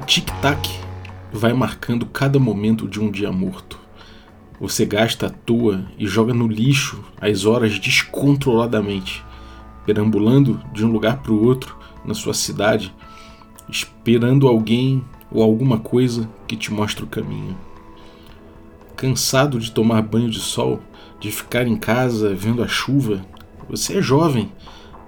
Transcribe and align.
tic-tac 0.00 0.68
vai 1.32 1.52
marcando 1.52 2.06
cada 2.06 2.38
momento 2.38 2.88
de 2.88 3.00
um 3.00 3.10
dia 3.10 3.30
morto. 3.30 3.78
Você 4.60 4.84
gasta 4.84 5.26
à 5.26 5.30
toa 5.30 5.86
e 5.98 6.06
joga 6.06 6.34
no 6.34 6.46
lixo 6.46 7.02
as 7.20 7.44
horas 7.44 7.78
descontroladamente, 7.78 9.24
perambulando 9.86 10.60
de 10.72 10.84
um 10.84 10.90
lugar 10.90 11.18
para 11.22 11.32
o 11.32 11.44
outro 11.44 11.76
na 12.04 12.14
sua 12.14 12.34
cidade, 12.34 12.94
esperando 13.68 14.48
alguém 14.48 15.04
ou 15.30 15.42
alguma 15.42 15.78
coisa 15.78 16.28
que 16.46 16.56
te 16.56 16.72
mostre 16.72 17.04
o 17.04 17.08
caminho. 17.08 17.56
Cansado 18.96 19.58
de 19.58 19.70
tomar 19.70 20.02
banho 20.02 20.28
de 20.28 20.40
sol, 20.40 20.80
de 21.18 21.30
ficar 21.30 21.66
em 21.66 21.76
casa 21.76 22.34
vendo 22.34 22.62
a 22.62 22.68
chuva, 22.68 23.24
você 23.68 23.98
é 23.98 24.02
jovem, 24.02 24.52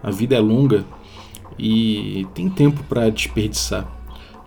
a 0.03 0.11
vida 0.11 0.37
é 0.37 0.41
longa 0.41 0.85
e 1.59 2.27
tem 2.35 2.49
tempo 2.49 2.83
para 2.85 3.11
desperdiçar. 3.11 4.02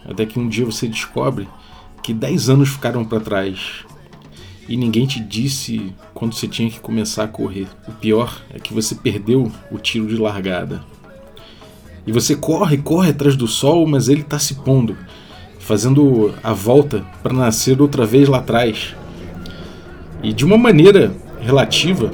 Até 0.07 0.25
que 0.25 0.39
um 0.39 0.47
dia 0.47 0.65
você 0.65 0.87
descobre 0.87 1.47
que 2.03 2.13
10 2.13 2.49
anos 2.49 2.69
ficaram 2.69 3.03
para 3.03 3.19
trás 3.19 3.85
e 4.67 4.75
ninguém 4.75 5.05
te 5.05 5.19
disse 5.19 5.93
quando 6.13 6.33
você 6.33 6.47
tinha 6.47 6.69
que 6.69 6.79
começar 6.79 7.23
a 7.23 7.27
correr. 7.27 7.67
O 7.87 7.91
pior 7.91 8.41
é 8.53 8.59
que 8.59 8.73
você 8.73 8.95
perdeu 8.95 9.51
o 9.71 9.77
tiro 9.77 10.07
de 10.07 10.17
largada. 10.17 10.83
E 12.05 12.11
você 12.11 12.35
corre, 12.35 12.77
corre 12.77 13.09
atrás 13.09 13.35
do 13.35 13.47
sol, 13.47 13.85
mas 13.87 14.09
ele 14.09 14.21
está 14.21 14.37
se 14.37 14.55
pondo, 14.55 14.95
fazendo 15.59 16.33
a 16.43 16.53
volta 16.53 17.05
para 17.21 17.33
nascer 17.33 17.81
outra 17.81 18.05
vez 18.05 18.27
lá 18.27 18.39
atrás. 18.39 18.95
E 20.21 20.33
de 20.33 20.45
uma 20.45 20.57
maneira 20.57 21.15
relativa, 21.39 22.11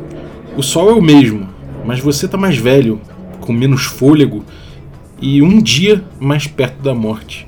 o 0.58 0.62
sol 0.62 0.90
é 0.90 0.94
o 0.94 1.02
mesmo, 1.02 1.50
mas 1.86 2.00
você 2.00 2.26
está 2.26 2.38
mais 2.38 2.58
velho, 2.58 3.02
com 3.40 3.54
menos 3.54 3.84
fôlego 3.84 4.46
e 5.22 5.42
um 5.42 5.62
dia 5.62 6.04
mais 6.20 6.48
perto 6.48 6.82
da 6.82 6.94
morte. 6.94 7.48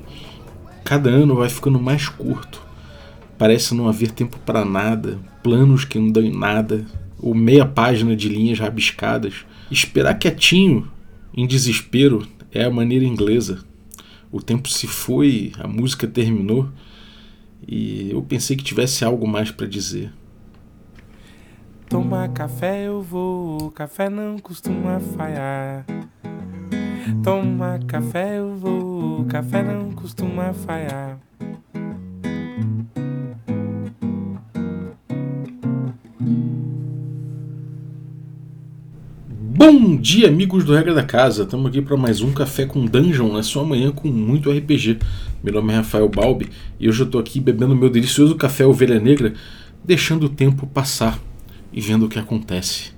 Cada 0.94 1.09
ano 1.09 1.33
vai 1.33 1.49
ficando 1.49 1.80
mais 1.80 2.08
curto. 2.08 2.61
Parece 3.36 3.73
não 3.73 3.88
haver 3.89 4.11
tempo 4.11 4.38
para 4.45 4.63
nada, 4.63 5.17
planos 5.41 5.86
que 5.86 5.97
não 5.97 6.11
dão 6.11 6.22
em 6.22 6.31
nada, 6.31 6.86
ou 7.19 7.33
meia 7.33 7.66
página 7.66 8.16
de 8.16 8.30
linhas 8.30 8.59
rabiscadas. 8.59 9.44
Esperar 9.71 10.14
quietinho, 10.19 10.88
em 11.36 11.47
desespero, 11.47 12.27
é 12.52 12.64
a 12.64 12.69
maneira 12.69 13.05
inglesa. 13.05 13.66
O 14.31 14.39
tempo 14.39 14.69
se 14.69 14.86
foi, 14.86 15.52
a 15.58 15.67
música 15.67 16.05
terminou 16.05 16.69
e 17.67 18.11
eu 18.11 18.21
pensei 18.21 18.55
que 18.55 18.64
tivesse 18.64 19.03
algo 19.03 19.27
mais 19.27 19.49
para 19.49 19.66
dizer. 19.66 20.14
Tomar 21.89 22.30
café 22.30 22.86
eu 22.86 23.02
vou, 23.02 23.71
café 23.71 24.11
não 24.11 24.38
costuma 24.38 24.99
falhar. 24.99 25.88
Tomar 27.23 27.83
café 27.86 28.38
eu 28.38 28.55
vou, 28.55 28.92
café 29.33 29.63
não 29.63 29.91
costuma 29.91 30.53
falhar. 30.53 31.17
Bom 39.65 39.95
dia, 39.95 40.27
amigos 40.27 40.63
do 40.63 40.75
Regra 40.75 40.93
da 40.93 41.03
Casa. 41.03 41.43
Estamos 41.43 41.67
aqui 41.67 41.81
para 41.81 41.97
mais 41.97 42.21
um 42.21 42.31
Café 42.31 42.65
com 42.65 42.85
Dungeon 42.85 43.31
na 43.31 43.41
sua 43.41 43.63
manhã 43.63 43.91
com 43.91 44.07
muito 44.07 44.51
RPG. 44.51 44.99
Meu 45.43 45.53
nome 45.53 45.73
é 45.73 45.77
Rafael 45.77 46.07
Balbi 46.09 46.49
e 46.79 46.87
hoje 46.87 47.01
eu 47.01 47.05
estou 47.05 47.19
aqui 47.19 47.39
bebendo 47.39 47.75
meu 47.75 47.89
delicioso 47.89 48.35
café 48.35 48.65
Ovelha 48.65 48.99
Negra, 48.99 49.33
deixando 49.83 50.25
o 50.25 50.29
tempo 50.29 50.67
passar 50.67 51.19
e 51.71 51.81
vendo 51.81 52.05
o 52.05 52.09
que 52.09 52.19
acontece. 52.19 52.91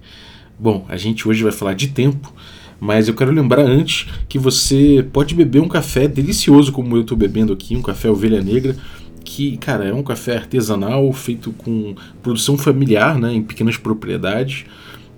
Bom, 0.60 0.86
a 0.90 0.98
gente 0.98 1.28
hoje 1.28 1.44
vai 1.44 1.52
falar 1.52 1.74
de 1.76 1.88
tempo 1.88 2.34
mas 2.80 3.08
eu 3.08 3.14
quero 3.14 3.32
lembrar 3.32 3.64
antes 3.64 4.08
que 4.28 4.38
você 4.38 5.06
pode 5.14 5.34
beber 5.34 5.62
um 5.62 5.68
café 5.68 6.08
delicioso 6.08 6.72
como 6.72 6.96
eu 6.96 7.02
estou 7.02 7.18
bebendo 7.18 7.54
aqui, 7.54 7.76
um 7.76 7.82
café 7.82 8.10
ovelha 8.10 8.42
negra, 8.42 8.76
que, 9.24 9.58
cara, 9.58 9.86
é 9.86 9.94
um 9.94 10.04
café 10.04 10.38
artesanal 10.38 11.12
feito 11.12 11.52
com 11.52 11.96
produção 12.22 12.58
familiar, 12.58 13.18
né, 13.18 13.34
em 13.34 13.42
pequenas 13.42 13.76
propriedades 13.76 14.66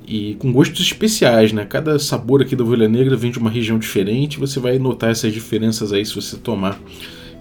e 0.08 0.36
com 0.40 0.52
gostos 0.54 0.80
especiais, 0.80 1.52
né? 1.52 1.66
Cada 1.66 2.00
sabor 2.00 2.42
aqui 2.42 2.56
da 2.56 2.64
ovelha 2.64 2.88
negra 2.88 3.18
vem 3.18 3.30
de 3.30 3.38
uma 3.38 3.50
região 3.50 3.78
diferente, 3.78 4.40
você 4.40 4.60
vai 4.60 4.80
notar 4.80 5.12
essas 5.12 5.34
diferenças 5.34 5.92
aí 5.92 6.06
se 6.06 6.16
você 6.16 6.38
tomar. 6.38 6.80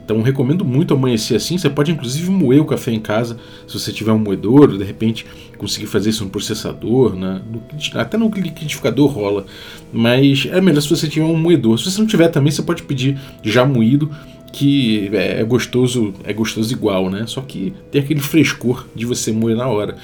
Então 0.06 0.22
recomendo 0.22 0.64
muito 0.64 0.94
amanhecer 0.94 1.34
assim. 1.34 1.58
Você 1.58 1.68
pode 1.68 1.90
inclusive 1.90 2.30
moer 2.30 2.62
o 2.62 2.64
café 2.64 2.92
em 2.92 3.00
casa, 3.00 3.36
se 3.66 3.76
você 3.76 3.92
tiver 3.92 4.12
um 4.12 4.18
moedor, 4.18 4.78
de 4.78 4.84
repente 4.84 5.26
conseguir 5.58 5.86
fazer 5.86 6.10
isso 6.10 6.22
no 6.22 6.30
processador, 6.30 7.16
né? 7.16 7.42
no, 7.50 7.60
até 8.00 8.16
no 8.16 8.28
liquidificador 8.28 9.10
rola. 9.10 9.46
Mas 9.92 10.46
é 10.50 10.60
melhor 10.60 10.80
se 10.80 10.88
você 10.88 11.08
tiver 11.08 11.26
um 11.26 11.36
moedor. 11.36 11.76
Se 11.78 11.90
você 11.90 11.98
não 11.98 12.06
tiver 12.06 12.28
também, 12.28 12.52
você 12.52 12.62
pode 12.62 12.84
pedir 12.84 13.18
já 13.42 13.66
moído, 13.66 14.08
que 14.52 15.10
é, 15.12 15.40
é 15.40 15.44
gostoso, 15.44 16.14
é 16.22 16.32
gostoso 16.32 16.72
igual, 16.72 17.10
né? 17.10 17.24
Só 17.26 17.40
que 17.40 17.74
tem 17.90 18.00
aquele 18.00 18.20
frescor 18.20 18.86
de 18.94 19.04
você 19.04 19.32
moer 19.32 19.56
na 19.56 19.66
hora. 19.66 19.96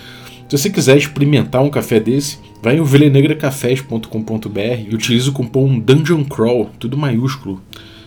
Se 0.49 0.59
você 0.59 0.69
quiser 0.69 0.97
experimentar 0.97 1.63
um 1.63 1.71
café 1.71 2.01
desse, 2.01 2.41
vai 2.61 2.77
em 2.77 2.81
ovelhanegracafés.com.br 2.81 4.91
e 4.91 4.93
utilize 4.93 5.31
o 5.31 5.33
cupom 5.33 5.79
Dungeon 5.79 6.25
Crawl, 6.25 6.71
tudo 6.81 6.99
maiúsculo. 6.99 7.63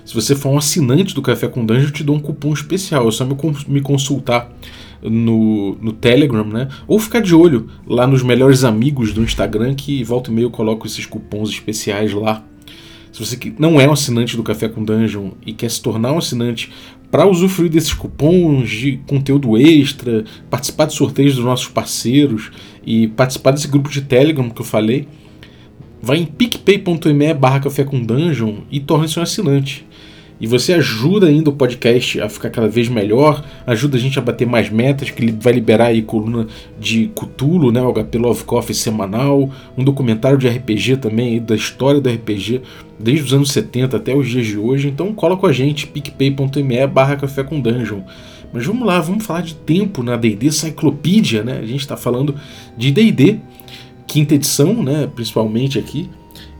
Se 0.06 0.14
você 0.14 0.36
for 0.36 0.50
um 0.50 0.58
assinante 0.58 1.16
do 1.16 1.22
Café 1.22 1.48
com 1.48 1.66
Dungeon, 1.66 1.88
eu 1.88 1.92
te 1.92 2.04
dou 2.04 2.16
um 2.16 2.20
cupom 2.20 2.54
especial. 2.54 3.08
É 3.08 3.12
só 3.12 3.26
me, 3.68 3.82
consultar 3.82 4.52
no, 5.02 5.76
no 5.82 5.92
Telegram, 5.92 6.46
né? 6.46 6.68
Ou 6.88 7.00
ficar 7.00 7.22
de 7.22 7.34
olho 7.34 7.68
lá 7.88 8.06
nos 8.06 8.22
melhores 8.22 8.64
amigos 8.64 9.12
do 9.12 9.24
Instagram, 9.24 9.74
que 9.74 10.04
volta 10.04 10.30
e 10.30 10.34
meia 10.34 10.46
eu 10.46 10.52
coloco 10.52 10.86
esses 10.86 11.08
cupons 11.08 11.50
especiais 11.50 12.14
lá. 12.14 12.44
Se 13.12 13.26
você 13.26 13.54
não 13.58 13.82
é 13.82 13.88
um 13.88 13.94
assinante 13.94 14.38
do 14.38 14.44
Café 14.44 14.68
com 14.68 14.84
Dungeon 14.84 15.32
e 15.44 15.54
quer 15.54 15.72
se 15.72 15.82
tornar 15.82 16.12
um 16.12 16.20
assinante 16.20 16.72
para 17.10 17.26
usufruir 17.26 17.72
desses 17.72 17.94
cupons 17.94 18.70
de 18.70 19.00
conteúdo 19.08 19.58
extra, 19.58 20.24
participar 20.50 20.86
de 20.86 20.94
sorteios 20.94 21.36
dos 21.36 21.46
nossos 21.46 21.70
parceiros 21.70 22.52
e 22.86 23.08
participar 23.08 23.52
desse 23.52 23.68
grupo 23.68 23.90
de 23.90 24.02
Telegram 24.02 24.50
que 24.50 24.62
eu 24.62 24.66
falei, 24.66 25.08
vai 26.02 26.18
em 26.18 26.26
picpay.me 26.26 27.34
barra 27.34 27.62
café 27.62 27.84
com 27.84 28.00
dungeon 28.04 28.58
e 28.70 28.80
torne-se 28.80 29.18
um 29.18 29.24
assinante. 29.24 29.86
E 30.40 30.47
você 30.47 30.73
ajuda 30.73 31.28
ainda 31.28 31.50
o 31.50 31.53
podcast 31.53 32.19
a 32.19 32.28
ficar 32.28 32.50
cada 32.50 32.68
vez 32.68 32.90
melhor, 32.90 33.44
ajuda 33.66 33.96
a 33.96 34.00
gente 34.00 34.19
a 34.19 34.22
bater 34.22 34.46
mais 34.46 34.69
metas, 34.69 35.09
que 35.09 35.31
vai 35.31 35.53
liberar 35.53 35.88
aí 35.88 36.01
coluna 36.01 36.47
de 36.78 37.09
Cthulhu, 37.16 37.72
né, 37.72 37.81
o 37.81 37.94
HP 37.94 38.18
Love 38.18 38.44
Coffee 38.44 38.75
semanal, 38.75 39.50
um 39.78 39.84
documentário 39.84 40.38
de 40.38 40.47
RPG 40.47 40.97
também, 40.97 41.41
da 41.41 41.56
história 41.56 42.01
do 42.01 42.09
RPG, 42.09 42.62
desde 43.00 43.24
os 43.24 43.34
anos 43.34 43.51
70 43.51 43.95
até 43.95 44.13
os 44.13 44.29
dias 44.29 44.45
de 44.45 44.57
hoje. 44.57 44.90
Então 44.90 45.13
cola 45.13 45.38
com 45.38 45.47
a 45.47 45.53
gente, 45.53 45.88
picpay.me 45.88 46.88
barra 46.88 47.16
café 47.16 47.44
com 47.44 47.62
dungeon. 47.62 48.01
Mas 48.51 48.66
vamos 48.66 48.85
lá, 48.85 49.00
vamos 49.00 49.25
falar 49.25 49.41
de 49.41 49.56
tempo 49.56 50.03
na 50.03 50.16
D&D 50.16 50.51
Cyclopedia, 50.51 51.44
né? 51.44 51.59
A 51.62 51.66
gente 51.66 51.81
está 51.81 51.97
falando 51.97 52.35
de 52.78 52.91
D&D, 52.91 53.40
quinta 54.06 54.35
edição, 54.35 54.84
né, 54.84 55.09
principalmente 55.13 55.79
aqui, 55.79 56.09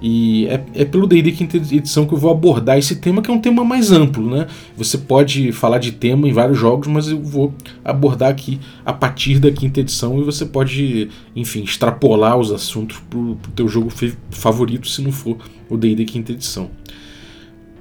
e 0.02 0.46
é, 0.48 0.64
é 0.74 0.86
pelo 0.86 1.08
D&D 1.08 1.32
quinta 1.32 1.58
edição 1.58 2.06
que 2.06 2.14
eu 2.14 2.18
vou 2.18 2.30
abordar 2.30 2.78
esse 2.78 2.98
tema, 2.98 3.22
que 3.22 3.32
é 3.32 3.34
um 3.34 3.40
tema 3.40 3.64
mais 3.64 3.92
amplo, 3.92 4.30
né? 4.30 4.48
Você 4.76 4.98
pode 4.98 5.52
falar 5.52 5.78
de 5.78 5.94
tema 5.94 6.28
em 6.28 6.34
vários 6.34 6.58
jogos, 6.58 6.88
mas 6.88 7.08
eu 7.08 7.22
vou 7.22 7.54
abordar 7.84 8.30
aqui 8.30 8.60
a 8.86 8.92
partir 8.92 9.40
da 9.40 9.52
quinta 9.52 9.80
edição 9.80 10.20
e 10.20 10.24
você 10.24 10.46
pode, 10.46 11.10
enfim, 11.36 11.64
extrapolar 11.64 12.38
os 12.38 12.52
assuntos 12.52 13.00
pro, 13.10 13.38
pro 13.42 13.52
teu 13.54 13.68
jogo 13.68 13.92
favorito, 14.30 14.88
se 14.88 15.02
não 15.02 15.12
for 15.12 15.38
o 15.70 15.78
D&D 15.78 16.04
quinta 16.06 16.34
edição. 16.34 16.70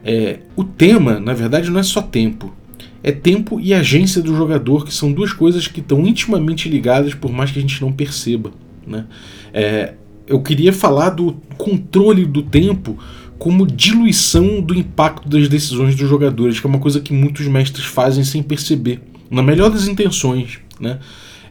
É, 0.04 0.40
o 0.54 0.62
tema, 0.62 1.18
na 1.18 1.34
verdade, 1.34 1.70
não 1.70 1.80
é 1.80 1.82
só 1.82 2.00
tempo. 2.00 2.54
É 3.02 3.10
tempo 3.10 3.60
e 3.60 3.74
agência 3.74 4.22
do 4.22 4.34
jogador, 4.34 4.84
que 4.84 4.94
são 4.94 5.12
duas 5.12 5.32
coisas 5.32 5.66
que 5.66 5.80
estão 5.80 6.06
intimamente 6.06 6.68
ligadas, 6.68 7.12
por 7.12 7.30
mais 7.32 7.50
que 7.50 7.58
a 7.58 7.62
gente 7.62 7.80
não 7.82 7.92
perceba. 7.92 8.52
Né? 8.86 9.06
É, 9.52 9.94
eu 10.26 10.40
queria 10.40 10.72
falar 10.72 11.10
do 11.10 11.36
controle 11.56 12.24
do 12.24 12.42
tempo 12.42 12.98
como 13.38 13.66
diluição 13.66 14.60
do 14.60 14.74
impacto 14.74 15.28
das 15.28 15.48
decisões 15.48 15.94
dos 15.94 16.08
jogadores, 16.08 16.60
que 16.60 16.66
é 16.66 16.70
uma 16.70 16.78
coisa 16.78 17.00
que 17.00 17.12
muitos 17.12 17.46
mestres 17.46 17.84
fazem 17.84 18.24
sem 18.24 18.42
perceber, 18.42 19.00
na 19.30 19.42
melhor 19.42 19.70
das 19.70 19.86
intenções, 19.86 20.58
né? 20.80 20.98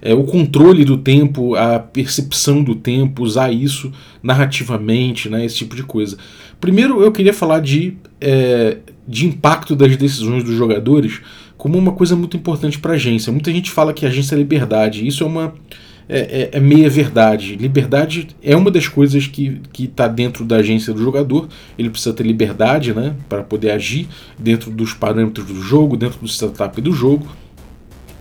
É, 0.06 0.14
o 0.14 0.26
controle 0.26 0.84
do 0.84 0.98
tempo, 0.98 1.56
a 1.56 1.80
percepção 1.80 2.62
do 2.62 2.76
tempo, 2.76 3.24
usar 3.24 3.54
isso 3.54 3.90
narrativamente, 4.22 5.30
né, 5.30 5.46
esse 5.46 5.56
tipo 5.56 5.78
de 5.78 5.84
coisa. 5.84 6.18
Primeiro, 6.60 7.02
eu 7.02 7.10
queria 7.10 7.32
falar 7.32 7.62
de, 7.62 7.96
é, 8.20 8.80
de 9.08 9.26
impacto 9.26 9.78
das 9.78 9.96
decisões 9.96 10.44
dos 10.44 10.58
jogadores 10.58 11.22
como 11.58 11.78
uma 11.78 11.94
coisa 11.94 12.18
muito 12.18 12.36
importante 12.36 12.80
para 12.80 12.92
a 12.92 12.96
agência. 12.96 13.32
Muita 13.32 13.50
gente 13.50 13.72
fala 13.72 13.94
que 13.94 14.06
a 14.06 14.10
agência 14.10 14.36
é 14.36 14.38
liberdade, 14.38 15.08
isso 15.08 15.24
é 15.24 15.28
uma 15.28 15.54
é, 16.08 16.20
é, 16.20 16.50
é, 16.54 16.60
meia 16.60 16.90
verdade. 16.90 17.56
Liberdade 17.56 18.28
é 18.42 18.56
uma 18.56 18.70
das 18.70 18.88
coisas 18.88 19.28
que 19.28 19.62
está 19.78 20.08
dentro 20.08 20.44
da 20.44 20.58
agência 20.58 20.94
do 20.94 21.02
jogador. 21.02 21.48
Ele 21.78 21.90
precisa 21.90 22.14
ter 22.14 22.24
liberdade 22.24 22.94
né, 22.94 23.16
para 23.30 23.44
poder 23.44 23.72
agir 23.72 24.08
dentro 24.38 24.70
dos 24.70 24.94
parâmetros 24.94 25.46
do 25.46 25.62
jogo, 25.62 25.96
dentro 25.96 26.20
do 26.20 26.28
setup 26.28 26.82
do 26.82 26.92
jogo. 26.92 27.28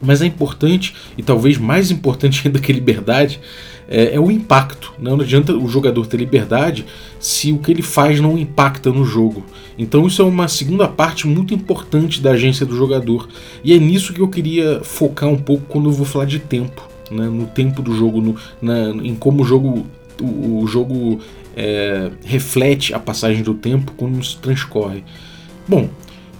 Mas 0.00 0.20
é 0.20 0.26
importante, 0.26 0.94
e 1.16 1.22
talvez 1.22 1.58
mais 1.58 1.90
importante 1.90 2.42
ainda 2.46 2.58
que 2.58 2.72
liberdade, 2.72 3.40
é, 3.88 4.14
é, 4.14 4.20
o 4.20 4.30
impacto. 4.30 4.92
Né? 4.98 5.10
Não 5.10 5.20
adianta 5.20 5.52
o 5.54 5.68
jogador 5.68 6.06
ter 6.06 6.16
liberdade 6.16 6.84
se 7.20 7.52
o 7.52 7.58
que 7.58 7.70
ele 7.70 7.82
faz 7.82 8.20
não 8.20 8.38
impacta 8.38 8.90
no 8.90 9.04
jogo. 9.04 9.44
Então 9.78 10.06
isso 10.06 10.22
é 10.22 10.24
uma 10.24 10.48
segunda 10.48 10.88
parte 10.88 11.26
muito 11.26 11.52
importante 11.54 12.20
da 12.20 12.32
agência 12.32 12.64
do 12.66 12.76
jogador. 12.76 13.28
E 13.62 13.72
é 13.72 13.78
nisso 13.78 14.12
que 14.12 14.20
eu 14.20 14.28
queria 14.28 14.80
focar 14.82 15.28
um 15.28 15.38
pouco 15.38 15.66
quando 15.68 15.88
eu 15.88 15.92
vou 15.92 16.06
falar 16.06 16.24
de 16.24 16.38
tempo. 16.38 16.91
Né? 17.12 17.28
No 17.28 17.46
tempo 17.46 17.82
do 17.82 17.94
jogo, 17.94 18.20
no, 18.20 18.36
na, 18.60 18.90
em 18.90 19.14
como 19.14 19.42
o 19.42 19.44
jogo, 19.44 19.86
o, 20.20 20.62
o 20.62 20.66
jogo 20.66 21.20
é, 21.56 22.10
reflete 22.24 22.94
a 22.94 22.98
passagem 22.98 23.42
do 23.42 23.54
tempo 23.54 23.92
quando 23.96 24.20
isso 24.20 24.38
transcorre. 24.40 25.04
Bom, 25.68 25.88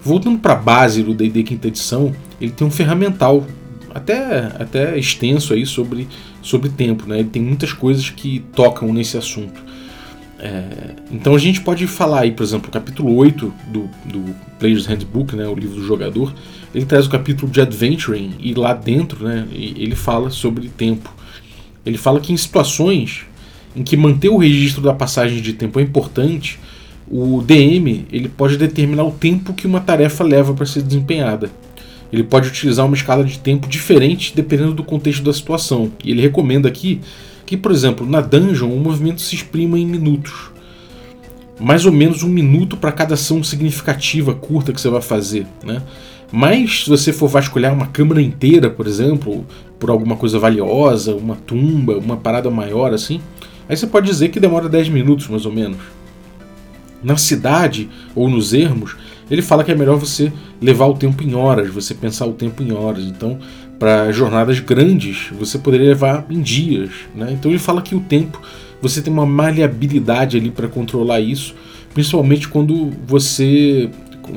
voltando 0.03 0.39
para 0.39 0.53
a 0.53 0.57
base 0.57 1.03
do 1.03 1.13
D&D 1.13 1.43
quinta 1.43 1.67
edição, 1.67 2.13
ele 2.41 2.51
tem 2.51 2.65
um 2.65 2.71
ferramental 2.71 3.45
até, 3.93 4.51
até 4.59 4.97
extenso 4.97 5.53
aí 5.53 5.65
sobre, 5.65 6.07
sobre 6.41 6.69
tempo, 6.69 7.07
né? 7.07 7.19
Ele 7.19 7.29
tem 7.29 7.41
muitas 7.41 7.71
coisas 7.71 8.09
que 8.09 8.43
tocam 8.53 8.91
nesse 8.91 9.17
assunto. 9.17 9.61
É, 10.39 10.95
então 11.09 11.35
a 11.35 11.39
gente 11.39 11.61
pode 11.61 11.87
falar 11.87 12.21
aí, 12.21 12.31
por 12.31 12.43
exemplo, 12.43 12.67
o 12.67 12.71
capítulo 12.71 13.15
8 13.15 13.53
do, 13.67 13.89
do 14.05 14.35
Player's 14.59 14.85
Handbook, 14.85 15.35
né, 15.37 15.47
o 15.47 15.55
livro 15.55 15.75
do 15.75 15.87
jogador, 15.87 16.33
ele 16.73 16.85
traz 16.85 17.05
o 17.05 17.09
capítulo 17.09 17.51
de 17.51 17.61
Adventuring 17.61 18.33
e 18.39 18.53
lá 18.53 18.73
dentro 18.73 19.25
né, 19.25 19.47
ele 19.53 19.95
fala 19.95 20.29
sobre 20.29 20.69
tempo. 20.69 21.13
Ele 21.85 21.97
fala 21.97 22.19
que 22.19 22.33
em 22.33 22.37
situações 22.37 23.25
em 23.75 23.83
que 23.83 23.97
manter 23.97 24.29
o 24.29 24.37
registro 24.37 24.81
da 24.81 24.93
passagem 24.93 25.41
de 25.41 25.53
tempo 25.53 25.79
é 25.79 25.83
importante, 25.83 26.59
o 27.07 27.41
DM 27.41 28.05
ele 28.11 28.29
pode 28.29 28.57
determinar 28.57 29.03
o 29.03 29.11
tempo 29.11 29.53
que 29.53 29.67
uma 29.67 29.79
tarefa 29.79 30.23
leva 30.23 30.53
para 30.53 30.65
ser 30.65 30.81
desempenhada. 30.81 31.51
Ele 32.11 32.23
pode 32.23 32.47
utilizar 32.47 32.85
uma 32.85 32.95
escala 32.95 33.23
de 33.23 33.39
tempo 33.39 33.67
diferente 33.67 34.33
dependendo 34.35 34.73
do 34.73 34.83
contexto 34.83 35.23
da 35.23 35.33
situação. 35.33 35.91
E 36.03 36.11
ele 36.11 36.21
recomenda 36.21 36.67
aqui 36.67 37.01
que, 37.45 37.57
por 37.57 37.71
exemplo, 37.71 38.07
na 38.07 38.21
dungeon 38.21 38.69
o 38.69 38.79
movimento 38.79 39.21
se 39.21 39.35
exprima 39.35 39.77
em 39.77 39.85
minutos. 39.85 40.51
Mais 41.59 41.85
ou 41.85 41.91
menos 41.91 42.23
um 42.23 42.29
minuto 42.29 42.77
para 42.77 42.91
cada 42.91 43.15
ação 43.15 43.43
significativa 43.43 44.33
curta 44.33 44.71
que 44.71 44.79
você 44.79 44.89
vai 44.89 45.01
fazer. 45.01 45.47
Né? 45.63 45.81
Mas 46.35 46.85
se 46.85 46.89
você 46.89 47.13
for 47.13 47.27
vasculhar 47.27 47.71
uma 47.71 47.85
câmara 47.85 48.19
inteira, 48.19 48.67
por 48.67 48.87
exemplo, 48.87 49.45
por 49.77 49.91
alguma 49.91 50.15
coisa 50.15 50.39
valiosa, 50.39 51.13
uma 51.13 51.35
tumba, 51.35 51.95
uma 51.99 52.17
parada 52.17 52.49
maior 52.49 52.91
assim, 52.91 53.21
aí 53.69 53.77
você 53.77 53.85
pode 53.85 54.07
dizer 54.07 54.29
que 54.29 54.39
demora 54.39 54.67
10 54.67 54.89
minutos 54.89 55.27
mais 55.27 55.45
ou 55.45 55.51
menos. 55.51 55.77
Na 57.03 57.17
cidade 57.17 57.87
ou 58.15 58.27
nos 58.27 58.51
ermos, 58.51 58.95
ele 59.29 59.43
fala 59.43 59.63
que 59.63 59.71
é 59.71 59.75
melhor 59.75 59.95
você 59.95 60.33
levar 60.59 60.87
o 60.87 60.95
tempo 60.95 61.21
em 61.23 61.35
horas, 61.35 61.69
você 61.69 61.93
pensar 61.93 62.25
o 62.25 62.33
tempo 62.33 62.63
em 62.63 62.71
horas. 62.71 63.03
Então, 63.03 63.37
para 63.77 64.11
jornadas 64.11 64.59
grandes, 64.59 65.27
você 65.37 65.59
poderia 65.59 65.89
levar 65.89 66.25
em 66.31 66.41
dias. 66.41 66.89
Né? 67.13 67.29
Então, 67.31 67.51
ele 67.51 67.59
fala 67.59 67.79
que 67.79 67.93
o 67.93 67.99
tempo, 67.99 68.41
você 68.81 69.03
tem 69.03 69.13
uma 69.13 69.27
maleabilidade 69.27 70.35
ali 70.35 70.49
para 70.49 70.67
controlar 70.67 71.19
isso, 71.19 71.53
principalmente 71.93 72.47
quando 72.47 72.89
você, 73.05 73.91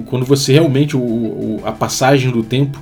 quando 0.06 0.25
você 0.25 0.53
realmente, 0.53 0.97
o, 0.97 1.00
o, 1.00 1.61
a 1.65 1.73
passagem 1.73 2.31
do 2.31 2.43
tempo, 2.43 2.81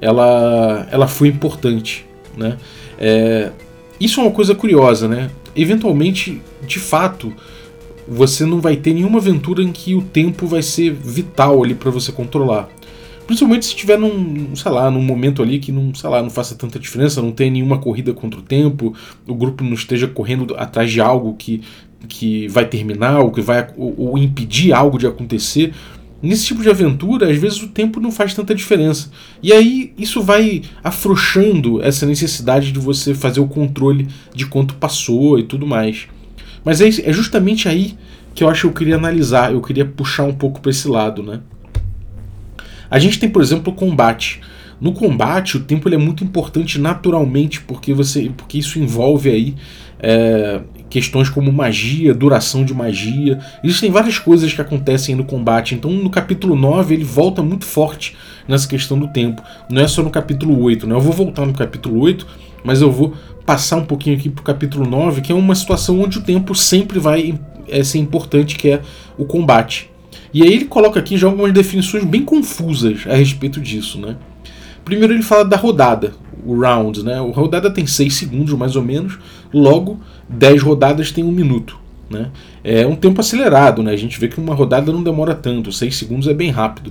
ela, 0.00 0.86
ela 0.90 1.06
foi 1.06 1.28
importante. 1.28 2.06
Né? 2.36 2.56
É, 2.98 3.50
isso 4.00 4.20
é 4.20 4.24
uma 4.24 4.32
coisa 4.32 4.54
curiosa, 4.54 5.08
né? 5.08 5.30
Eventualmente, 5.56 6.40
de 6.66 6.78
fato, 6.78 7.32
você 8.06 8.46
não 8.46 8.60
vai 8.60 8.76
ter 8.76 8.94
nenhuma 8.94 9.18
aventura 9.18 9.62
em 9.62 9.72
que 9.72 9.94
o 9.94 10.02
tempo 10.02 10.46
vai 10.46 10.62
ser 10.62 10.92
vital 10.92 11.62
ali 11.62 11.74
para 11.74 11.90
você 11.90 12.12
controlar. 12.12 12.68
Principalmente 13.26 13.66
se 13.66 13.72
estiver 13.72 13.98
num, 13.98 14.56
sei 14.56 14.72
lá, 14.72 14.90
num 14.90 15.02
momento 15.02 15.42
ali 15.42 15.58
que 15.58 15.70
não, 15.70 15.94
sei 15.94 16.08
lá, 16.08 16.22
não 16.22 16.30
faça 16.30 16.54
tanta 16.54 16.78
diferença, 16.78 17.20
não 17.20 17.30
tenha 17.30 17.50
nenhuma 17.50 17.76
corrida 17.76 18.14
contra 18.14 18.40
o 18.40 18.42
tempo, 18.42 18.94
o 19.26 19.34
grupo 19.34 19.62
não 19.62 19.74
esteja 19.74 20.08
correndo 20.08 20.54
atrás 20.56 20.90
de 20.90 20.98
algo 20.98 21.34
que, 21.34 21.60
que 22.08 22.48
vai 22.48 22.64
terminar 22.64 23.20
ou 23.20 23.30
que 23.30 23.42
vai 23.42 23.68
ou, 23.76 23.94
ou 23.98 24.18
impedir 24.18 24.72
algo 24.72 24.96
de 24.96 25.06
acontecer. 25.06 25.74
Nesse 26.20 26.46
tipo 26.46 26.62
de 26.62 26.68
aventura, 26.68 27.30
às 27.30 27.38
vezes 27.38 27.62
o 27.62 27.68
tempo 27.68 28.00
não 28.00 28.10
faz 28.10 28.34
tanta 28.34 28.54
diferença. 28.54 29.10
E 29.40 29.52
aí 29.52 29.92
isso 29.96 30.20
vai 30.20 30.62
afrouxando 30.82 31.80
essa 31.80 32.04
necessidade 32.06 32.72
de 32.72 32.78
você 32.80 33.14
fazer 33.14 33.38
o 33.38 33.46
controle 33.46 34.08
de 34.34 34.46
quanto 34.46 34.74
passou 34.74 35.38
e 35.38 35.44
tudo 35.44 35.66
mais. 35.66 36.08
Mas 36.64 36.80
é, 36.80 36.88
é 36.88 37.12
justamente 37.12 37.68
aí 37.68 37.96
que 38.34 38.42
eu 38.42 38.48
acho 38.48 38.62
que 38.62 38.66
eu 38.66 38.72
queria 38.72 38.96
analisar, 38.96 39.52
eu 39.52 39.60
queria 39.60 39.84
puxar 39.84 40.24
um 40.24 40.34
pouco 40.34 40.60
para 40.60 40.70
esse 40.70 40.88
lado, 40.88 41.22
né? 41.22 41.40
A 42.90 42.98
gente 42.98 43.18
tem, 43.18 43.28
por 43.28 43.42
exemplo, 43.42 43.72
o 43.72 43.76
combate. 43.76 44.40
No 44.80 44.92
combate, 44.92 45.56
o 45.56 45.60
tempo 45.60 45.88
é 45.88 45.96
muito 45.96 46.22
importante 46.22 46.78
naturalmente, 46.80 47.60
porque 47.60 47.92
você, 47.92 48.30
porque 48.36 48.58
isso 48.58 48.78
envolve 48.78 49.28
aí 49.28 49.54
é, 49.98 50.60
questões 50.90 51.28
como 51.28 51.52
magia, 51.52 52.14
duração 52.14 52.64
de 52.64 52.72
magia. 52.72 53.38
Existem 53.62 53.90
várias 53.90 54.18
coisas 54.18 54.52
que 54.52 54.60
acontecem 54.60 55.14
no 55.14 55.24
combate. 55.24 55.74
Então, 55.74 55.90
no 55.90 56.10
capítulo 56.10 56.56
9, 56.56 56.94
ele 56.94 57.04
volta 57.04 57.42
muito 57.42 57.64
forte 57.64 58.16
nessa 58.46 58.66
questão 58.66 58.98
do 58.98 59.08
tempo. 59.08 59.42
Não 59.70 59.82
é 59.82 59.88
só 59.88 60.02
no 60.02 60.10
capítulo 60.10 60.60
8, 60.60 60.86
né? 60.86 60.94
Eu 60.94 61.00
vou 61.00 61.12
voltar 61.12 61.44
no 61.44 61.52
capítulo 61.52 62.00
8, 62.00 62.26
mas 62.64 62.80
eu 62.80 62.90
vou 62.90 63.14
passar 63.44 63.76
um 63.76 63.84
pouquinho 63.84 64.16
aqui 64.16 64.28
para 64.28 64.40
o 64.40 64.44
capítulo 64.44 64.88
9, 64.88 65.20
que 65.20 65.32
é 65.32 65.34
uma 65.34 65.54
situação 65.54 66.00
onde 66.00 66.18
o 66.18 66.22
tempo 66.22 66.54
sempre 66.54 66.98
vai 66.98 67.38
é, 67.68 67.82
ser 67.84 67.98
importante, 67.98 68.56
que 68.56 68.70
é 68.70 68.82
o 69.16 69.24
combate. 69.24 69.90
E 70.32 70.42
aí 70.42 70.52
ele 70.52 70.64
coloca 70.66 71.00
aqui 71.00 71.16
já 71.16 71.26
algumas 71.26 71.52
definições 71.52 72.04
bem 72.04 72.22
confusas 72.22 73.06
a 73.06 73.14
respeito 73.14 73.60
disso, 73.60 73.98
né? 73.98 74.16
Primeiro 74.88 75.12
ele 75.12 75.22
fala 75.22 75.44
da 75.44 75.54
rodada, 75.54 76.14
o 76.42 76.58
round, 76.58 77.04
né? 77.04 77.16
A 77.16 77.20
rodada 77.20 77.70
tem 77.70 77.86
6 77.86 78.14
segundos 78.14 78.54
mais 78.54 78.74
ou 78.74 78.82
menos, 78.82 79.18
logo 79.52 80.00
10 80.30 80.62
rodadas 80.62 81.12
tem 81.12 81.22
um 81.22 81.30
minuto. 81.30 81.78
Né? 82.08 82.30
É 82.64 82.86
um 82.86 82.96
tempo 82.96 83.20
acelerado, 83.20 83.82
né? 83.82 83.92
A 83.92 83.96
gente 83.98 84.18
vê 84.18 84.28
que 84.28 84.40
uma 84.40 84.54
rodada 84.54 84.90
não 84.90 85.02
demora 85.02 85.34
tanto, 85.34 85.70
6 85.70 85.94
segundos 85.94 86.26
é 86.26 86.32
bem 86.32 86.50
rápido. 86.50 86.90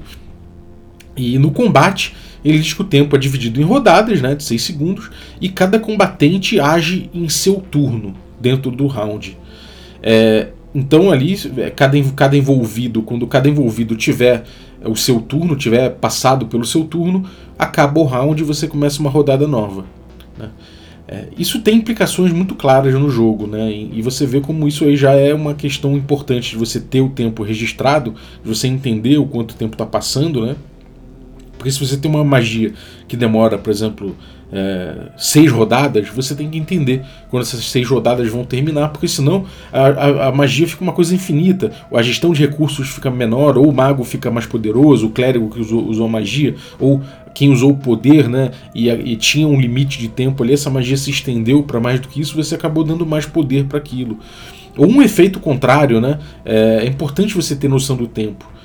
E 1.15 1.39
no 1.39 1.49
combate, 1.49 2.15
ele 2.45 2.59
diz 2.59 2.71
que 2.71 2.83
o 2.83 2.85
tempo 2.85 3.15
é 3.15 3.19
dividido 3.19 3.59
em 3.59 3.63
rodadas, 3.63 4.21
né, 4.21 4.35
de 4.35 4.43
6 4.43 4.61
segundos, 4.61 5.09
e 5.41 5.49
cada 5.49 5.79
combatente 5.79 6.59
age 6.59 7.09
em 7.11 7.27
seu 7.27 7.55
turno 7.55 8.13
dentro 8.39 8.69
do 8.69 8.85
round. 8.85 9.35
É, 10.03 10.49
então 10.75 11.09
ali, 11.09 11.35
é, 11.57 11.71
cada, 11.71 11.99
cada 12.15 12.37
envolvido, 12.37 13.01
quando 13.01 13.25
cada 13.25 13.49
envolvido 13.49 13.95
tiver 13.95 14.43
o 14.89 14.95
seu 14.95 15.19
turno, 15.21 15.55
tiver 15.55 15.89
passado 15.91 16.47
pelo 16.47 16.65
seu 16.65 16.83
turno, 16.83 17.25
acaba 17.57 17.99
o 17.99 18.05
round 18.05 18.41
e 18.41 18.45
você 18.45 18.67
começa 18.67 18.99
uma 18.99 19.09
rodada 19.09 19.47
nova. 19.47 19.85
Né? 20.37 20.49
É, 21.07 21.27
isso 21.37 21.61
tem 21.61 21.77
implicações 21.77 22.33
muito 22.33 22.53
claras 22.53 22.93
no 22.93 23.09
jogo, 23.09 23.47
né? 23.47 23.71
E, 23.71 23.99
e, 23.99 24.01
você 24.01 24.25
vê 24.25 24.41
como 24.41 24.67
isso 24.67 24.83
aí 24.83 24.97
já 24.97 25.13
é 25.13 25.33
uma 25.33 25.53
questão 25.53 25.95
importante 25.95 26.49
de 26.49 26.57
você 26.57 26.81
ter 26.81 26.99
o 26.99 27.07
tempo 27.07 27.43
registrado, 27.43 28.13
de 28.43 28.49
você 28.49 28.67
entender 28.67 29.17
o 29.17 29.25
quanto 29.25 29.55
tempo 29.55 29.75
está 29.75 29.85
passando, 29.85 30.45
né? 30.45 30.57
Porque 31.57 31.71
se 31.71 31.79
você 31.79 31.95
tem 31.95 32.11
uma 32.11 32.25
magia 32.25 32.73
que 33.07 33.15
demora, 33.15 33.57
por 33.57 33.69
exemplo, 33.69 34.17
é, 34.51 35.09
seis 35.17 35.51
rodadas, 35.51 36.09
você 36.09 36.33
tem 36.33 36.49
que 36.49 36.57
entender 36.57 37.03
quando 37.29 37.43
essas 37.43 37.65
seis 37.69 37.87
rodadas 37.87 38.29
vão 38.29 38.45
terminar, 38.45 38.89
porque 38.89 39.07
senão 39.07 39.45
a, 39.71 39.87
a, 39.87 40.27
a, 40.27 40.31
magia 40.31 40.67
fica 40.67 40.83
uma 40.83 40.93
coisa 40.93 41.13
infinita, 41.13 41.71
a 41.93 42.01
gestão 42.01 42.31
de 42.31 42.41
recursos 42.41 42.89
fica 42.89 43.11
menor, 43.11 43.57
ou 43.57 43.69
o 43.69 43.73
mago 43.73 44.03
fica 44.03 44.31
mais 44.31 44.45
poderoso, 44.45 45.07
o 45.07 45.09
clérigo 45.09 45.49
que 45.49 45.59
usou, 45.59 45.85
usou 45.85 46.07
magia, 46.07 46.55
ou 46.79 47.01
quem 47.33 47.51
usou 47.51 47.71
o 47.71 47.77
poder, 47.77 48.27
né, 48.27 48.51
e, 48.73 48.89
e, 48.89 49.15
tinha 49.15 49.47
um 49.47 49.59
limite 49.59 49.99
de 49.99 50.07
tempo 50.07 50.41
ali, 50.43 50.53
essa 50.53 50.69
magia 50.69 50.97
se 50.97 51.11
estendeu 51.11 51.61
para 51.61 51.79
mais 51.79 51.99
do 51.99 52.07
que 52.07 52.19
isso, 52.19 52.35
você 52.35 52.55
acabou 52.55 52.83
dando 52.83 53.05
mais 53.05 53.25
poder 53.25 53.65
para 53.65 53.77
aquilo. 53.77 54.17
Ou 54.75 54.87
um 54.87 55.01
efeito 55.01 55.39
contrário, 55.39 55.99
né, 55.99 56.19
é, 56.45 56.79
é 56.81 56.85
importante 56.85 57.35
você 57.35 57.55
ter 57.55 57.67
noção 57.67 57.95
do 57.95 58.07
tempo. 58.07 58.56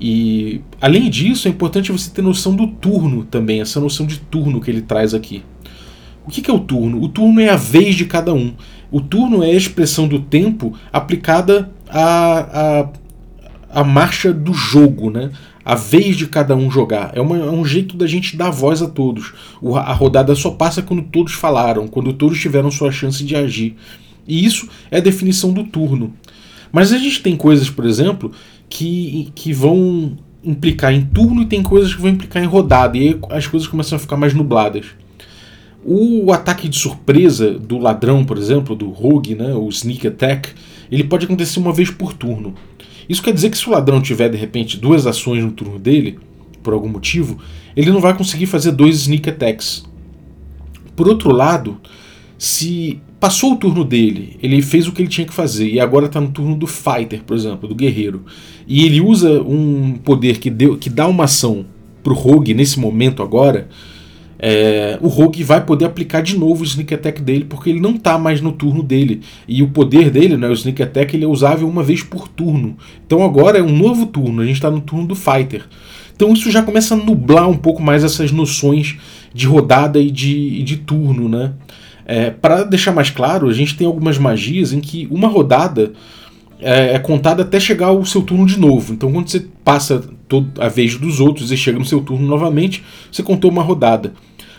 E 0.00 0.60
além 0.80 1.08
disso, 1.08 1.48
é 1.48 1.50
importante 1.50 1.92
você 1.92 2.10
ter 2.10 2.22
noção 2.22 2.54
do 2.54 2.66
turno 2.66 3.24
também, 3.24 3.60
essa 3.60 3.80
noção 3.80 4.06
de 4.06 4.18
turno 4.18 4.60
que 4.60 4.70
ele 4.70 4.82
traz 4.82 5.14
aqui. 5.14 5.42
O 6.26 6.30
que 6.30 6.50
é 6.50 6.54
o 6.54 6.58
turno? 6.58 7.02
O 7.02 7.08
turno 7.08 7.40
é 7.40 7.50
a 7.50 7.56
vez 7.56 7.94
de 7.94 8.04
cada 8.04 8.32
um. 8.32 8.54
O 8.90 9.00
turno 9.00 9.42
é 9.42 9.50
a 9.50 9.54
expressão 9.54 10.08
do 10.08 10.20
tempo 10.20 10.74
aplicada 10.92 11.70
à, 11.88 12.82
à, 13.70 13.80
à 13.80 13.84
marcha 13.84 14.32
do 14.32 14.52
jogo, 14.52 15.10
né? 15.10 15.30
a 15.64 15.74
vez 15.74 16.16
de 16.16 16.26
cada 16.26 16.54
um 16.54 16.70
jogar. 16.70 17.12
É, 17.14 17.20
uma, 17.20 17.38
é, 17.38 17.50
um 17.50 17.64
jeito 17.64 17.96
da 17.96 18.06
gente 18.06 18.36
dar 18.36 18.50
voz 18.50 18.82
a 18.82 18.88
todos. 18.88 19.32
O, 19.60 19.76
a 19.76 19.92
rodada 19.92 20.34
só 20.34 20.50
passa 20.50 20.82
quando 20.82 21.02
todos 21.02 21.32
falaram, 21.32 21.88
quando 21.88 22.12
todos 22.12 22.38
tiveram 22.38 22.70
sua 22.70 22.92
chance 22.92 23.24
de 23.24 23.34
agir. 23.34 23.76
E 24.26 24.44
isso 24.44 24.68
é 24.90 24.98
a 24.98 25.02
definição 25.02 25.52
do 25.52 25.64
turno. 25.64 26.12
Mas 26.70 26.92
a 26.92 26.98
gente 26.98 27.22
tem 27.22 27.36
coisas, 27.36 27.70
por 27.70 27.86
exemplo, 27.86 28.32
que, 28.68 29.30
que 29.34 29.52
vão 29.52 30.16
implicar 30.42 30.92
em 30.92 31.02
turno 31.02 31.42
e 31.42 31.46
tem 31.46 31.62
coisas 31.62 31.94
que 31.94 32.00
vão 32.00 32.10
implicar 32.10 32.42
em 32.42 32.46
rodada. 32.46 32.96
E 32.98 33.08
aí 33.08 33.20
as 33.30 33.46
coisas 33.46 33.68
começam 33.68 33.96
a 33.96 33.98
ficar 33.98 34.16
mais 34.16 34.34
nubladas. 34.34 34.86
O 35.84 36.32
ataque 36.32 36.68
de 36.68 36.78
surpresa 36.78 37.58
do 37.58 37.78
ladrão, 37.78 38.24
por 38.24 38.38
exemplo, 38.38 38.74
do 38.74 38.90
rogue, 38.90 39.34
né, 39.34 39.54
o 39.54 39.68
sneak 39.68 40.06
attack, 40.06 40.50
ele 40.90 41.04
pode 41.04 41.26
acontecer 41.26 41.58
uma 41.58 41.72
vez 41.72 41.90
por 41.90 42.12
turno. 42.12 42.54
Isso 43.08 43.22
quer 43.22 43.34
dizer 43.34 43.50
que 43.50 43.58
se 43.58 43.68
o 43.68 43.72
ladrão 43.72 44.00
tiver 44.00 44.30
de 44.30 44.36
repente 44.36 44.78
duas 44.78 45.06
ações 45.06 45.44
no 45.44 45.52
turno 45.52 45.78
dele, 45.78 46.18
por 46.62 46.72
algum 46.72 46.88
motivo, 46.88 47.38
ele 47.76 47.90
não 47.90 48.00
vai 48.00 48.16
conseguir 48.16 48.46
fazer 48.46 48.72
dois 48.72 48.96
sneak 48.96 49.28
attacks. 49.28 49.84
Por 50.96 51.06
outro 51.06 51.30
lado, 51.30 51.78
se 52.38 53.00
passou 53.24 53.54
o 53.54 53.56
turno 53.56 53.86
dele, 53.86 54.36
ele 54.42 54.60
fez 54.60 54.86
o 54.86 54.92
que 54.92 55.00
ele 55.00 55.08
tinha 55.08 55.26
que 55.26 55.32
fazer 55.32 55.66
e 55.66 55.80
agora 55.80 56.04
está 56.04 56.20
no 56.20 56.28
turno 56.28 56.54
do 56.54 56.66
fighter, 56.66 57.22
por 57.24 57.34
exemplo, 57.34 57.66
do 57.66 57.74
guerreiro, 57.74 58.22
e 58.68 58.84
ele 58.84 59.00
usa 59.00 59.40
um 59.40 59.94
poder 60.04 60.36
que, 60.36 60.50
deu, 60.50 60.76
que 60.76 60.90
dá 60.90 61.08
uma 61.08 61.24
ação 61.24 61.64
pro 62.02 62.12
rogue 62.12 62.52
nesse 62.52 62.78
momento 62.78 63.22
agora, 63.22 63.66
é, 64.38 64.98
o 65.00 65.08
rogue 65.08 65.42
vai 65.42 65.64
poder 65.64 65.86
aplicar 65.86 66.20
de 66.20 66.36
novo 66.36 66.60
o 66.60 66.66
sneak 66.66 66.92
attack 66.92 67.22
dele 67.22 67.46
porque 67.48 67.70
ele 67.70 67.80
não 67.80 67.92
está 67.92 68.18
mais 68.18 68.42
no 68.42 68.52
turno 68.52 68.82
dele 68.82 69.22
e 69.48 69.62
o 69.62 69.68
poder 69.68 70.10
dele, 70.10 70.36
né, 70.36 70.46
o 70.46 70.52
sneak 70.52 70.82
attack, 70.82 71.16
ele 71.16 71.24
é 71.24 71.28
usável 71.28 71.66
uma 71.66 71.82
vez 71.82 72.02
por 72.02 72.28
turno. 72.28 72.76
Então 73.06 73.24
agora 73.24 73.56
é 73.56 73.62
um 73.62 73.74
novo 73.74 74.04
turno, 74.04 74.42
a 74.42 74.44
gente 74.44 74.56
está 74.56 74.70
no 74.70 74.82
turno 74.82 75.06
do 75.06 75.14
fighter. 75.14 75.64
Então 76.14 76.30
isso 76.34 76.50
já 76.50 76.62
começa 76.62 76.92
a 76.92 76.98
nublar 76.98 77.48
um 77.48 77.56
pouco 77.56 77.82
mais 77.82 78.04
essas 78.04 78.30
noções 78.30 78.98
de 79.32 79.46
rodada 79.46 79.98
e 79.98 80.10
de, 80.10 80.62
de 80.62 80.76
turno, 80.76 81.26
né? 81.26 81.54
É, 82.06 82.30
Para 82.30 82.64
deixar 82.64 82.92
mais 82.92 83.10
claro, 83.10 83.48
a 83.48 83.52
gente 83.52 83.76
tem 83.76 83.86
algumas 83.86 84.18
magias 84.18 84.72
em 84.72 84.80
que 84.80 85.08
uma 85.10 85.28
rodada 85.28 85.92
é, 86.60 86.94
é, 86.94 86.98
contada 86.98 87.42
até 87.42 87.58
chegar 87.58 87.92
o 87.92 88.04
seu 88.04 88.22
turno 88.22 88.46
de 88.46 88.58
novo. 88.58 88.92
Então, 88.94 89.12
quando 89.12 89.28
você 89.28 89.46
passa 89.62 90.02
a 90.58 90.68
vez 90.68 90.96
dos 90.96 91.20
outros 91.20 91.52
e 91.52 91.56
chega 91.56 91.78
no 91.78 91.84
seu 91.84 92.00
turno 92.00 92.26
novamente, 92.26 92.82
você 93.10 93.22
contou 93.22 93.50
uma 93.50 93.62
rodada. 93.62 94.12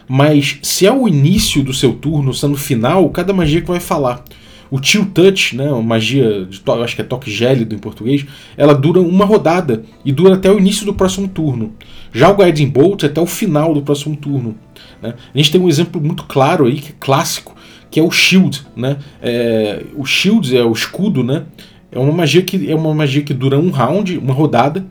Mas 0.07 0.59
se 0.61 0.85
é 0.85 0.91
o 0.91 1.07
início 1.07 1.63
do 1.63 1.73
seu 1.73 1.93
turno, 1.93 2.33
se 2.33 2.45
é 2.45 2.47
no 2.47 2.57
final, 2.57 3.09
cada 3.09 3.33
magia 3.33 3.61
que 3.61 3.67
vai 3.67 3.79
falar. 3.79 4.23
O 4.69 4.81
Chill 4.81 5.05
Touch, 5.05 5.55
né, 5.55 5.71
uma 5.71 5.81
magia 5.81 6.45
de 6.45 6.61
acho 6.83 6.95
que 6.95 7.01
é 7.01 7.05
toque 7.05 7.31
gélido 7.31 7.75
em 7.75 7.79
português, 7.79 8.25
ela 8.57 8.73
dura 8.73 8.99
uma 8.99 9.23
rodada 9.23 9.83
e 10.03 10.11
dura 10.11 10.35
até 10.35 10.51
o 10.51 10.59
início 10.59 10.85
do 10.85 10.93
próximo 10.93 11.27
turno. 11.27 11.73
Já 12.13 12.29
o 12.29 12.35
Guiding 12.35 12.69
Bolt 12.69 13.03
até 13.03 13.21
o 13.21 13.25
final 13.25 13.73
do 13.73 13.81
próximo 13.81 14.15
turno. 14.15 14.55
Né? 15.01 15.13
A 15.33 15.37
gente 15.37 15.51
tem 15.51 15.61
um 15.61 15.69
exemplo 15.69 16.01
muito 16.01 16.25
claro 16.25 16.65
aí, 16.65 16.79
que 16.79 16.89
é 16.89 16.95
clássico, 16.99 17.55
que 17.89 17.99
é 17.99 18.03
o 18.03 18.11
Shield. 18.11 18.65
Né? 18.75 18.97
É, 19.21 19.83
o 19.95 20.05
Shield 20.05 20.55
é 20.55 20.63
o 20.63 20.71
escudo, 20.71 21.23
né? 21.23 21.45
É 21.91 21.99
uma 21.99 22.11
magia 22.11 22.41
que 22.41 22.69
é 22.69 22.75
uma 22.75 22.93
magia 22.93 23.21
que 23.21 23.33
dura 23.33 23.57
um 23.57 23.69
round, 23.69 24.17
uma 24.17 24.33
rodada, 24.33 24.85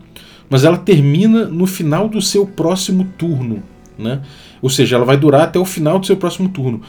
mas 0.48 0.64
ela 0.64 0.78
termina 0.78 1.44
no 1.44 1.66
final 1.66 2.08
do 2.08 2.22
seu 2.22 2.46
próximo 2.46 3.04
turno, 3.18 3.62
né? 3.98 4.22
Ou 4.62 4.70
seja, 4.70 4.96
ela 4.96 5.04
vai 5.04 5.16
durar 5.16 5.42
até 5.42 5.58
o 5.58 5.64
final 5.66 5.98
do 5.98 6.06
seu 6.06 6.16
próximo 6.16 6.48
turno. 6.48 6.80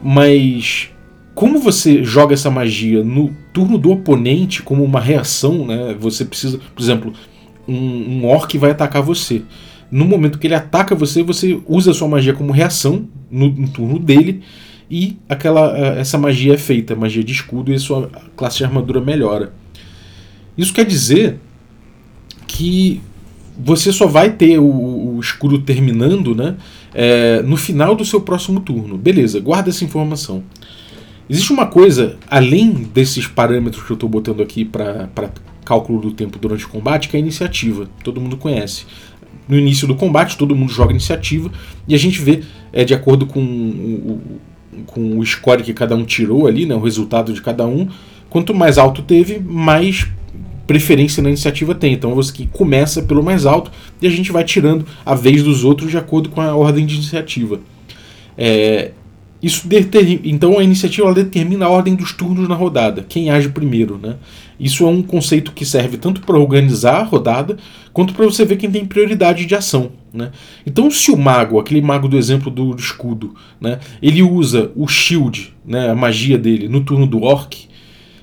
Mas 0.00 0.90
como 1.34 1.58
você 1.58 2.04
joga 2.04 2.34
essa 2.34 2.50
magia 2.50 3.02
no 3.02 3.34
turno 3.52 3.76
do 3.76 3.90
oponente 3.90 4.62
como 4.62 4.84
uma 4.84 5.00
reação, 5.00 5.66
né? 5.66 5.96
Você 5.98 6.24
precisa, 6.24 6.60
por 6.74 6.80
exemplo, 6.80 7.12
um, 7.66 7.74
um 7.74 8.26
orc 8.26 8.56
vai 8.56 8.70
atacar 8.70 9.02
você 9.02 9.42
no 9.90 10.04
momento 10.04 10.38
que 10.38 10.46
ele 10.46 10.54
ataca 10.54 10.94
você, 10.94 11.22
você 11.22 11.60
usa 11.66 11.90
a 11.90 11.94
sua 11.94 12.08
magia 12.08 12.32
como 12.32 12.52
reação 12.52 13.06
no, 13.30 13.48
no 13.48 13.68
turno 13.68 13.98
dele 13.98 14.42
e 14.90 15.16
aquela 15.28 15.76
eh, 15.76 16.00
essa 16.00 16.16
magia 16.16 16.54
é 16.54 16.58
feita, 16.58 16.94
magia 16.94 17.22
de 17.22 17.32
escudo 17.32 17.72
e 17.72 17.78
sua 17.78 18.10
classe 18.36 18.58
de 18.58 18.64
armadura 18.64 19.00
melhora. 19.00 19.52
Isso 20.56 20.72
quer 20.72 20.84
dizer 20.84 21.38
que 22.46 23.00
você 23.58 23.92
só 23.92 24.06
vai 24.06 24.32
ter 24.32 24.58
o, 24.58 25.16
o 25.16 25.20
escudo 25.20 25.60
terminando 25.60 26.34
né, 26.34 26.56
é, 26.94 27.42
no 27.42 27.56
final 27.56 27.94
do 27.94 28.04
seu 28.04 28.20
próximo 28.20 28.60
turno. 28.60 28.96
Beleza, 28.96 29.40
guarda 29.40 29.70
essa 29.70 29.84
informação. 29.84 30.42
Existe 31.28 31.52
uma 31.52 31.66
coisa, 31.66 32.16
além 32.28 32.70
desses 32.70 33.26
parâmetros 33.26 33.82
que 33.82 33.90
eu 33.90 33.94
estou 33.94 34.08
botando 34.08 34.42
aqui 34.42 34.64
para 34.64 35.08
cálculo 35.64 36.00
do 36.00 36.12
tempo 36.12 36.38
durante 36.38 36.64
o 36.64 36.68
combate, 36.68 37.08
que 37.08 37.16
é 37.16 37.18
a 37.18 37.20
iniciativa. 37.20 37.88
Todo 38.04 38.20
mundo 38.20 38.36
conhece 38.36 38.86
no 39.48 39.58
início 39.58 39.86
do 39.86 39.94
combate, 39.94 40.36
todo 40.36 40.54
mundo 40.54 40.72
joga 40.72 40.90
iniciativa, 40.90 41.50
e 41.86 41.94
a 41.94 41.98
gente 41.98 42.20
vê, 42.20 42.42
é, 42.72 42.84
de 42.84 42.94
acordo 42.94 43.26
com 43.26 43.40
o, 43.40 44.20
com 44.86 45.18
o 45.18 45.24
score 45.24 45.62
que 45.62 45.72
cada 45.72 45.94
um 45.94 46.04
tirou 46.04 46.46
ali, 46.46 46.66
né, 46.66 46.74
o 46.74 46.80
resultado 46.80 47.32
de 47.32 47.40
cada 47.40 47.66
um, 47.66 47.88
quanto 48.28 48.54
mais 48.54 48.78
alto 48.78 49.02
teve, 49.02 49.38
mais 49.38 50.08
preferência 50.66 51.22
na 51.22 51.28
iniciativa 51.28 51.74
tem. 51.74 51.92
Então 51.92 52.14
você 52.14 52.32
que 52.32 52.46
começa 52.46 53.02
pelo 53.02 53.22
mais 53.22 53.46
alto 53.46 53.70
e 54.02 54.06
a 54.06 54.10
gente 54.10 54.32
vai 54.32 54.44
tirando 54.44 54.84
a 55.04 55.14
vez 55.14 55.42
dos 55.42 55.64
outros 55.64 55.90
de 55.90 55.96
acordo 55.96 56.28
com 56.28 56.40
a 56.40 56.54
ordem 56.54 56.84
de 56.84 56.96
iniciativa. 56.96 57.60
É, 58.36 58.90
isso 59.42 59.68
determina, 59.68 60.20
então 60.24 60.58
a 60.58 60.62
iniciativa 60.64 61.12
determina 61.12 61.66
a 61.66 61.68
ordem 61.68 61.94
dos 61.94 62.12
turnos 62.12 62.48
na 62.48 62.54
rodada, 62.54 63.04
quem 63.08 63.30
age 63.30 63.48
primeiro, 63.50 63.98
né? 63.98 64.16
Isso 64.58 64.84
é 64.84 64.88
um 64.88 65.02
conceito 65.02 65.52
que 65.52 65.66
serve 65.66 65.98
tanto 65.98 66.22
para 66.22 66.38
organizar 66.38 67.00
a 67.00 67.04
rodada 67.04 67.58
quanto 67.92 68.14
para 68.14 68.24
você 68.24 68.44
ver 68.44 68.56
quem 68.56 68.70
tem 68.70 68.86
prioridade 68.86 69.44
de 69.44 69.54
ação, 69.54 69.92
né? 70.12 70.30
Então, 70.64 70.90
se 70.90 71.10
o 71.10 71.16
mago, 71.16 71.58
aquele 71.58 71.82
mago 71.82 72.08
do 72.08 72.16
exemplo 72.16 72.50
do 72.50 72.74
escudo, 72.74 73.34
né, 73.60 73.78
ele 74.00 74.22
usa 74.22 74.72
o 74.74 74.88
shield, 74.88 75.54
né, 75.64 75.90
a 75.90 75.94
magia 75.94 76.38
dele 76.38 76.68
no 76.68 76.80
turno 76.82 77.06
do 77.06 77.22
orc, 77.22 77.68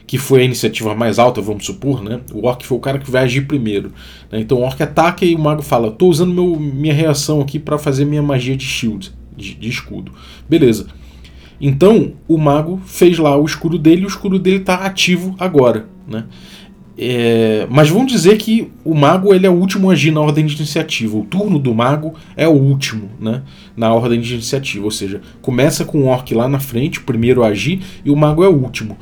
que 0.08 0.17
foi 0.17 0.41
a 0.41 0.46
iniciativa 0.46 0.93
mais 0.93 1.17
alta, 1.17 1.41
vamos 1.41 1.65
supor, 1.65 2.03
né? 2.03 2.20
O 2.34 2.46
orc 2.46 2.65
foi 2.65 2.77
o 2.77 2.82
cara 2.82 3.00
que 3.00 3.10
vai 3.10 3.24
agir 3.24 3.48
primeiro. 3.48 3.91
Né? 4.32 4.39
Então 4.41 4.60
o 4.60 4.62
orc 4.62 4.82
ataca 4.82 5.25
e 5.25 5.34
o 5.34 5.39
mago 5.39 5.62
fala: 5.62 5.89
"Tô 5.89 6.08
usando 6.08 6.34
meu, 6.34 6.60
minha 6.60 6.93
reação 6.93 7.41
aqui 7.41 7.58
para 7.58 7.77
fazer 7.77 8.05
minha 8.05 8.22
magia 8.22 8.55
de 8.55 8.65
shield, 8.65 9.12
de, 9.36 9.55
de 9.55 9.70
escudo". 9.70 10.12
Beleza. 10.48 10.88
Então 11.60 12.13
o 12.27 12.38
mago 12.38 12.81
fez 12.86 13.17
lá 13.17 13.38
o 13.38 13.45
escudo 13.45 13.77
dele 13.77 14.05
o 14.05 14.07
escudo 14.07 14.38
dele 14.38 14.57
está 14.57 14.75
ativo 14.75 15.36
agora. 15.39 15.88
Né? 16.07 16.25
É, 16.95 17.65
mas 17.72 17.89
vamos 17.89 18.12
dizer 18.12 18.38
que 18.38 18.72
o 18.86 18.93
mago 18.93 19.33
ele 19.33 19.48
é 19.48 19.50
o 19.50 19.53
último 19.53 19.89
a 19.89 19.93
agir 19.93 20.12
na 20.12 20.22
ordem 20.22 20.45
de 20.45 20.55
iniciativa. 20.55 21.17
O 21.17 21.24
turno 21.24 21.57
do 21.57 21.74
mago 21.74 22.13
é 22.36 22.48
o 22.48 22.51
último 22.51 23.10
né, 23.19 23.41
na 23.75 23.91
ordem 23.91 24.22
de 24.22 24.33
iniciativa. 24.33 24.86
Ou 24.86 24.91
seja, 24.91 25.22
começa 25.41 25.83
com 25.83 26.03
o 26.03 26.05
orc 26.05 26.33
lá 26.33 26.48
na 26.48 26.60
frente, 26.60 27.00
o 27.00 27.03
primeiro 27.03 27.43
a 27.43 27.48
agir, 27.48 27.81
e 28.05 28.12
o 28.12 28.15
mago 28.15 28.43
é 28.43 28.48
o 28.48 28.55
último. 28.55 28.98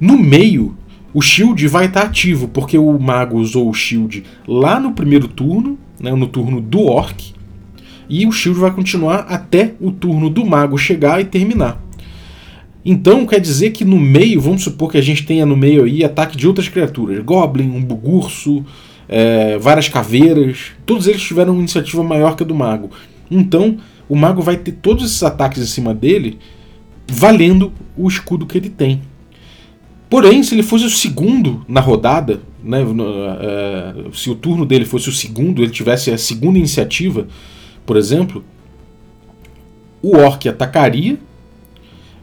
No 0.00 0.16
meio, 0.16 0.76
o 1.12 1.20
shield 1.20 1.66
vai 1.66 1.86
estar 1.86 2.02
tá 2.02 2.06
ativo, 2.06 2.48
porque 2.48 2.78
o 2.78 2.98
mago 2.98 3.38
usou 3.38 3.68
o 3.68 3.74
shield 3.74 4.24
lá 4.46 4.78
no 4.78 4.92
primeiro 4.92 5.28
turno, 5.28 5.78
né, 6.00 6.12
no 6.12 6.26
turno 6.26 6.60
do 6.60 6.86
orc, 6.86 7.34
e 8.08 8.26
o 8.26 8.32
shield 8.32 8.58
vai 8.58 8.70
continuar 8.70 9.26
até 9.28 9.74
o 9.80 9.90
turno 9.90 10.30
do 10.30 10.44
mago 10.44 10.78
chegar 10.78 11.20
e 11.20 11.24
terminar. 11.24 11.82
Então 12.84 13.24
quer 13.26 13.40
dizer 13.40 13.70
que 13.70 13.84
no 13.84 13.98
meio, 13.98 14.40
vamos 14.40 14.64
supor 14.64 14.90
que 14.90 14.98
a 14.98 15.02
gente 15.02 15.24
tenha 15.24 15.46
no 15.46 15.56
meio 15.56 15.84
aí 15.84 16.04
ataque 16.04 16.36
de 16.36 16.48
outras 16.48 16.68
criaturas, 16.68 17.22
Goblin, 17.24 17.70
um 17.70 17.82
bugurso, 17.82 18.64
é, 19.08 19.56
várias 19.58 19.88
caveiras, 19.88 20.72
todos 20.84 21.06
eles 21.06 21.22
tiveram 21.22 21.52
uma 21.52 21.60
iniciativa 21.60 22.02
maior 22.02 22.34
que 22.34 22.42
a 22.42 22.46
do 22.46 22.54
mago. 22.54 22.90
Então 23.30 23.76
o 24.08 24.16
mago 24.16 24.42
vai 24.42 24.56
ter 24.56 24.72
todos 24.72 25.04
esses 25.04 25.22
ataques 25.22 25.62
em 25.62 25.66
cima 25.66 25.94
dele, 25.94 26.38
valendo 27.08 27.72
o 27.96 28.08
escudo 28.08 28.46
que 28.46 28.58
ele 28.58 28.68
tem. 28.68 29.00
Porém, 30.10 30.42
se 30.42 30.54
ele 30.54 30.62
fosse 30.62 30.84
o 30.84 30.90
segundo 30.90 31.64
na 31.66 31.80
rodada, 31.80 32.42
né, 32.62 32.84
é, 33.40 33.94
se 34.12 34.28
o 34.28 34.34
turno 34.34 34.66
dele 34.66 34.84
fosse 34.84 35.08
o 35.08 35.12
segundo, 35.12 35.62
ele 35.62 35.72
tivesse 35.72 36.10
a 36.10 36.18
segunda 36.18 36.58
iniciativa, 36.58 37.26
por 37.86 37.96
exemplo, 37.96 38.44
o 40.02 40.16
orc 40.16 40.46
atacaria 40.48 41.18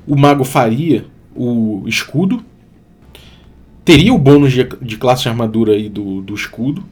o 0.09 0.15
mago 0.15 0.43
faria 0.43 1.05
o 1.35 1.83
escudo, 1.85 2.43
teria 3.85 4.11
o 4.11 4.17
bônus 4.17 4.51
de, 4.51 4.67
de 4.81 4.97
classe 4.97 5.21
de 5.21 5.29
armadura 5.29 5.73
aí 5.73 5.87
do, 5.87 6.21
do 6.21 6.33
escudo. 6.33 6.83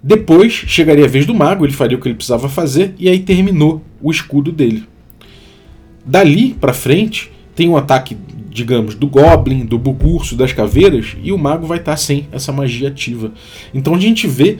Depois 0.00 0.52
chegaria 0.52 1.04
a 1.04 1.08
vez 1.08 1.26
do 1.26 1.34
mago, 1.34 1.66
ele 1.66 1.72
faria 1.72 1.98
o 1.98 2.00
que 2.00 2.06
ele 2.06 2.14
precisava 2.14 2.48
fazer 2.48 2.94
e 2.98 3.08
aí 3.08 3.18
terminou 3.18 3.82
o 4.00 4.12
escudo 4.12 4.52
dele. 4.52 4.84
Dali 6.06 6.54
para 6.54 6.72
frente 6.72 7.32
tem 7.54 7.68
um 7.68 7.76
ataque, 7.76 8.16
digamos, 8.48 8.94
do 8.94 9.08
Goblin, 9.08 9.66
do 9.66 9.76
Bugurso, 9.76 10.36
das 10.36 10.52
Caveiras 10.52 11.16
e 11.22 11.32
o 11.32 11.38
mago 11.38 11.66
vai 11.66 11.78
estar 11.78 11.92
tá 11.92 11.96
sem 11.96 12.28
essa 12.30 12.52
magia 12.52 12.88
ativa. 12.88 13.32
Então 13.74 13.94
a 13.94 14.00
gente 14.00 14.28
vê 14.28 14.58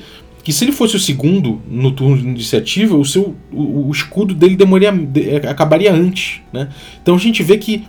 que 0.51 0.53
se 0.53 0.65
ele 0.65 0.73
fosse 0.73 0.97
o 0.97 0.99
segundo 0.99 1.63
no 1.71 1.93
turno 1.93 2.17
de 2.17 2.25
iniciativa, 2.25 2.97
o 2.97 3.05
seu 3.05 3.37
o, 3.53 3.87
o 3.87 3.93
escudo 3.93 4.35
dele 4.35 4.57
demoraria, 4.57 4.91
de, 4.91 5.37
acabaria 5.47 5.95
antes, 5.95 6.41
né? 6.53 6.69
Então 7.01 7.15
a 7.15 7.19
gente 7.19 7.41
vê 7.41 7.57
que 7.57 7.85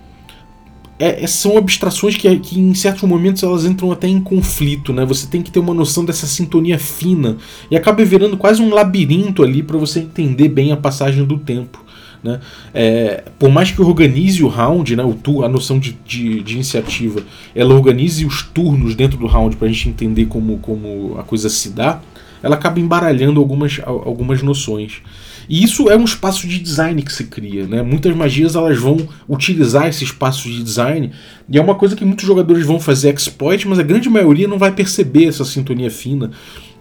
é, 1.00 1.24
é, 1.24 1.28
são 1.28 1.58
abstrações 1.58 2.16
que, 2.16 2.38
que 2.38 2.60
em 2.60 2.76
certos 2.76 3.02
momentos 3.10 3.42
elas 3.42 3.66
entram 3.66 3.92
até 3.92 4.08
em 4.08 4.22
conflito, 4.22 4.94
né? 4.94 5.04
Você 5.06 5.26
tem 5.26 5.42
que 5.42 5.50
ter 5.50 5.58
uma 5.58 5.74
noção 5.74 6.06
dessa 6.06 6.28
sintonia 6.28 6.78
fina 6.78 7.38
e 7.72 7.76
acaba 7.76 8.06
virando 8.06 8.38
quase 8.38 8.62
um 8.62 8.70
labirinto 8.70 9.42
ali 9.42 9.64
para 9.64 9.80
você 9.80 10.00
entender 10.00 10.48
bem 10.48 10.72
a 10.72 10.78
passagem 10.78 11.26
do 11.26 11.40
tempo. 11.40 11.84
Né? 12.24 12.40
É, 12.72 13.24
por 13.40 13.50
mais 13.50 13.72
que 13.72 13.82
organize 13.82 14.44
o 14.44 14.48
round, 14.48 14.96
né, 14.96 15.04
o 15.04 15.16
tu, 15.16 15.44
a 15.44 15.50
noção 15.50 15.80
de, 15.80 15.98
de, 16.06 16.44
de, 16.44 16.54
iniciativa, 16.54 17.24
ela 17.56 17.74
organize 17.74 18.24
os 18.24 18.44
turnos 18.44 18.94
dentro 18.94 19.18
do 19.18 19.26
round 19.26 19.56
para 19.56 19.68
a 19.68 19.72
gente 19.72 19.90
entender 19.90 20.28
como, 20.28 20.60
como 20.60 21.16
a 21.18 21.24
coisa 21.24 21.50
se 21.50 21.72
dá, 21.72 22.00
ela 22.42 22.56
acaba 22.56 22.80
embaralhando 22.80 23.40
algumas, 23.40 23.80
algumas 23.86 24.42
noções. 24.42 25.02
E 25.50 25.64
isso 25.64 25.90
é 25.90 25.98
um 25.98 26.06
espaço 26.06 26.48
de 26.48 26.60
design 26.60 27.02
que 27.02 27.12
se 27.12 27.26
cria. 27.26 27.68
Né? 27.68 27.82
Muitas 27.82 28.16
magias 28.16 28.56
elas 28.56 28.78
vão 28.78 28.98
utilizar 29.28 29.88
esse 29.88 30.04
espaço 30.04 30.50
de 30.50 30.64
design, 30.64 31.12
e 31.50 31.58
é 31.58 31.62
uma 31.62 31.76
coisa 31.76 31.96
que 31.96 32.06
muitos 32.06 32.26
jogadores 32.26 32.66
vão 32.66 32.80
fazer 32.80 33.14
exploit, 33.14 33.68
mas 33.68 33.80
a 33.80 33.84
grande 33.84 34.10
maioria 34.10 34.48
não 34.48 34.58
vai 34.58 34.72
perceber 34.72 35.26
essa 35.26 35.44
sintonia 35.44 35.92
fina. 35.92 36.32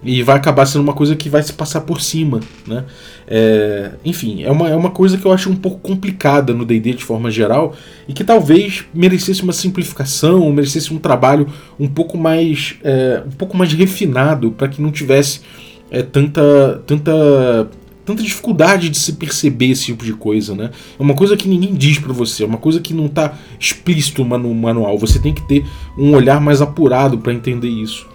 E 0.03 0.23
vai 0.23 0.37
acabar 0.37 0.65
sendo 0.65 0.83
uma 0.83 0.95
coisa 0.95 1.15
que 1.15 1.29
vai 1.29 1.43
se 1.43 1.53
passar 1.53 1.83
por 1.83 2.01
cima, 2.01 2.41
né? 2.67 2.85
É, 3.29 3.93
enfim, 4.05 4.43
é 4.43 4.51
uma, 4.51 4.69
é 4.69 4.75
uma 4.75 4.91
coisa 4.91 5.19
que 5.19 5.27
eu 5.27 5.33
acho 5.33 5.51
um 5.51 5.57
pouco 5.57 5.79
complicada 5.79 6.55
no 6.55 6.65
D&D 6.65 6.95
de 6.95 7.05
forma 7.05 7.31
geral 7.31 7.75
e 8.09 8.13
que 8.13 8.25
talvez 8.25 8.85
merecesse 8.95 9.43
uma 9.43 9.53
simplificação, 9.53 10.51
merecesse 10.53 10.93
um 10.93 10.99
trabalho 10.99 11.47
um 11.79 11.87
pouco 11.87 12.17
mais, 12.17 12.77
é, 12.83 13.23
um 13.27 13.33
pouco 13.33 13.57
mais 13.57 13.73
refinado 13.73 14.51
para 14.53 14.69
que 14.69 14.81
não 14.81 14.91
tivesse 14.91 15.43
é, 15.91 16.03
tanta, 16.03 16.83
tanta, 16.87 17.71
tanta 18.05 18.23
dificuldade 18.23 18.89
de 18.89 18.99
se 18.99 19.13
perceber 19.13 19.67
esse 19.67 19.87
tipo 19.87 20.05
de 20.05 20.15
coisa, 20.15 20.55
né? 20.55 20.71
É 20.99 21.03
uma 21.03 21.15
coisa 21.15 21.37
que 21.37 21.47
ninguém 21.47 21.75
diz 21.75 21.99
para 21.99 22.13
você, 22.13 22.43
é 22.43 22.47
uma 22.47 22.59
coisa 22.59 22.81
que 22.81 22.95
não 22.95 23.07
está 23.07 23.39
explícito 23.59 24.25
no 24.25 24.55
manual. 24.55 24.97
Você 24.99 25.19
tem 25.19 25.35
que 25.35 25.47
ter 25.47 25.67
um 25.99 26.15
olhar 26.15 26.41
mais 26.41 26.63
apurado 26.63 27.19
para 27.19 27.35
entender 27.35 27.69
isso. 27.69 28.09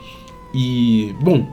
E, 0.54 1.14
bom, 1.22 1.46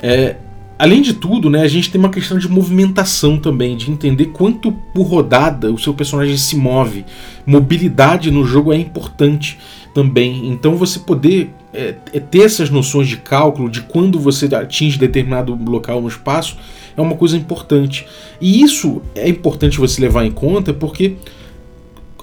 é, 0.00 0.36
além 0.78 1.00
de 1.00 1.14
tudo, 1.14 1.48
né, 1.48 1.62
a 1.62 1.68
gente 1.68 1.90
tem 1.90 1.98
uma 1.98 2.10
questão 2.10 2.38
de 2.38 2.48
movimentação 2.48 3.38
também, 3.38 3.76
de 3.76 3.90
entender 3.90 4.26
quanto 4.26 4.72
por 4.72 5.04
rodada 5.04 5.72
o 5.72 5.78
seu 5.78 5.94
personagem 5.94 6.36
se 6.36 6.56
move. 6.56 7.04
Mobilidade 7.46 8.30
no 8.30 8.44
jogo 8.44 8.72
é 8.72 8.76
importante 8.76 9.58
também. 9.94 10.48
Então 10.48 10.76
você 10.76 10.98
poder 10.98 11.50
é, 11.72 11.94
é 12.12 12.20
ter 12.20 12.42
essas 12.42 12.70
noções 12.70 13.08
de 13.08 13.16
cálculo, 13.16 13.70
de 13.70 13.82
quando 13.82 14.18
você 14.18 14.46
atinge 14.54 14.98
determinado 14.98 15.54
local 15.54 16.00
no 16.00 16.08
espaço, 16.08 16.56
é 16.96 17.00
uma 17.00 17.14
coisa 17.14 17.36
importante. 17.36 18.06
E 18.40 18.62
isso 18.62 19.02
é 19.14 19.28
importante 19.28 19.78
você 19.78 20.00
levar 20.00 20.24
em 20.24 20.30
conta 20.30 20.72
porque 20.72 21.16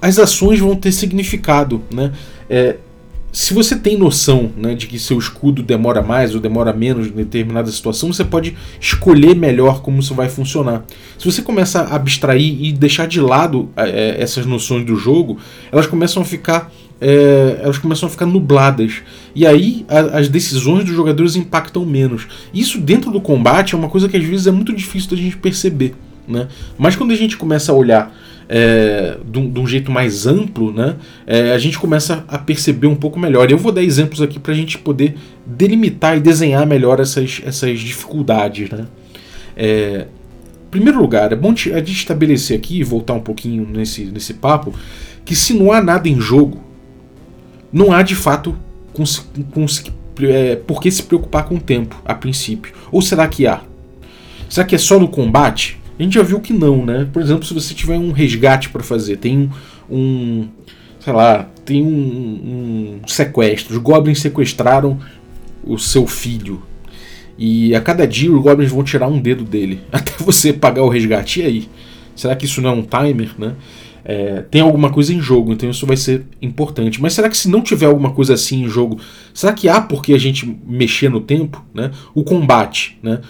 as 0.01 0.20
ações 0.20 0.60
vão 0.60 0.75
ter 0.75 0.92
significado. 0.92 1.82
Né? 1.92 2.12
É, 2.50 2.77
se 3.34 3.52
você 3.52 3.75
tem 3.75 3.98
noção 3.98 4.52
né, 4.56 4.75
de 4.75 4.86
que 4.86 5.00
seu 5.00 5.18
escudo 5.18 5.63
demora 5.63 6.04
mais 6.04 6.36
ou 6.36 6.40
demora 6.40 6.72
menos 6.72 7.08
em 7.08 7.12
determinada 7.12 7.72
situação, 7.72 8.13
você 8.13 8.24
pode 8.24 8.56
escolher 8.80 9.36
melhor 9.36 9.82
como 9.82 10.00
isso 10.00 10.13
vai 10.13 10.30
funcionar. 10.30 10.86
Se 11.18 11.25
você 11.25 11.42
começa 11.42 11.82
a 11.82 11.96
abstrair 11.96 12.63
e 12.63 12.72
deixar 12.72 13.08
de 13.08 13.20
lado 13.20 13.70
é, 13.75 14.22
essas 14.22 14.46
noções 14.46 14.86
do 14.86 14.96
jogo, 14.96 15.40
elas 15.72 15.88
começam 15.88 16.22
a 16.22 16.25
ficar 16.25 16.72
é, 17.02 17.60
elas 17.63 17.80
começam 17.80 18.08
a 18.08 18.10
ficar 18.10 18.28
nubladas. 18.28 19.02
E 19.34 19.48
aí 19.48 19.84
a, 19.90 20.20
as 20.20 20.30
decisões 20.30 20.86
dos 20.86 20.96
jogadores 20.96 21.36
impactam 21.36 21.84
menos. 21.84 22.28
Isso 22.54 22.80
dentro 22.80 23.10
do 23.10 23.20
combate 23.20 23.74
é 23.74 23.78
uma 23.78 23.90
coisa 23.90 24.08
que 24.08 24.16
às 24.16 24.24
vezes 24.24 24.46
é 24.46 24.52
muito 24.52 24.72
difícil 24.72 25.10
da 25.10 25.16
gente 25.16 25.38
perceber. 25.38 25.96
Né? 26.28 26.48
Mas 26.78 26.96
quando 26.96 27.12
a 27.12 27.16
gente 27.16 27.36
começa 27.36 27.72
a 27.72 27.75
olhar 27.75 28.16
é, 28.47 29.17
de, 29.25 29.39
um, 29.39 29.50
de, 29.50 29.59
um, 29.59 29.67
jeito 29.67 29.91
mais 29.91 30.27
amplo, 30.27 30.73
né, 30.73 30.95
é, 31.25 31.51
a 31.51 31.57
gente 31.57 31.79
começa 31.79 32.23
a 32.27 32.38
perceber 32.38 32.88
um 32.88 32.95
pouco 32.95 33.19
melhor. 33.19 33.50
Eu 33.50 33.57
vou 33.57 33.71
dar 33.71 33.83
exemplos 33.83 34.21
aqui 34.21 34.39
para 34.39 34.53
a 34.53 34.55
gente 34.55 34.77
poder 34.77 35.15
delimitar 35.45 36.17
e 36.17 36.19
desenhar 36.19 36.65
melhor 36.65 37.00
essas, 37.00 37.41
essas 37.45 37.79
dificuldades. 37.79 38.69
Né? 38.69 38.85
É, 39.55 40.07
em 40.67 40.69
primeiro 40.69 41.00
lugar, 41.00 41.31
é 41.31 41.35
bom 41.35 41.51
a 41.51 41.55
gente 41.55 41.91
estabelecer 41.91 42.57
aqui 42.57 42.79
e 42.79 42.83
voltar 42.83 43.13
um 43.13 43.21
pouquinho 43.21 43.67
nesse, 43.67 44.05
nesse 44.05 44.33
papo 44.33 44.73
que 45.25 45.35
se 45.35 45.53
não 45.53 45.71
há 45.71 45.81
nada 45.81 46.09
em 46.09 46.19
jogo, 46.19 46.62
não 47.71 47.91
há 47.91 48.01
de 48.01 48.15
fato 48.15 48.55
com, 48.91 49.03
com, 49.51 49.65
é, 50.21 50.55
por 50.55 50.81
que 50.81 50.91
se 50.91 51.03
preocupar 51.03 51.45
com 51.45 51.55
o 51.55 51.59
tempo, 51.59 52.00
a 52.05 52.13
princípio. 52.13 52.73
Ou 52.91 53.01
será 53.01 53.27
que 53.27 53.47
há? 53.47 53.62
Será 54.50 54.65
que 54.65 54.75
é 54.75 54.77
só 54.77 55.00
no 55.00 55.07
combate? 55.07 55.81
A 56.03 56.05
gente 56.05 56.15
já 56.15 56.22
viu 56.22 56.41
que 56.41 56.51
não, 56.51 56.86
né? 56.86 57.07
Por 57.13 57.22
exemplo, 57.22 57.45
se 57.45 57.53
você 57.53 57.74
tiver 57.74 57.98
um 57.98 58.12
resgate 58.12 58.67
para 58.67 58.83
fazer, 58.83 59.15
tem 59.15 59.50
um, 59.89 60.50
sei 61.00 61.13
lá, 61.13 61.48
tem 61.63 61.81
um, 61.81 63.00
um 63.01 63.07
sequestro. 63.07 63.74
Os 63.74 63.81
goblins 63.81 64.19
sequestraram 64.19 65.00
o 65.63 65.77
seu 65.77 66.05
filho. 66.05 66.62
E 67.38 67.74
a 67.74 67.79
cada 67.79 68.05
dia 68.05 68.29
os 68.29 68.41
goblins 68.41 68.69
vão 68.69 68.83
tirar 68.83 69.07
um 69.07 69.17
dedo 69.17 69.45
dele. 69.45 69.79
Até 69.93 70.12
você 70.19 70.51
pagar 70.51 70.83
o 70.83 70.89
resgate. 70.89 71.39
E 71.39 71.45
aí? 71.45 71.69
Será 72.17 72.36
que 72.36 72.43
isso 72.43 72.60
não 72.60 72.72
é 72.72 72.74
um 72.74 72.81
timer, 72.83 73.31
né? 73.39 73.55
É, 74.03 74.41
tem 74.51 74.60
alguma 74.60 74.89
coisa 74.89 75.13
em 75.13 75.22
jogo, 75.22 75.53
então 75.53 75.69
isso 75.69 75.86
vai 75.86 75.95
ser 75.95 76.25
importante. 76.41 77.01
Mas 77.01 77.13
será 77.13 77.29
que 77.29 77.38
se 77.38 77.48
não 77.48 77.62
tiver 77.62 77.86
alguma 77.86 78.12
coisa 78.12 78.33
assim 78.33 78.65
em 78.65 78.67
jogo, 78.67 79.00
será 79.33 79.53
que 79.53 79.69
há 79.69 79.80
por 79.80 80.04
que 80.04 80.13
a 80.13 80.17
gente 80.17 80.45
mexer 80.67 81.08
no 81.08 81.21
tempo? 81.21 81.63
Né? 81.73 81.91
O 82.13 82.25
combate, 82.25 82.99
né? 83.01 83.21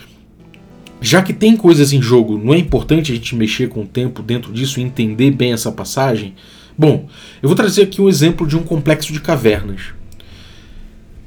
Já 1.04 1.22
que 1.22 1.34
tem 1.34 1.58
coisas 1.58 1.92
em 1.92 2.02
jogo, 2.02 2.38
não 2.38 2.54
é 2.54 2.58
importante 2.58 3.12
a 3.12 3.16
gente 3.16 3.36
mexer 3.36 3.68
com 3.68 3.82
o 3.82 3.86
tempo 3.86 4.24
dentro 4.24 4.54
disso 4.54 4.80
e 4.80 4.84
entender 4.84 5.32
bem 5.32 5.52
essa 5.52 5.70
passagem? 5.70 6.34
Bom, 6.78 7.10
eu 7.42 7.50
vou 7.50 7.58
trazer 7.58 7.84
aqui 7.84 8.02
um 8.02 8.08
exemplo 8.08 8.48
de 8.48 8.56
um 8.56 8.64
complexo 8.64 9.12
de 9.12 9.20
cavernas. 9.20 9.82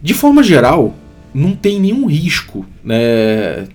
De 0.03 0.15
forma 0.15 0.43
geral, 0.43 0.97
não 1.35 1.55
tem 1.55 1.79
nenhum 1.79 2.07
risco 2.07 2.65
né, 2.83 3.69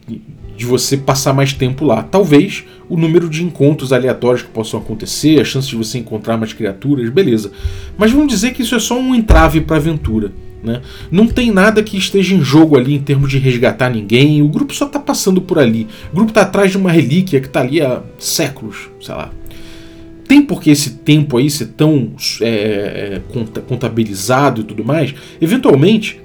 de 0.58 0.66
você 0.66 0.98
passar 0.98 1.34
mais 1.34 1.54
tempo 1.54 1.86
lá. 1.86 2.02
Talvez 2.02 2.64
o 2.90 2.98
número 2.98 3.30
de 3.30 3.44
encontros 3.44 3.94
aleatórios 3.94 4.42
que 4.42 4.50
possam 4.50 4.80
acontecer, 4.80 5.40
a 5.40 5.46
chance 5.46 5.68
de 5.68 5.76
você 5.76 6.00
encontrar 6.00 6.36
mais 6.36 6.52
criaturas, 6.52 7.12
beleza. 7.12 7.52
Mas 7.96 8.12
vamos 8.12 8.28
dizer 8.28 8.54
que 8.54 8.64
isso 8.64 8.74
é 8.74 8.80
só 8.80 9.00
um 9.00 9.14
entrave 9.14 9.62
para 9.62 9.76
a 9.76 9.80
aventura. 9.80 10.32
Né? 10.64 10.82
Não 11.10 11.28
tem 11.28 11.52
nada 11.52 11.82
que 11.82 11.98
esteja 11.98 12.36
em 12.36 12.42
jogo 12.42 12.78
ali 12.78 12.94
em 12.94 13.00
termos 13.00 13.30
de 13.30 13.38
resgatar 13.38 13.90
ninguém. 13.90 14.42
O 14.42 14.48
grupo 14.48 14.74
só 14.74 14.86
está 14.86 15.00
passando 15.00 15.42
por 15.42 15.58
ali. 15.58 15.88
O 16.12 16.16
grupo 16.16 16.32
está 16.32 16.42
atrás 16.42 16.72
de 16.72 16.78
uma 16.78 16.92
relíquia 16.92 17.40
que 17.40 17.48
está 17.48 17.62
ali 17.62 17.82
há 17.82 18.02
séculos, 18.20 18.90
sei 19.00 19.16
lá. 19.16 19.32
Tem 20.28 20.42
por 20.42 20.62
que 20.62 20.70
esse 20.70 20.92
tempo 20.92 21.38
aí 21.38 21.50
ser 21.50 21.68
tão 21.70 22.12
é, 22.42 23.22
contabilizado 23.68 24.62
e 24.62 24.64
tudo 24.64 24.86
mais? 24.86 25.14
Eventualmente, 25.42 26.22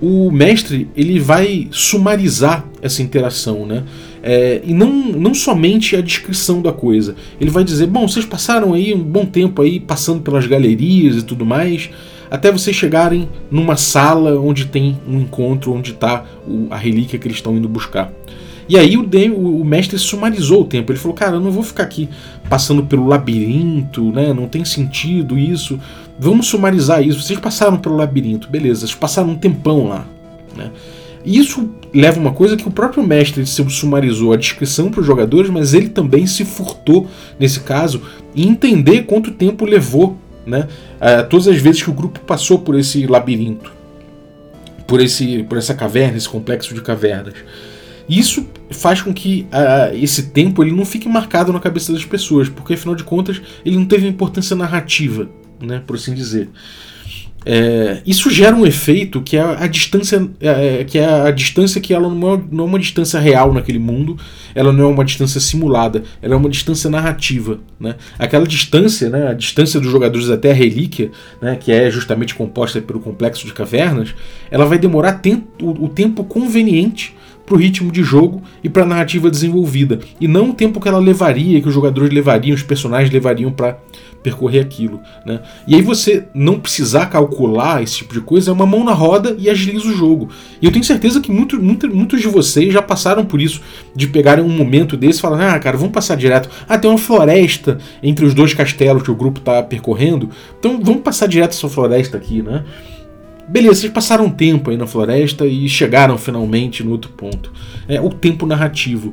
o 0.00 0.30
mestre 0.32 0.88
ele 0.96 1.20
vai 1.20 1.68
sumarizar 1.70 2.66
essa 2.82 3.00
interação, 3.00 3.64
né? 3.64 3.84
É, 4.20 4.60
e 4.64 4.74
não, 4.74 4.90
não 4.90 5.34
somente 5.34 5.94
a 5.94 6.00
descrição 6.00 6.60
da 6.60 6.72
coisa. 6.72 7.14
Ele 7.40 7.50
vai 7.50 7.62
dizer, 7.62 7.86
bom, 7.86 8.08
vocês 8.08 8.24
passaram 8.24 8.74
aí 8.74 8.92
um 8.92 9.02
bom 9.02 9.24
tempo 9.24 9.62
aí 9.62 9.78
passando 9.78 10.20
pelas 10.22 10.46
galerias 10.46 11.16
e 11.16 11.22
tudo 11.22 11.46
mais 11.46 11.90
até 12.32 12.50
vocês 12.50 12.74
chegarem 12.74 13.28
numa 13.50 13.76
sala 13.76 14.40
onde 14.40 14.64
tem 14.64 14.98
um 15.06 15.20
encontro, 15.20 15.70
onde 15.70 15.90
está 15.90 16.24
a 16.70 16.76
relíquia 16.78 17.18
que 17.18 17.26
eles 17.26 17.36
estão 17.36 17.54
indo 17.54 17.68
buscar. 17.68 18.10
E 18.66 18.78
aí 18.78 18.96
o, 18.96 19.02
o, 19.60 19.62
mestre 19.62 19.98
sumarizou 19.98 20.62
o 20.62 20.64
tempo. 20.64 20.90
Ele 20.90 20.98
falou: 20.98 21.14
Cara, 21.14 21.36
eu 21.36 21.40
não 21.40 21.50
vou 21.50 21.62
ficar 21.62 21.82
aqui 21.82 22.08
passando 22.48 22.84
pelo 22.84 23.06
labirinto, 23.06 24.10
né? 24.12 24.32
Não 24.32 24.48
tem 24.48 24.64
sentido 24.64 25.38
isso. 25.38 25.78
Vamos 26.18 26.46
sumarizar 26.46 27.06
isso. 27.06 27.20
Vocês 27.20 27.38
passaram 27.38 27.76
pelo 27.76 27.96
labirinto, 27.96 28.48
beleza? 28.48 28.86
Vocês 28.86 28.94
passaram 28.94 29.28
um 29.28 29.36
tempão 29.36 29.86
lá, 29.86 30.06
né? 30.56 30.70
Isso 31.26 31.68
leva 31.92 32.18
uma 32.18 32.32
coisa 32.32 32.56
que 32.56 32.66
o 32.66 32.70
próprio 32.70 33.06
mestre 33.06 33.44
sumarizou 33.46 34.32
a 34.32 34.36
descrição 34.36 34.90
para 34.90 35.00
os 35.00 35.06
jogadores, 35.06 35.50
mas 35.50 35.74
ele 35.74 35.90
também 35.90 36.26
se 36.26 36.46
furtou, 36.46 37.06
nesse 37.38 37.60
caso, 37.60 38.00
em 38.34 38.48
entender 38.48 39.02
quanto 39.02 39.30
tempo 39.32 39.66
levou 39.66 40.16
né? 40.46 40.68
Uh, 40.96 41.28
todas 41.28 41.48
as 41.48 41.58
vezes 41.58 41.82
que 41.82 41.90
o 41.90 41.92
grupo 41.92 42.20
passou 42.20 42.58
por 42.58 42.78
esse 42.78 43.06
labirinto, 43.06 43.72
por, 44.86 45.00
esse, 45.00 45.42
por 45.44 45.58
essa 45.58 45.74
caverna, 45.74 46.16
esse 46.16 46.28
complexo 46.28 46.74
de 46.74 46.80
cavernas. 46.80 47.34
Isso 48.08 48.46
faz 48.70 49.00
com 49.00 49.12
que 49.12 49.46
uh, 49.52 49.94
esse 49.96 50.30
tempo 50.30 50.62
ele 50.62 50.72
não 50.72 50.84
fique 50.84 51.08
marcado 51.08 51.52
na 51.52 51.60
cabeça 51.60 51.92
das 51.92 52.04
pessoas, 52.04 52.48
porque 52.48 52.74
afinal 52.74 52.94
de 52.94 53.04
contas 53.04 53.40
ele 53.64 53.76
não 53.76 53.86
teve 53.86 54.06
importância 54.06 54.56
narrativa, 54.56 55.28
né, 55.60 55.82
por 55.86 55.96
assim 55.96 56.14
dizer. 56.14 56.48
É, 57.44 58.00
isso 58.06 58.30
gera 58.30 58.54
um 58.54 58.64
efeito 58.64 59.20
que 59.20 59.36
é 59.36 59.40
a 59.40 59.66
distância 59.66 60.28
é, 60.40 60.84
que 60.84 60.98
é 60.98 61.04
a 61.04 61.30
distância 61.30 61.80
que 61.80 61.92
ela 61.92 62.08
não 62.08 62.34
é, 62.34 62.40
não 62.50 62.64
é, 62.64 62.68
uma 62.68 62.78
distância 62.78 63.18
real 63.18 63.52
naquele 63.52 63.80
mundo 63.80 64.16
ela 64.54 64.72
não 64.72 64.84
é 64.84 64.86
uma 64.86 65.04
distância 65.04 65.40
simulada 65.40 66.04
ela 66.22 66.34
é 66.34 66.36
uma 66.36 66.48
distância 66.48 66.88
narrativa 66.88 67.58
né? 67.80 67.96
aquela 68.16 68.46
distância 68.46 69.10
né, 69.10 69.28
a 69.28 69.34
distância 69.34 69.80
dos 69.80 69.90
jogadores 69.90 70.30
até 70.30 70.52
a 70.52 70.54
relíquia 70.54 71.10
né, 71.40 71.56
que 71.56 71.72
é 71.72 71.90
justamente 71.90 72.34
composta 72.34 72.80
pelo 72.80 73.00
complexo 73.00 73.44
de 73.44 73.52
cavernas 73.52 74.14
ela 74.48 74.64
vai 74.64 74.78
demorar 74.78 75.14
tempo, 75.14 75.46
o, 75.60 75.86
o 75.86 75.88
tempo 75.88 76.22
conveniente 76.22 77.14
para 77.44 77.54
o 77.54 77.58
ritmo 77.58 77.90
de 77.90 78.02
jogo 78.02 78.42
e 78.62 78.68
para 78.68 78.82
a 78.82 78.86
narrativa 78.86 79.30
desenvolvida 79.30 80.00
e 80.20 80.28
não 80.28 80.50
o 80.50 80.54
tempo 80.54 80.80
que 80.80 80.88
ela 80.88 80.98
levaria 80.98 81.60
que 81.60 81.68
os 81.68 81.74
jogadores 81.74 82.12
levariam 82.12 82.54
os 82.54 82.62
personagens 82.62 83.12
levariam 83.12 83.50
para 83.50 83.78
percorrer 84.22 84.60
aquilo. 84.60 85.00
Né? 85.26 85.40
E 85.66 85.74
aí 85.74 85.82
você 85.82 86.24
não 86.32 86.58
precisar 86.58 87.06
calcular 87.06 87.82
esse 87.82 87.96
tipo 87.96 88.14
de 88.14 88.20
coisa, 88.20 88.50
é 88.50 88.54
uma 88.54 88.64
mão 88.64 88.84
na 88.84 88.92
roda 88.92 89.34
e 89.38 89.50
agiliza 89.50 89.88
o 89.88 89.92
jogo. 89.92 90.28
E 90.60 90.66
eu 90.66 90.72
tenho 90.72 90.84
certeza 90.84 91.20
que 91.20 91.30
muito, 91.30 91.60
muito, 91.60 91.92
muitos 91.92 92.20
de 92.20 92.28
vocês 92.28 92.72
já 92.72 92.80
passaram 92.80 93.24
por 93.24 93.40
isso, 93.40 93.60
de 93.94 94.06
pegarem 94.06 94.44
um 94.44 94.48
momento 94.48 94.96
desse 94.96 95.18
e 95.18 95.22
falar, 95.22 95.54
ah, 95.54 95.58
cara, 95.58 95.76
vamos 95.76 95.92
passar 95.92 96.16
direto. 96.16 96.48
Ah, 96.68 96.78
tem 96.78 96.90
uma 96.90 96.98
floresta 96.98 97.78
entre 98.02 98.24
os 98.24 98.34
dois 98.34 98.54
castelos 98.54 99.02
que 99.02 99.10
o 99.10 99.14
grupo 99.14 99.40
está 99.40 99.62
percorrendo, 99.62 100.30
então 100.58 100.80
vamos 100.82 101.02
passar 101.02 101.26
direto 101.26 101.50
essa 101.50 101.68
floresta 101.68 102.16
aqui, 102.16 102.42
né? 102.42 102.64
Beleza, 103.48 103.80
vocês 103.80 103.92
passaram 103.92 104.26
um 104.26 104.30
tempo 104.30 104.70
aí 104.70 104.76
na 104.76 104.86
floresta 104.86 105.46
e 105.46 105.68
chegaram 105.68 106.16
finalmente 106.16 106.82
no 106.82 106.90
outro 106.92 107.10
ponto. 107.10 107.52
É 107.88 108.00
o 108.00 108.08
tempo 108.08 108.46
narrativo. 108.46 109.12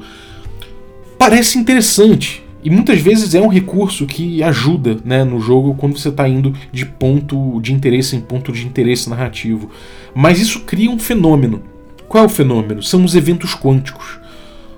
Parece 1.17 1.57
interessante, 1.57 2.43
e 2.63 2.69
muitas 2.69 2.99
vezes 2.99 3.33
é 3.33 3.41
um 3.41 3.47
recurso 3.47 4.05
que 4.05 4.43
ajuda 4.43 4.97
né, 5.05 5.23
no 5.23 5.39
jogo 5.39 5.75
quando 5.75 5.97
você 5.97 6.09
está 6.09 6.27
indo 6.27 6.53
de 6.71 6.85
ponto 6.85 7.59
de 7.61 7.73
interesse 7.73 8.15
em 8.15 8.21
ponto 8.21 8.51
de 8.51 8.65
interesse 8.65 9.09
narrativo. 9.09 9.69
Mas 10.13 10.41
isso 10.41 10.61
cria 10.61 10.91
um 10.91 10.99
fenômeno. 10.99 11.61
qual 12.07 12.23
é 12.23 12.27
o 12.27 12.29
fenômeno? 12.29 12.83
São 12.83 13.03
os 13.05 13.15
eventos 13.15 13.55
quânticos. 13.55 14.19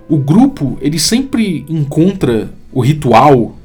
O 0.08 0.18
grupo 0.18 0.78
ele 0.82 1.00
sempre 1.00 1.66
encontra 1.68 2.52
o 2.72 2.82
ritual 2.82 3.56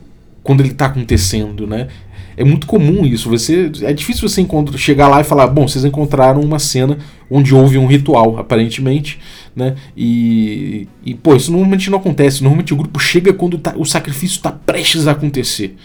quando 0.42 0.60
ele 0.60 0.70
está 0.70 0.86
acontecendo, 0.86 1.66
né? 1.66 1.88
É 2.36 2.44
muito 2.44 2.66
comum 2.66 3.06
isso. 3.06 3.30
Você 3.30 3.70
é 3.82 3.92
difícil 3.92 4.28
você 4.28 4.40
encontrar, 4.40 4.76
chegar 4.76 5.08
lá 5.08 5.20
e 5.20 5.24
falar, 5.24 5.46
bom, 5.46 5.66
vocês 5.66 5.84
encontraram 5.84 6.40
uma 6.40 6.58
cena 6.58 6.98
onde 7.30 7.54
houve 7.54 7.78
um 7.78 7.86
ritual, 7.86 8.38
aparentemente, 8.38 9.18
né? 9.54 9.74
E, 9.96 10.86
e 11.04 11.14
pô, 11.14 11.34
isso 11.34 11.50
normalmente 11.50 11.90
não 11.90 11.98
acontece. 11.98 12.42
Normalmente 12.42 12.74
o 12.74 12.76
grupo 12.76 12.98
chega 12.98 13.32
quando 13.32 13.56
tá, 13.56 13.74
o 13.76 13.84
sacrifício 13.84 14.36
está 14.36 14.52
prestes 14.52 15.06
a 15.06 15.12
acontecer. 15.12 15.76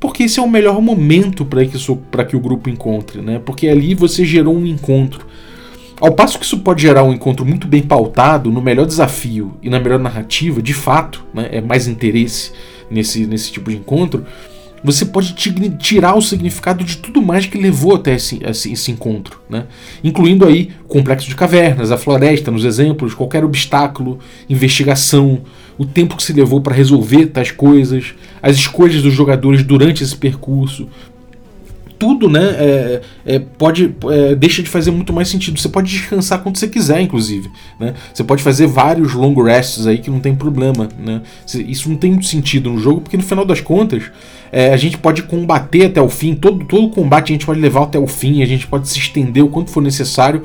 Porque 0.00 0.24
esse 0.24 0.40
é 0.40 0.42
o 0.42 0.50
melhor 0.50 0.82
momento 0.82 1.44
para 1.44 1.64
que, 1.64 1.78
que 1.78 2.36
o 2.36 2.40
grupo 2.40 2.68
encontre, 2.68 3.22
né? 3.22 3.38
Porque 3.38 3.68
ali 3.68 3.94
você 3.94 4.24
gerou 4.24 4.56
um 4.56 4.66
encontro. 4.66 5.24
Ao 6.00 6.10
passo 6.10 6.36
que 6.36 6.44
isso 6.44 6.58
pode 6.58 6.82
gerar 6.82 7.04
um 7.04 7.12
encontro 7.12 7.46
muito 7.46 7.68
bem 7.68 7.80
pautado, 7.80 8.50
no 8.50 8.60
melhor 8.60 8.84
desafio 8.84 9.54
e 9.62 9.70
na 9.70 9.78
melhor 9.78 10.00
narrativa, 10.00 10.60
de 10.60 10.74
fato, 10.74 11.24
né, 11.32 11.48
é 11.52 11.60
mais 11.60 11.86
interesse 11.86 12.50
nesse, 12.90 13.24
nesse 13.24 13.52
tipo 13.52 13.70
de 13.70 13.76
encontro, 13.76 14.24
você 14.82 15.04
pode 15.04 15.34
tirar 15.34 16.16
o 16.16 16.22
significado 16.22 16.84
de 16.84 16.96
tudo 16.96 17.22
mais 17.22 17.46
que 17.46 17.58
levou 17.58 17.96
até 17.96 18.14
esse, 18.14 18.40
esse, 18.44 18.72
esse, 18.72 18.90
encontro, 18.90 19.40
né? 19.48 19.66
incluindo 20.02 20.44
aí 20.44 20.70
o 20.84 20.88
complexo 20.88 21.28
de 21.28 21.34
cavernas, 21.34 21.92
a 21.92 21.98
floresta 21.98 22.50
nos 22.50 22.64
exemplos, 22.64 23.14
qualquer 23.14 23.44
obstáculo, 23.44 24.18
investigação, 24.48 25.42
o 25.78 25.86
tempo 25.86 26.16
que 26.16 26.22
se 26.22 26.32
levou 26.32 26.60
para 26.60 26.74
resolver 26.74 27.26
tais 27.26 27.50
coisas, 27.50 28.14
as 28.42 28.56
escolhas 28.56 29.02
dos 29.02 29.12
jogadores 29.12 29.62
durante 29.62 30.02
esse 30.02 30.16
percurso, 30.16 30.88
tudo, 32.02 32.28
né, 32.28 32.42
é, 32.58 33.00
é, 33.24 33.38
pode 33.38 33.94
é, 34.10 34.34
deixa 34.34 34.60
de 34.60 34.68
fazer 34.68 34.90
muito 34.90 35.12
mais 35.12 35.28
sentido. 35.28 35.60
Você 35.60 35.68
pode 35.68 35.88
descansar 35.88 36.40
quando 36.40 36.58
você 36.58 36.66
quiser, 36.66 37.00
inclusive, 37.00 37.48
né? 37.78 37.94
Você 38.12 38.24
pode 38.24 38.42
fazer 38.42 38.66
vários 38.66 39.14
long 39.14 39.40
rests 39.40 39.86
aí 39.86 39.98
que 39.98 40.10
não 40.10 40.18
tem 40.18 40.34
problema, 40.34 40.88
né? 40.98 41.22
Isso 41.54 41.88
não 41.88 41.96
tem 41.96 42.10
muito 42.10 42.26
sentido 42.26 42.70
no 42.70 42.78
jogo 42.80 43.02
porque 43.02 43.16
no 43.16 43.22
final 43.22 43.44
das 43.44 43.60
contas 43.60 44.10
é, 44.50 44.72
a 44.72 44.76
gente 44.76 44.98
pode 44.98 45.22
combater 45.22 45.84
até 45.84 46.02
o 46.02 46.08
fim. 46.08 46.34
Todo 46.34 46.64
todo 46.64 46.88
combate 46.88 47.30
a 47.30 47.34
gente 47.34 47.46
pode 47.46 47.60
levar 47.60 47.84
até 47.84 48.00
o 48.00 48.08
fim. 48.08 48.42
A 48.42 48.46
gente 48.46 48.66
pode 48.66 48.88
se 48.88 48.98
estender 48.98 49.44
o 49.44 49.48
quanto 49.48 49.70
for 49.70 49.80
necessário, 49.80 50.42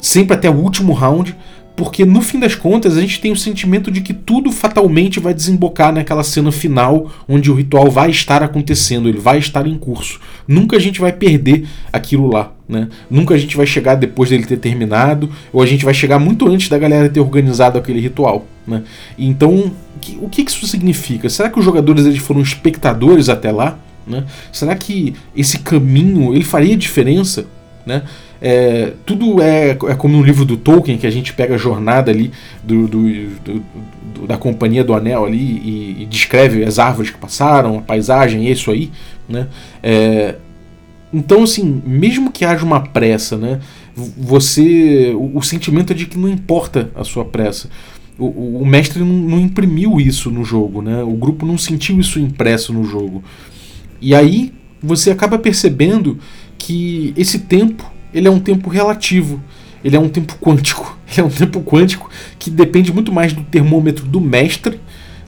sempre 0.00 0.34
até 0.34 0.48
o 0.48 0.54
último 0.54 0.94
round 0.94 1.36
porque 1.80 2.04
no 2.04 2.20
fim 2.20 2.38
das 2.38 2.54
contas 2.54 2.94
a 2.94 3.00
gente 3.00 3.22
tem 3.22 3.32
o 3.32 3.36
sentimento 3.36 3.90
de 3.90 4.02
que 4.02 4.12
tudo 4.12 4.52
fatalmente 4.52 5.18
vai 5.18 5.32
desembocar 5.32 5.90
naquela 5.90 6.22
cena 6.22 6.52
final 6.52 7.10
onde 7.26 7.50
o 7.50 7.54
ritual 7.54 7.90
vai 7.90 8.10
estar 8.10 8.42
acontecendo, 8.42 9.08
ele 9.08 9.16
vai 9.18 9.38
estar 9.38 9.66
em 9.66 9.78
curso. 9.78 10.20
Nunca 10.46 10.76
a 10.76 10.78
gente 10.78 11.00
vai 11.00 11.10
perder 11.10 11.66
aquilo 11.90 12.30
lá, 12.30 12.52
né? 12.68 12.90
Nunca 13.10 13.32
a 13.32 13.38
gente 13.38 13.56
vai 13.56 13.64
chegar 13.64 13.94
depois 13.94 14.28
dele 14.28 14.44
ter 14.44 14.58
terminado, 14.58 15.30
ou 15.50 15.62
a 15.62 15.66
gente 15.66 15.82
vai 15.82 15.94
chegar 15.94 16.18
muito 16.18 16.46
antes 16.46 16.68
da 16.68 16.76
galera 16.76 17.08
ter 17.08 17.20
organizado 17.20 17.78
aquele 17.78 17.98
ritual, 17.98 18.44
né? 18.66 18.82
Então, 19.16 19.72
o 20.20 20.28
que 20.28 20.42
isso 20.42 20.66
significa? 20.66 21.30
Será 21.30 21.48
que 21.48 21.58
os 21.58 21.64
jogadores 21.64 22.04
eles 22.04 22.18
foram 22.18 22.42
espectadores 22.42 23.30
até 23.30 23.50
lá? 23.50 23.78
Né? 24.06 24.26
Será 24.52 24.74
que 24.74 25.14
esse 25.34 25.60
caminho 25.60 26.34
ele 26.34 26.44
faria 26.44 26.76
diferença? 26.76 27.46
Né? 27.86 28.02
É, 28.40 28.92
tudo 29.04 29.40
é, 29.42 29.70
é 29.70 29.94
como 29.96 30.16
no 30.16 30.22
livro 30.22 30.44
do 30.44 30.56
Tolkien, 30.56 30.98
que 30.98 31.06
a 31.06 31.10
gente 31.10 31.32
pega 31.32 31.54
a 31.54 31.58
jornada 31.58 32.10
ali 32.10 32.30
do, 32.62 32.86
do, 32.86 33.02
do, 33.08 33.64
do 34.14 34.26
da 34.26 34.36
Companhia 34.36 34.84
do 34.84 34.94
Anel 34.94 35.24
ali 35.24 35.38
e, 35.38 36.02
e, 36.02 36.06
descreve 36.06 36.62
as 36.62 36.78
árvores 36.78 37.10
que 37.10 37.18
passaram, 37.18 37.78
a 37.78 37.82
paisagem, 37.82 38.50
isso 38.50 38.70
aí. 38.70 38.90
Né? 39.28 39.48
É, 39.82 40.34
então, 41.12 41.42
assim, 41.42 41.82
mesmo 41.84 42.30
que 42.30 42.44
haja 42.44 42.64
uma 42.64 42.80
pressa, 42.80 43.36
né, 43.36 43.60
você. 43.94 45.12
O, 45.14 45.38
o 45.38 45.42
sentimento 45.42 45.92
é 45.92 45.96
de 45.96 46.06
que 46.06 46.18
não 46.18 46.28
importa 46.28 46.90
a 46.94 47.04
sua 47.04 47.24
pressa. 47.24 47.68
O, 48.18 48.60
o 48.60 48.66
mestre 48.66 49.00
não, 49.00 49.06
não, 49.06 49.40
imprimiu 49.40 50.00
isso 50.00 50.30
no 50.30 50.44
jogo, 50.44 50.82
né? 50.82 51.02
O 51.02 51.12
grupo 51.12 51.46
não 51.46 51.56
sentiu 51.56 51.98
isso 51.98 52.20
impresso 52.20 52.72
no 52.72 52.84
jogo. 52.84 53.24
E 54.00 54.14
aí 54.14 54.52
você 54.82 55.10
acaba 55.10 55.38
percebendo 55.38 56.18
que 56.60 57.14
esse 57.16 57.38
tempo 57.38 57.90
ele 58.12 58.28
é 58.28 58.30
um 58.30 58.38
tempo 58.38 58.68
relativo, 58.68 59.42
ele 59.82 59.96
é 59.96 59.98
um 59.98 60.10
tempo 60.10 60.36
quântico. 60.38 60.98
Ele 61.10 61.22
é 61.22 61.24
um 61.24 61.28
tempo 61.28 61.60
quântico 61.60 62.08
que 62.38 62.48
depende 62.48 62.92
muito 62.92 63.10
mais 63.10 63.32
do 63.32 63.42
termômetro 63.42 64.06
do 64.06 64.20
mestre 64.20 64.78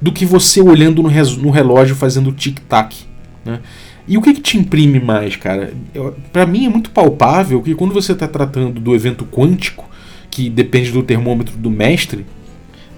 do 0.00 0.12
que 0.12 0.24
você 0.24 0.60
olhando 0.60 1.02
no, 1.02 1.08
relógio 1.50 1.96
fazendo 1.96 2.30
tic-tac. 2.30 2.94
Né? 3.44 3.58
E 4.06 4.16
o 4.16 4.22
que, 4.22 4.32
que, 4.34 4.40
te 4.40 4.56
imprime 4.56 5.00
mais, 5.00 5.34
cara? 5.34 5.74
Para 6.32 6.46
mim 6.46 6.66
é 6.66 6.68
muito 6.68 6.90
palpável 6.90 7.60
que 7.62 7.74
quando 7.74 7.92
você 7.92 8.12
está 8.12 8.28
tratando 8.28 8.78
do 8.78 8.94
evento 8.94 9.24
quântico, 9.24 9.90
que 10.30 10.48
depende 10.48 10.92
do 10.92 11.02
termômetro 11.02 11.56
do 11.56 11.68
mestre, 11.68 12.24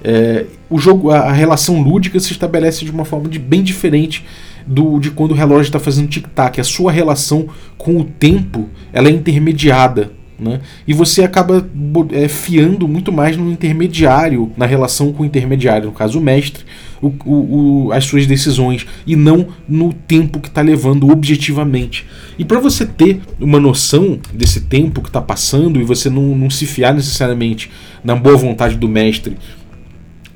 é, 0.02 0.44
o 0.68 0.78
jogo, 0.78 1.10
a, 1.10 1.20
a, 1.20 1.32
relação 1.32 1.80
lúdica 1.80 2.20
se 2.20 2.32
estabelece 2.32 2.84
de 2.84 2.90
uma 2.90 3.06
forma 3.06 3.30
de, 3.30 3.38
bem 3.38 3.62
diferente 3.62 4.26
do, 4.66 4.98
de 4.98 5.10
quando 5.10 5.32
o 5.32 5.34
relógio 5.34 5.68
está 5.68 5.78
fazendo 5.78 6.08
tic-tac. 6.08 6.60
A 6.60 6.64
sua 6.64 6.90
relação 6.90 7.48
com 7.76 7.96
o 7.96 8.04
tempo 8.04 8.68
ela 8.92 9.08
é 9.08 9.10
intermediada. 9.10 10.12
Né? 10.38 10.60
E 10.86 10.92
você 10.92 11.22
acaba 11.22 11.64
é, 12.10 12.26
fiando 12.26 12.88
muito 12.88 13.12
mais 13.12 13.36
no 13.36 13.50
intermediário, 13.50 14.50
na 14.56 14.66
relação 14.66 15.12
com 15.12 15.22
o 15.22 15.26
intermediário, 15.26 15.86
no 15.86 15.92
caso 15.92 16.18
o 16.18 16.22
mestre, 16.22 16.64
o, 17.00 17.06
o, 17.24 17.86
o, 17.86 17.92
as 17.92 18.04
suas 18.04 18.26
decisões, 18.26 18.84
e 19.06 19.14
não 19.14 19.46
no 19.68 19.92
tempo 19.92 20.40
que 20.40 20.48
está 20.48 20.60
levando 20.60 21.08
objetivamente. 21.08 22.04
E 22.36 22.44
para 22.44 22.58
você 22.58 22.84
ter 22.84 23.20
uma 23.40 23.60
noção 23.60 24.18
desse 24.32 24.62
tempo 24.62 25.00
que 25.00 25.08
está 25.08 25.20
passando 25.20 25.80
e 25.80 25.84
você 25.84 26.10
não, 26.10 26.34
não 26.34 26.50
se 26.50 26.66
fiar 26.66 26.92
necessariamente 26.92 27.70
na 28.02 28.16
boa 28.16 28.36
vontade 28.36 28.76
do 28.76 28.88
mestre 28.88 29.36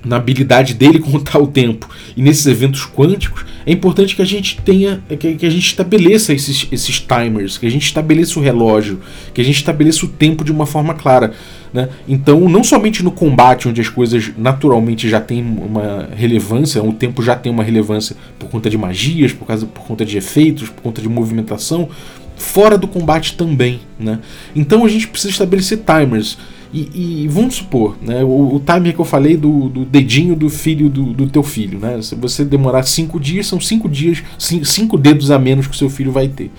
na 0.04 0.16
habilidade 0.16 0.74
dele 0.74 0.98
contar 1.00 1.38
o 1.38 1.46
tempo 1.46 1.88
e 2.16 2.22
nesses 2.22 2.46
eventos 2.46 2.86
quânticos, 2.86 3.44
é 3.66 3.72
importante 3.72 4.16
que 4.16 4.22
a 4.22 4.24
gente 4.24 4.60
tenha, 4.62 5.02
que, 5.18 5.34
que, 5.34 5.46
a 5.46 5.50
gente 5.50 5.66
estabeleça 5.66 6.32
esses, 6.32 6.66
esses 6.72 7.00
timers, 7.00 7.58
que 7.58 7.66
a 7.66 7.70
gente 7.70 7.84
estabeleça 7.84 8.38
o 8.38 8.42
relógio, 8.42 9.00
que 9.34 9.40
a 9.40 9.44
gente 9.44 9.56
estabeleça 9.56 10.06
o 10.06 10.08
tempo 10.08 10.42
de 10.42 10.50
uma 10.50 10.64
forma 10.64 10.94
clara. 10.94 11.32
Né? 11.72 11.88
Então, 12.08 12.48
não 12.48 12.64
somente 12.64 13.02
no 13.02 13.10
combate, 13.10 13.68
onde 13.68 13.80
as 13.80 13.88
coisas 13.88 14.32
naturalmente 14.38 15.08
já 15.08 15.20
têm 15.20 15.42
uma 15.42 16.08
relevância, 16.16 16.82
o 16.82 16.92
tempo 16.92 17.22
já 17.22 17.36
tem 17.36 17.52
uma 17.52 17.62
relevância 17.62 18.16
por 18.38 18.48
conta 18.48 18.70
de 18.70 18.78
magias, 18.78 19.32
por, 19.32 19.46
causa, 19.46 19.66
por 19.66 19.82
conta 19.84 20.04
de 20.04 20.16
efeitos, 20.16 20.70
por 20.70 20.82
conta 20.82 21.02
de 21.02 21.08
movimentação, 21.08 21.88
fora 22.36 22.78
do 22.78 22.88
combate 22.88 23.36
também. 23.36 23.80
Né? 23.98 24.18
Então, 24.56 24.84
a 24.84 24.88
gente 24.88 25.08
precisa 25.08 25.30
estabelecer 25.30 25.78
timers. 25.78 26.38
E, 26.72 27.24
e, 27.24 27.28
vamos 27.28 27.54
supor, 27.54 27.96
né, 28.00 28.22
o, 28.22 28.56
o 28.56 28.60
timer 28.60 28.92
que 28.92 28.98
eu 28.98 29.04
falei 29.04 29.36
do, 29.38 29.70
do 29.70 29.84
dedinho 29.86 30.36
do 30.36 30.50
filho 30.50 30.90
do, 30.90 31.14
do, 31.14 31.28
teu 31.28 31.42
filho, 31.42 31.78
né? 31.78 32.00
Se 32.02 32.14
você 32.14 32.44
demorar 32.44 32.82
cinco 32.82 33.18
dias, 33.18 33.46
são 33.46 33.58
cinco 33.58 33.88
dias, 33.88 34.22
cinco, 34.38 34.98
dedos 34.98 35.30
a 35.30 35.38
menos 35.38 35.66
que 35.66 35.74
o 35.74 35.78
seu 35.78 35.88
filho 35.88 36.12
vai 36.12 36.28
ter. 36.28 36.50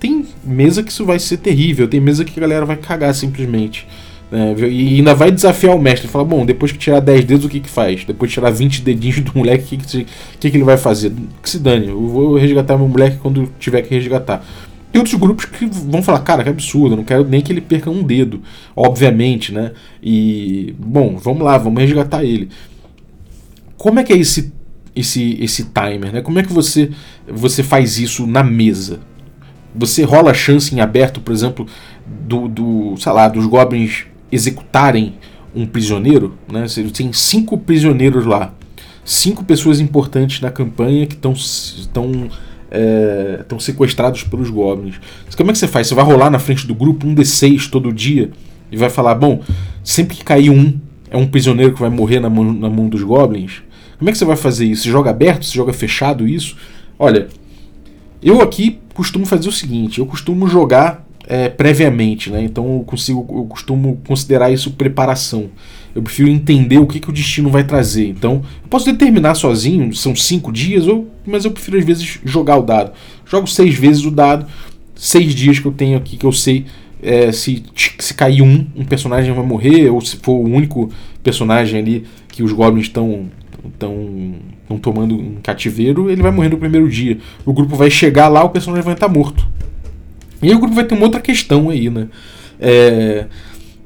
Tem 0.00 0.26
mesa 0.42 0.82
que 0.82 0.90
isso 0.90 1.04
vai 1.04 1.20
ser 1.20 1.36
terrível, 1.36 1.86
tem 1.86 2.00
mesa 2.00 2.24
que 2.24 2.38
a 2.38 2.40
galera 2.40 2.66
vai 2.66 2.76
cagar 2.76 3.14
simplesmente. 3.14 3.86
Né, 4.32 4.54
e 4.68 4.96
ainda 4.96 5.14
vai 5.14 5.30
desafiar 5.30 5.76
o 5.76 5.80
mestre, 5.80 6.08
falar, 6.08 6.24
bom, 6.24 6.44
depois 6.44 6.72
que 6.72 6.78
tirar 6.78 6.98
10 6.98 7.24
dedos, 7.24 7.44
o 7.44 7.48
que 7.48 7.60
que 7.60 7.70
faz? 7.70 8.04
Depois 8.04 8.30
de 8.30 8.34
tirar 8.34 8.50
20 8.50 8.82
dedinhos 8.82 9.20
do 9.20 9.32
moleque, 9.32 9.62
o 9.62 9.66
que 9.68 9.76
que, 9.76 10.06
que, 10.40 10.50
que 10.50 10.56
ele 10.56 10.64
vai 10.64 10.76
fazer? 10.76 11.12
Que 11.40 11.48
se 11.48 11.60
dane, 11.60 11.88
eu 11.88 12.08
vou 12.08 12.34
resgatar 12.36 12.76
meu 12.76 12.88
moleque 12.88 13.18
quando 13.18 13.48
tiver 13.60 13.82
que 13.82 13.94
resgatar. 13.94 14.44
Tem 14.92 15.00
outros 15.00 15.18
grupos 15.18 15.46
que 15.46 15.64
vão 15.64 16.02
falar, 16.02 16.20
cara, 16.20 16.44
que 16.44 16.50
absurdo, 16.50 16.94
não 16.94 17.02
quero 17.02 17.24
nem 17.24 17.40
que 17.40 17.50
ele 17.50 17.62
perca 17.62 17.88
um 17.88 18.02
dedo, 18.02 18.42
obviamente, 18.76 19.50
né? 19.50 19.72
E, 20.02 20.74
bom, 20.78 21.16
vamos 21.16 21.42
lá, 21.42 21.56
vamos 21.56 21.80
resgatar 21.80 22.22
ele. 22.22 22.50
Como 23.78 23.98
é 23.98 24.04
que 24.04 24.12
é 24.12 24.18
esse, 24.18 24.52
esse, 24.94 25.38
esse 25.40 25.64
timer, 25.64 26.12
né? 26.12 26.20
Como 26.20 26.38
é 26.38 26.42
que 26.42 26.52
você, 26.52 26.90
você 27.26 27.62
faz 27.62 27.98
isso 27.98 28.26
na 28.26 28.42
mesa? 28.42 29.00
Você 29.74 30.02
rola 30.02 30.32
a 30.32 30.34
chance 30.34 30.74
em 30.74 30.80
aberto, 30.80 31.22
por 31.22 31.32
exemplo, 31.32 31.66
do, 32.06 32.46
do 32.46 32.94
sei 32.98 33.12
lá, 33.12 33.28
dos 33.28 33.46
goblins 33.46 34.04
executarem 34.30 35.14
um 35.54 35.66
prisioneiro, 35.66 36.36
né? 36.52 36.68
Você 36.68 36.82
tem 36.84 37.14
cinco 37.14 37.56
prisioneiros 37.56 38.26
lá, 38.26 38.52
cinco 39.06 39.42
pessoas 39.42 39.80
importantes 39.80 40.42
na 40.42 40.50
campanha 40.50 41.06
que 41.06 41.14
estão 41.14 41.34
estão 43.40 43.58
é, 43.58 43.60
sequestrados 43.60 44.22
pelos 44.24 44.48
goblins. 44.48 44.98
Como 45.36 45.50
é 45.50 45.52
que 45.52 45.58
você 45.58 45.68
faz? 45.68 45.86
Você 45.88 45.94
vai 45.94 46.04
rolar 46.04 46.30
na 46.30 46.38
frente 46.38 46.66
do 46.66 46.74
grupo 46.74 47.06
um 47.06 47.14
D6 47.14 47.68
todo 47.68 47.92
dia 47.92 48.30
e 48.70 48.76
vai 48.76 48.88
falar: 48.88 49.14
bom, 49.14 49.42
sempre 49.84 50.16
que 50.16 50.24
cair 50.24 50.50
um, 50.50 50.78
é 51.10 51.16
um 51.16 51.26
prisioneiro 51.26 51.74
que 51.74 51.80
vai 51.80 51.90
morrer 51.90 52.20
na 52.20 52.30
mão, 52.30 52.52
na 52.52 52.70
mão 52.70 52.88
dos 52.88 53.02
goblins? 53.02 53.62
Como 53.98 54.08
é 54.08 54.12
que 54.12 54.18
você 54.18 54.24
vai 54.24 54.36
fazer 54.36 54.66
isso? 54.66 54.84
Você 54.84 54.90
joga 54.90 55.10
aberto? 55.10 55.44
Você 55.44 55.54
joga 55.54 55.72
fechado 55.72 56.26
isso? 56.26 56.56
Olha, 56.98 57.28
eu 58.22 58.40
aqui 58.40 58.78
costumo 58.94 59.26
fazer 59.26 59.48
o 59.48 59.52
seguinte: 59.52 59.98
eu 59.98 60.06
costumo 60.06 60.48
jogar 60.48 61.06
é, 61.26 61.48
previamente, 61.48 62.30
né? 62.30 62.42
Então 62.42 62.78
eu 62.78 62.84
consigo, 62.84 63.26
eu 63.30 63.44
costumo 63.44 64.00
considerar 64.06 64.50
isso 64.50 64.72
preparação. 64.72 65.50
Eu 65.94 66.02
prefiro 66.02 66.28
entender 66.28 66.78
o 66.78 66.86
que, 66.86 67.00
que 67.00 67.10
o 67.10 67.12
destino 67.12 67.50
vai 67.50 67.64
trazer. 67.64 68.08
Então, 68.08 68.42
eu 68.62 68.68
posso 68.68 68.86
determinar 68.86 69.34
sozinho, 69.34 69.94
são 69.94 70.16
cinco 70.16 70.50
dias, 70.50 70.86
ou, 70.86 71.08
mas 71.26 71.44
eu 71.44 71.50
prefiro 71.50 71.78
às 71.78 71.84
vezes 71.84 72.18
jogar 72.24 72.56
o 72.56 72.62
dado. 72.62 72.92
Jogo 73.26 73.46
seis 73.46 73.74
vezes 73.74 74.04
o 74.04 74.10
dado, 74.10 74.46
seis 74.94 75.34
dias 75.34 75.58
que 75.58 75.66
eu 75.66 75.72
tenho 75.72 75.98
aqui 75.98 76.16
que 76.16 76.24
eu 76.24 76.32
sei 76.32 76.66
é, 77.02 77.32
se, 77.32 77.62
se 77.98 78.14
cair 78.14 78.42
um, 78.42 78.66
um 78.76 78.84
personagem 78.84 79.34
vai 79.34 79.44
morrer, 79.44 79.90
ou 79.90 80.00
se 80.00 80.16
for 80.16 80.34
o 80.34 80.44
único 80.44 80.90
personagem 81.22 81.80
ali 81.80 82.04
que 82.28 82.42
os 82.42 82.52
goblins 82.52 82.86
estão 82.86 83.28
estão 83.64 84.78
tomando 84.80 85.14
em 85.14 85.36
cativeiro, 85.42 86.10
ele 86.10 86.22
vai 86.22 86.32
morrer 86.32 86.48
no 86.48 86.58
primeiro 86.58 86.88
dia. 86.88 87.18
O 87.44 87.52
grupo 87.52 87.76
vai 87.76 87.90
chegar 87.90 88.28
lá, 88.28 88.42
o 88.42 88.50
personagem 88.50 88.84
vai 88.84 88.94
estar 88.94 89.08
morto. 89.08 89.46
E 90.42 90.48
aí 90.48 90.54
o 90.54 90.58
grupo 90.58 90.74
vai 90.74 90.84
ter 90.84 90.94
uma 90.94 91.04
outra 91.04 91.20
questão 91.20 91.70
aí, 91.70 91.88
né? 91.88 92.08
É, 92.60 93.26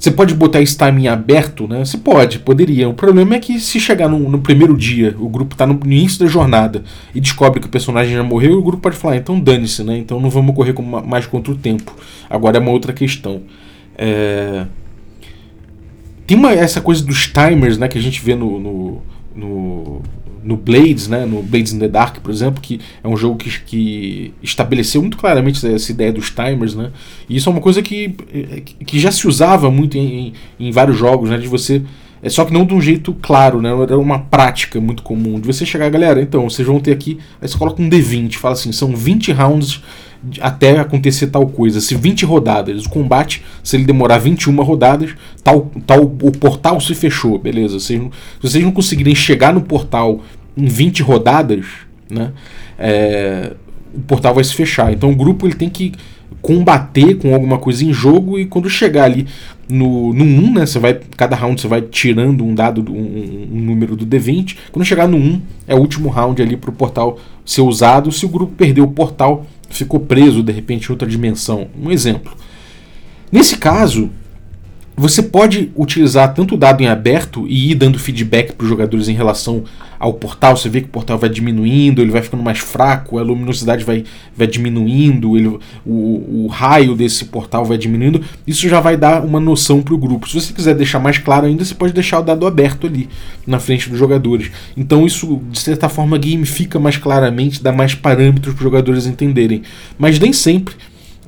você 0.06 0.10
pode 0.12 0.34
botar 0.34 0.60
esse 0.60 0.76
timing 0.76 1.08
aberto, 1.08 1.66
né? 1.66 1.84
Você 1.84 1.98
pode, 1.98 2.38
poderia. 2.38 2.88
O 2.88 2.94
problema 2.94 3.34
é 3.34 3.40
que 3.40 3.58
se 3.58 3.80
chegar 3.80 4.08
no, 4.08 4.18
no 4.30 4.38
primeiro 4.38 4.76
dia, 4.76 5.16
o 5.18 5.28
grupo 5.28 5.54
está 5.54 5.66
no 5.66 5.80
início 5.84 6.20
da 6.20 6.26
jornada 6.26 6.84
e 7.12 7.20
descobre 7.20 7.58
que 7.58 7.66
o 7.66 7.70
personagem 7.70 8.14
já 8.14 8.22
morreu, 8.22 8.58
o 8.58 8.62
grupo 8.62 8.84
pode 8.84 8.96
falar, 8.96 9.14
ah, 9.14 9.16
então 9.16 9.40
dane-se, 9.40 9.82
né? 9.82 9.98
Então 9.98 10.20
não 10.20 10.30
vamos 10.30 10.54
correr 10.54 10.74
mais 11.04 11.26
contra 11.26 11.52
o 11.52 11.56
tempo. 11.56 11.92
Agora 12.30 12.56
é 12.56 12.60
uma 12.60 12.70
outra 12.70 12.92
questão. 12.92 13.42
É... 13.98 14.66
Tem 16.24 16.36
uma, 16.36 16.52
essa 16.52 16.80
coisa 16.80 17.04
dos 17.04 17.26
timers, 17.26 17.76
né? 17.76 17.88
Que 17.88 17.98
a 17.98 18.02
gente 18.02 18.22
vê 18.22 18.36
no, 18.36 18.60
no, 18.60 19.02
no 19.34 20.02
no 20.46 20.56
Blades, 20.56 21.08
né, 21.08 21.26
no 21.26 21.42
Blades 21.42 21.72
in 21.72 21.78
the 21.80 21.88
Dark, 21.88 22.20
por 22.20 22.30
exemplo, 22.30 22.60
que 22.62 22.80
é 23.02 23.08
um 23.08 23.16
jogo 23.16 23.36
que, 23.36 23.50
que 23.66 24.34
estabeleceu 24.40 25.00
muito 25.00 25.16
claramente 25.16 25.66
essa 25.66 25.90
ideia 25.90 26.12
dos 26.12 26.30
timers, 26.30 26.74
né, 26.74 26.92
e 27.28 27.36
isso 27.36 27.48
é 27.48 27.52
uma 27.52 27.60
coisa 27.60 27.82
que, 27.82 28.14
que 28.86 29.00
já 29.00 29.10
se 29.10 29.26
usava 29.26 29.70
muito 29.70 29.98
em, 29.98 30.32
em, 30.58 30.70
vários 30.70 30.96
jogos, 30.96 31.30
né, 31.30 31.38
de 31.38 31.48
você 31.48 31.82
é 32.22 32.30
só 32.30 32.44
que 32.44 32.52
não 32.52 32.64
de 32.64 32.74
um 32.74 32.80
jeito 32.80 33.14
claro, 33.20 33.60
né? 33.60 33.70
Era 33.82 33.98
uma 33.98 34.18
prática 34.18 34.80
muito 34.80 35.02
comum. 35.02 35.38
De 35.38 35.46
você 35.46 35.66
chegar, 35.66 35.88
galera, 35.90 36.20
então, 36.20 36.48
vocês 36.48 36.66
vão 36.66 36.80
ter 36.80 36.90
aqui. 36.90 37.18
Aí 37.40 37.46
você 37.46 37.56
coloca 37.56 37.80
um 37.80 37.88
D20, 37.88 38.36
fala 38.36 38.54
assim: 38.54 38.72
são 38.72 38.96
20 38.96 39.32
rounds 39.32 39.82
até 40.40 40.78
acontecer 40.78 41.28
tal 41.28 41.46
coisa. 41.46 41.80
Se 41.80 41.94
20 41.94 42.24
rodadas, 42.24 42.86
o 42.86 42.90
combate, 42.90 43.42
se 43.62 43.76
ele 43.76 43.84
demorar 43.84 44.18
21 44.18 44.60
rodadas, 44.62 45.14
tal, 45.42 45.70
tal, 45.86 46.02
o 46.02 46.32
portal 46.32 46.80
se 46.80 46.94
fechou, 46.94 47.38
beleza. 47.38 47.78
Se 47.78 48.10
vocês 48.40 48.62
não 48.64 48.72
conseguirem 48.72 49.14
chegar 49.14 49.52
no 49.52 49.60
portal 49.60 50.20
em 50.56 50.66
20 50.66 51.02
rodadas, 51.02 51.66
né, 52.08 52.32
é, 52.78 53.52
o 53.94 54.00
portal 54.00 54.34
vai 54.34 54.44
se 54.44 54.54
fechar. 54.54 54.92
Então 54.92 55.10
o 55.10 55.16
grupo 55.16 55.46
ele 55.46 55.54
tem 55.54 55.68
que 55.68 55.92
combater 56.40 57.16
com 57.16 57.34
alguma 57.34 57.58
coisa 57.58 57.84
em 57.84 57.92
jogo 57.92 58.38
e 58.38 58.46
quando 58.46 58.68
chegar 58.70 59.04
ali 59.04 59.26
no, 59.68 60.12
no 60.12 60.24
1, 60.24 60.54
né, 60.54 60.66
você 60.66 60.78
vai, 60.78 61.00
cada 61.16 61.34
round 61.34 61.60
você 61.60 61.66
vai 61.66 61.82
tirando 61.82 62.44
um 62.44 62.54
dado, 62.54 62.84
um, 62.88 63.48
um 63.52 63.60
número 63.60 63.96
do 63.96 64.06
D20. 64.06 64.56
Quando 64.70 64.84
chegar 64.84 65.08
no 65.08 65.16
1, 65.16 65.42
é 65.66 65.74
o 65.74 65.78
último 65.78 66.08
round 66.08 66.40
ali 66.40 66.56
para 66.56 66.70
o 66.70 66.72
portal 66.72 67.18
ser 67.44 67.62
usado. 67.62 68.12
Se 68.12 68.24
o 68.24 68.28
grupo 68.28 68.52
perdeu 68.54 68.84
o 68.84 68.90
portal, 68.90 69.46
ficou 69.68 70.00
preso 70.00 70.42
de 70.42 70.52
repente 70.52 70.86
em 70.86 70.92
outra 70.92 71.08
dimensão. 71.08 71.68
Um 71.80 71.90
exemplo. 71.90 72.32
Nesse 73.30 73.56
caso, 73.56 74.10
você 74.96 75.22
pode 75.22 75.70
utilizar 75.76 76.32
tanto 76.32 76.54
o 76.54 76.58
dado 76.58 76.82
em 76.82 76.86
aberto 76.86 77.46
e 77.46 77.70
ir 77.70 77.74
dando 77.74 77.98
feedback 77.98 78.52
para 78.52 78.64
os 78.64 78.68
jogadores 78.68 79.08
em 79.08 79.12
relação 79.12 79.64
ao 79.98 80.14
portal. 80.14 80.56
Você 80.56 80.70
vê 80.70 80.80
que 80.80 80.86
o 80.86 80.90
portal 80.90 81.18
vai 81.18 81.28
diminuindo, 81.28 82.00
ele 82.00 82.10
vai 82.10 82.22
ficando 82.22 82.42
mais 82.42 82.58
fraco, 82.60 83.18
a 83.18 83.22
luminosidade 83.22 83.84
vai, 83.84 84.04
vai 84.34 84.46
diminuindo, 84.46 85.36
ele, 85.36 85.48
o, 85.84 86.44
o 86.44 86.46
raio 86.46 86.94
desse 86.94 87.26
portal 87.26 87.62
vai 87.64 87.76
diminuindo. 87.76 88.24
Isso 88.46 88.66
já 88.70 88.80
vai 88.80 88.96
dar 88.96 89.22
uma 89.22 89.38
noção 89.38 89.82
para 89.82 89.92
o 89.92 89.98
grupo. 89.98 90.26
Se 90.28 90.40
você 90.40 90.52
quiser 90.54 90.74
deixar 90.74 90.98
mais 90.98 91.18
claro 91.18 91.44
ainda, 91.44 91.62
você 91.62 91.74
pode 91.74 91.92
deixar 91.92 92.20
o 92.20 92.22
dado 92.22 92.46
aberto 92.46 92.86
ali 92.86 93.06
na 93.46 93.60
frente 93.60 93.90
dos 93.90 93.98
jogadores. 93.98 94.50
Então 94.74 95.06
isso, 95.06 95.42
de 95.50 95.58
certa 95.58 95.90
forma, 95.90 96.16
gamifica 96.16 96.78
mais 96.78 96.96
claramente, 96.96 97.62
dá 97.62 97.70
mais 97.70 97.94
parâmetros 97.94 98.54
para 98.54 98.60
os 98.60 98.64
jogadores 98.64 99.06
entenderem. 99.06 99.62
Mas 99.98 100.18
nem 100.18 100.32
sempre 100.32 100.74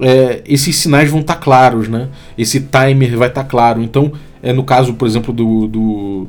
é, 0.01 0.43
esses 0.47 0.77
sinais 0.77 1.11
vão 1.11 1.21
estar 1.21 1.35
tá 1.35 1.41
claros, 1.41 1.89
né? 1.89 2.09
Esse 2.37 2.61
timer 2.61 3.17
vai 3.17 3.29
estar 3.29 3.45
tá 3.45 3.49
claro. 3.49 3.83
Então, 3.83 4.13
é 4.43 4.53
no 4.53 4.65
caso, 4.65 4.95
por 4.95 5.07
exemplo, 5.07 5.33
do, 5.33 5.67
do 5.67 6.29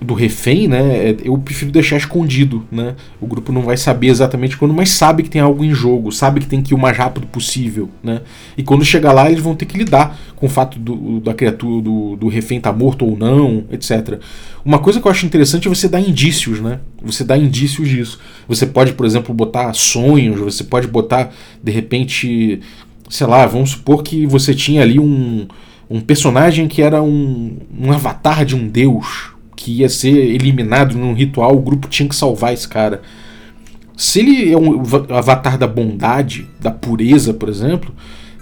do 0.00 0.14
refém, 0.14 0.68
né, 0.68 1.10
é, 1.10 1.16
eu 1.24 1.36
prefiro 1.38 1.70
deixar 1.70 1.96
escondido, 1.96 2.64
né? 2.70 2.94
O 3.20 3.26
grupo 3.26 3.52
não 3.52 3.62
vai 3.62 3.76
saber 3.76 4.08
exatamente 4.08 4.56
quando, 4.56 4.72
mas 4.72 4.90
sabe 4.90 5.22
que 5.22 5.30
tem 5.30 5.40
algo 5.40 5.64
em 5.64 5.74
jogo, 5.74 6.12
sabe 6.12 6.40
que 6.40 6.46
tem 6.46 6.62
que 6.62 6.72
ir 6.72 6.76
o 6.76 6.78
mais 6.78 6.96
rápido 6.96 7.26
possível, 7.26 7.88
né? 8.02 8.22
E 8.56 8.62
quando 8.62 8.84
chegar 8.84 9.12
lá, 9.12 9.30
eles 9.30 9.42
vão 9.42 9.54
ter 9.54 9.66
que 9.66 9.76
lidar 9.76 10.18
com 10.36 10.46
o 10.46 10.48
fato 10.48 10.78
do, 10.78 11.20
da 11.20 11.34
criatura, 11.34 11.82
do, 11.82 12.16
do 12.16 12.28
refém 12.28 12.58
estar 12.58 12.72
tá 12.72 12.78
morto 12.78 13.04
ou 13.04 13.16
não, 13.16 13.64
etc. 13.70 14.20
Uma 14.64 14.78
coisa 14.78 15.00
que 15.00 15.06
eu 15.06 15.10
acho 15.10 15.26
interessante 15.26 15.66
é 15.66 15.68
você 15.68 15.88
dar 15.88 16.00
indícios, 16.00 16.60
né? 16.60 16.80
Você 17.02 17.24
dá 17.24 17.36
indícios 17.36 17.88
disso. 17.88 18.18
Você 18.48 18.66
pode, 18.66 18.92
por 18.92 19.06
exemplo, 19.06 19.34
botar 19.34 19.72
sonhos, 19.74 20.40
você 20.40 20.64
pode 20.64 20.86
botar, 20.86 21.32
de 21.62 21.72
repente, 21.72 22.60
sei 23.08 23.26
lá, 23.26 23.46
vamos 23.46 23.70
supor 23.70 24.02
que 24.02 24.26
você 24.26 24.54
tinha 24.54 24.82
ali 24.82 24.98
um, 24.98 25.46
um 25.88 26.00
personagem 26.00 26.68
que 26.68 26.82
era 26.82 27.02
um, 27.02 27.56
um 27.78 27.92
avatar 27.92 28.44
de 28.44 28.56
um 28.56 28.66
deus, 28.66 29.35
que 29.56 29.80
ia 29.80 29.88
ser 29.88 30.10
eliminado 30.10 30.96
num 30.96 31.14
ritual, 31.14 31.56
o 31.56 31.60
grupo 31.60 31.88
tinha 31.88 32.08
que 32.08 32.14
salvar 32.14 32.52
esse 32.52 32.68
cara. 32.68 33.02
Se 33.96 34.20
ele 34.20 34.52
é 34.52 34.56
um 34.56 34.82
avatar 35.10 35.56
da 35.56 35.66
bondade, 35.66 36.46
da 36.60 36.70
pureza, 36.70 37.32
por 37.32 37.48
exemplo, 37.48 37.94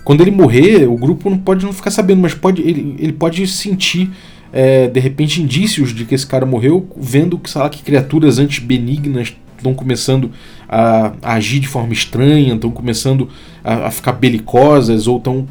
quando 0.05 0.21
ele 0.21 0.33
morrer, 0.33 0.87
o 0.89 0.97
grupo 0.97 1.31
não 1.31 1.39
pode 1.39 1.65
não 1.65 1.73
ficar 1.73 1.93
sabendo, 1.93 2.21
mas 2.21 2.35
pode 2.35 2.61
ele, 2.61 2.97
ele 2.99 3.13
pode 3.13 3.47
sentir 3.47 4.11
é, 4.53 4.89
de 4.89 5.01
repente 5.01 5.41
indícios 5.41 5.95
de 5.95 6.05
que 6.05 6.15
esse 6.15 6.27
cara 6.27 6.45
morreu, 6.45 6.89
vendo 6.97 7.39
que, 7.39 7.49
sei 7.49 7.61
lá, 7.61 7.71
que 7.71 7.83
criaturas 7.83 8.39
antibenignas 8.39 9.35
estão 9.57 9.73
começando 9.73 10.31
a, 10.69 11.13
a, 11.23 11.35
agir 11.35 11.61
de 11.61 11.67
forma 11.69 11.93
estranha, 11.93 12.55
estão 12.55 12.71
começando 12.71 13.29
a, 13.63 13.87
a, 13.87 13.91
ficar 13.91 14.13
belicosas 14.13 15.07
ou 15.07 15.17
estão 15.17 15.49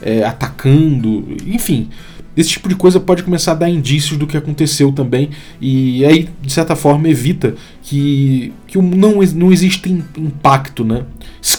é, 0.00 0.22
atacando, 0.22 1.24
enfim. 1.46 1.88
Esse 2.36 2.50
tipo 2.50 2.68
de 2.68 2.74
coisa 2.74 3.00
pode 3.00 3.22
começar 3.22 3.52
a 3.52 3.54
dar 3.54 3.70
indícios 3.70 4.18
do 4.18 4.26
que 4.26 4.36
aconteceu 4.36 4.92
também, 4.92 5.30
e 5.60 6.04
aí, 6.04 6.28
de 6.42 6.52
certa 6.52 6.76
forma, 6.76 7.08
evita 7.08 7.54
que, 7.82 8.52
que 8.66 8.76
não, 8.78 9.22
não 9.34 9.52
existe 9.52 9.90
impacto. 10.18 10.84
Né? 10.84 11.04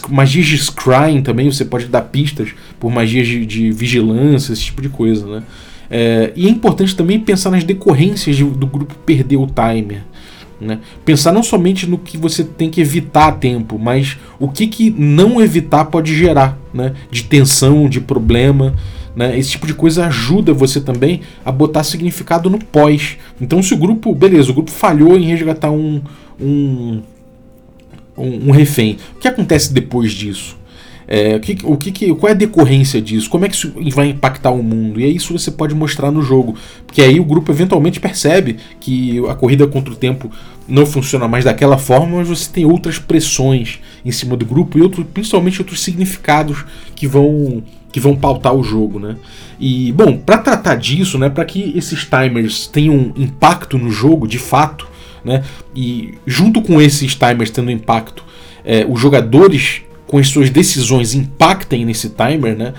Magias 0.09 0.45
de 0.45 0.57
scrying 0.57 1.23
também, 1.23 1.51
você 1.51 1.65
pode 1.65 1.87
dar 1.87 2.01
pistas 2.01 2.49
por 2.79 2.91
magias 2.91 3.27
de, 3.27 3.45
de 3.45 3.71
vigilância, 3.71 4.53
esse 4.53 4.63
tipo 4.63 4.81
de 4.81 4.89
coisa. 4.89 5.25
Né? 5.25 5.43
É, 5.89 6.31
e 6.35 6.47
é 6.47 6.49
importante 6.49 6.95
também 6.95 7.19
pensar 7.19 7.49
nas 7.49 7.63
decorrências 7.63 8.35
de, 8.35 8.43
do 8.43 8.67
grupo 8.67 8.93
perder 9.05 9.37
o 9.37 9.47
timer. 9.47 10.03
Né? 10.59 10.79
Pensar 11.05 11.31
não 11.31 11.43
somente 11.43 11.87
no 11.87 11.97
que 11.97 12.17
você 12.17 12.43
tem 12.43 12.69
que 12.69 12.81
evitar 12.81 13.27
a 13.27 13.31
tempo, 13.31 13.77
mas 13.77 14.17
o 14.39 14.47
que, 14.47 14.67
que 14.67 14.89
não 14.89 15.41
evitar 15.41 15.85
pode 15.85 16.15
gerar 16.15 16.57
né? 16.73 16.93
de 17.11 17.23
tensão, 17.23 17.87
de 17.87 18.01
problema. 18.01 18.75
Né? 19.17 19.35
Esse 19.39 19.49
tipo 19.49 19.65
de 19.65 19.73
coisa 19.73 20.05
ajuda 20.05 20.53
você 20.53 20.79
também 20.79 21.21
a 21.43 21.51
botar 21.51 21.83
significado 21.83 22.51
no 22.51 22.59
pós. 22.59 23.17
Então, 23.41 23.63
se 23.63 23.73
o 23.73 23.77
grupo, 23.77 24.13
beleza, 24.13 24.51
o 24.51 24.53
grupo 24.53 24.69
falhou 24.69 25.17
em 25.17 25.23
resgatar 25.23 25.71
um, 25.71 25.99
um, 26.39 27.01
um, 28.15 28.49
um 28.49 28.51
refém, 28.51 28.97
o 29.15 29.19
que 29.19 29.27
acontece 29.27 29.73
depois 29.73 30.11
disso? 30.11 30.55
É, 31.07 31.37
o 31.37 31.39
que, 31.39 31.57
o 31.63 31.77
que, 31.77 32.13
qual 32.13 32.29
é 32.29 32.33
a 32.33 32.37
decorrência 32.37 33.01
disso? 33.01 33.27
Como 33.27 33.43
é 33.43 33.49
que 33.49 33.55
isso 33.55 33.73
vai 33.95 34.09
impactar 34.09 34.51
o 34.51 34.61
mundo? 34.61 34.99
E 34.99 35.05
é 35.05 35.07
isso 35.07 35.33
que 35.33 35.39
você 35.39 35.49
pode 35.49 35.73
mostrar 35.73 36.11
no 36.11 36.21
jogo. 36.21 36.55
Porque 36.85 37.01
aí 37.01 37.19
o 37.19 37.23
grupo 37.23 37.51
eventualmente 37.51 37.99
percebe 37.99 38.57
que 38.79 39.25
a 39.29 39.33
corrida 39.33 39.65
contra 39.65 39.91
o 39.91 39.95
tempo 39.95 40.29
não 40.67 40.85
funciona 40.85 41.27
mais 41.27 41.43
daquela 41.45 41.79
forma, 41.79 42.17
mas 42.17 42.27
você 42.27 42.51
tem 42.51 42.65
outras 42.65 42.99
pressões 42.99 43.79
em 44.05 44.11
cima 44.11 44.37
do 44.37 44.45
grupo 44.45 44.77
e 44.77 44.81
outro, 44.83 45.03
principalmente 45.05 45.59
outros 45.59 45.79
significados 45.79 46.65
que 46.93 47.07
vão 47.07 47.63
que 47.91 47.99
vão 47.99 48.15
pautar 48.15 48.53
o 48.53 48.63
jogo, 48.63 48.99
né? 48.99 49.15
E 49.59 49.91
bom, 49.91 50.17
para 50.17 50.37
tratar 50.37 50.75
disso, 50.75 51.17
né, 51.17 51.29
para 51.29 51.45
que 51.45 51.73
esses 51.75 52.05
timers 52.05 52.67
tenham 52.67 53.13
impacto 53.15 53.77
no 53.77 53.89
jogo 53.89 54.27
de 54.27 54.37
fato, 54.37 54.87
né? 55.23 55.43
E 55.75 56.13
junto 56.25 56.61
com 56.61 56.81
esses 56.81 57.15
timers 57.15 57.49
tendo 57.49 57.71
impacto, 57.71 58.23
é, 58.63 58.85
os 58.87 58.99
jogadores 58.99 59.81
com 60.05 60.17
as 60.17 60.29
suas 60.29 60.49
decisões 60.49 61.13
impactem 61.13 61.85
nesse 61.85 62.09
timer, 62.09 62.55
né? 62.57 62.73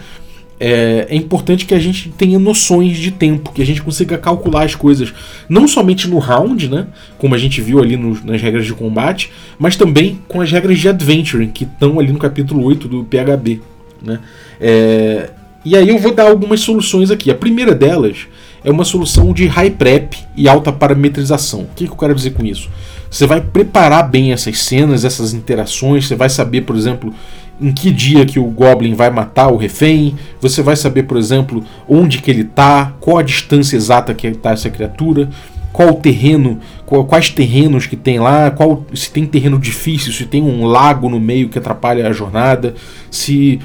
É, 0.60 1.06
é, 1.08 1.14
importante 1.14 1.64
que 1.64 1.74
a 1.74 1.78
gente 1.78 2.08
tenha 2.10 2.36
noções 2.36 2.96
de 2.96 3.12
tempo, 3.12 3.52
que 3.52 3.62
a 3.62 3.66
gente 3.66 3.80
consiga 3.80 4.18
calcular 4.18 4.64
as 4.64 4.74
coisas, 4.74 5.14
não 5.48 5.68
somente 5.68 6.08
no 6.08 6.18
round, 6.18 6.68
né, 6.68 6.88
como 7.16 7.32
a 7.32 7.38
gente 7.38 7.60
viu 7.60 7.78
ali 7.78 7.96
no, 7.96 8.18
nas 8.24 8.42
regras 8.42 8.66
de 8.66 8.74
combate, 8.74 9.30
mas 9.56 9.76
também 9.76 10.18
com 10.26 10.40
as 10.40 10.50
regras 10.50 10.80
de 10.80 10.88
adventuring, 10.88 11.50
que 11.50 11.62
estão 11.62 12.00
ali 12.00 12.12
no 12.12 12.18
capítulo 12.18 12.64
8 12.64 12.88
do 12.88 13.04
PHB. 13.04 13.60
Né? 14.02 14.20
É, 14.60 15.30
e 15.64 15.76
aí 15.76 15.88
eu 15.88 15.98
vou 15.98 16.14
dar 16.14 16.28
algumas 16.28 16.60
soluções 16.60 17.10
aqui. 17.10 17.30
A 17.30 17.34
primeira 17.34 17.74
delas 17.74 18.26
é 18.64 18.70
uma 18.70 18.84
solução 18.84 19.32
de 19.32 19.46
high 19.46 19.70
prep 19.70 20.16
e 20.36 20.48
alta 20.48 20.72
parametrização. 20.72 21.60
O 21.60 21.68
que, 21.74 21.86
que 21.86 21.92
eu 21.92 21.96
quero 21.96 22.14
dizer 22.14 22.30
com 22.30 22.44
isso? 22.44 22.68
Você 23.10 23.26
vai 23.26 23.40
preparar 23.40 24.08
bem 24.08 24.32
essas 24.32 24.58
cenas, 24.62 25.04
essas 25.04 25.32
interações, 25.32 26.06
você 26.06 26.14
vai 26.14 26.28
saber, 26.28 26.62
por 26.62 26.76
exemplo, 26.76 27.12
em 27.60 27.72
que 27.72 27.90
dia 27.90 28.24
que 28.26 28.38
o 28.38 28.44
Goblin 28.44 28.94
vai 28.94 29.10
matar 29.10 29.48
o 29.48 29.56
refém, 29.56 30.14
você 30.40 30.62
vai 30.62 30.76
saber, 30.76 31.04
por 31.04 31.16
exemplo, 31.16 31.64
onde 31.88 32.18
que 32.18 32.30
ele 32.30 32.42
está, 32.42 32.94
qual 33.00 33.18
a 33.18 33.22
distância 33.22 33.76
exata 33.76 34.14
que 34.14 34.26
está 34.26 34.52
essa 34.52 34.70
criatura, 34.70 35.28
qual 35.72 35.90
o 35.90 35.94
terreno, 35.94 36.58
qual, 36.84 37.04
quais 37.04 37.30
terrenos 37.30 37.86
que 37.86 37.96
tem 37.96 38.18
lá, 38.18 38.50
qual 38.50 38.84
se 38.94 39.10
tem 39.10 39.24
terreno 39.26 39.58
difícil, 39.58 40.12
se 40.12 40.26
tem 40.26 40.42
um 40.42 40.66
lago 40.66 41.08
no 41.08 41.18
meio 41.18 41.48
que 41.48 41.58
atrapalha 41.58 42.06
a 42.06 42.12
jornada, 42.12 42.74
se 43.10 43.58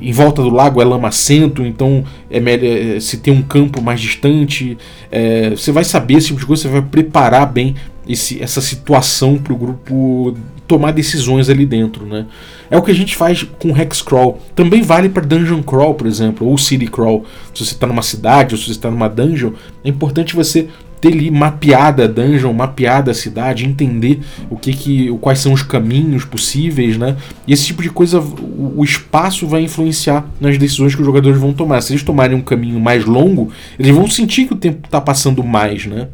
em 0.00 0.12
volta 0.12 0.42
do 0.42 0.50
lago 0.50 0.80
é 0.80 0.84
lamacento, 0.84 1.64
então 1.64 2.04
é, 2.30 2.38
é, 2.38 3.00
se 3.00 3.18
tem 3.18 3.32
um 3.32 3.42
campo 3.42 3.80
mais 3.82 4.00
distante. 4.00 4.76
É, 5.10 5.50
você 5.50 5.72
vai 5.72 5.84
saber 5.84 6.14
esse 6.14 6.28
tipo 6.28 6.40
de 6.40 6.46
coisa, 6.46 6.62
você 6.62 6.68
vai 6.68 6.82
preparar 6.82 7.46
bem 7.46 7.74
esse, 8.08 8.42
essa 8.42 8.60
situação 8.60 9.38
para 9.38 9.52
o 9.52 9.56
grupo 9.56 10.36
tomar 10.66 10.92
decisões 10.92 11.50
ali 11.50 11.66
dentro. 11.66 12.06
Né? 12.06 12.26
É 12.70 12.76
o 12.76 12.82
que 12.82 12.90
a 12.90 12.94
gente 12.94 13.14
faz 13.16 13.42
com 13.58 13.76
Hex 13.76 14.00
Crawl. 14.02 14.40
Também 14.54 14.82
vale 14.82 15.08
para 15.08 15.24
Dungeon 15.24 15.62
Crawl, 15.62 15.94
por 15.94 16.06
exemplo, 16.06 16.46
ou 16.46 16.56
City 16.56 16.86
Crawl. 16.86 17.24
Se 17.54 17.64
você 17.64 17.74
está 17.74 17.86
numa 17.86 18.02
cidade 18.02 18.54
ou 18.54 18.58
se 18.58 18.66
você 18.66 18.72
está 18.72 18.90
numa 18.90 19.08
dungeon, 19.08 19.52
é 19.84 19.88
importante 19.88 20.34
você 20.34 20.68
ter 21.02 21.12
ali 21.12 21.32
mapeada 21.32 22.04
a 22.04 22.06
dungeon, 22.06 22.52
mapeada 22.52 23.10
a 23.10 23.14
cidade, 23.14 23.66
entender 23.66 24.20
o 24.48 24.56
que 24.56 24.72
que, 24.72 25.08
quais 25.18 25.40
são 25.40 25.52
os 25.52 25.60
caminhos 25.60 26.24
possíveis, 26.24 26.96
né? 26.96 27.16
E 27.44 27.52
esse 27.52 27.66
tipo 27.66 27.82
de 27.82 27.90
coisa, 27.90 28.20
o, 28.20 28.74
o 28.76 28.84
espaço 28.84 29.48
vai 29.48 29.62
influenciar 29.62 30.24
nas 30.40 30.56
decisões 30.56 30.94
que 30.94 31.00
os 31.00 31.06
jogadores 31.06 31.40
vão 31.40 31.52
tomar. 31.52 31.80
Se 31.80 31.92
eles 31.92 32.04
tomarem 32.04 32.36
um 32.36 32.40
caminho 32.40 32.78
mais 32.78 33.04
longo, 33.04 33.50
eles 33.76 33.92
vão 33.92 34.08
sentir 34.08 34.46
que 34.46 34.52
o 34.52 34.56
tempo 34.56 34.86
está 34.86 35.00
passando 35.00 35.42
mais, 35.42 35.86
né? 35.86 36.06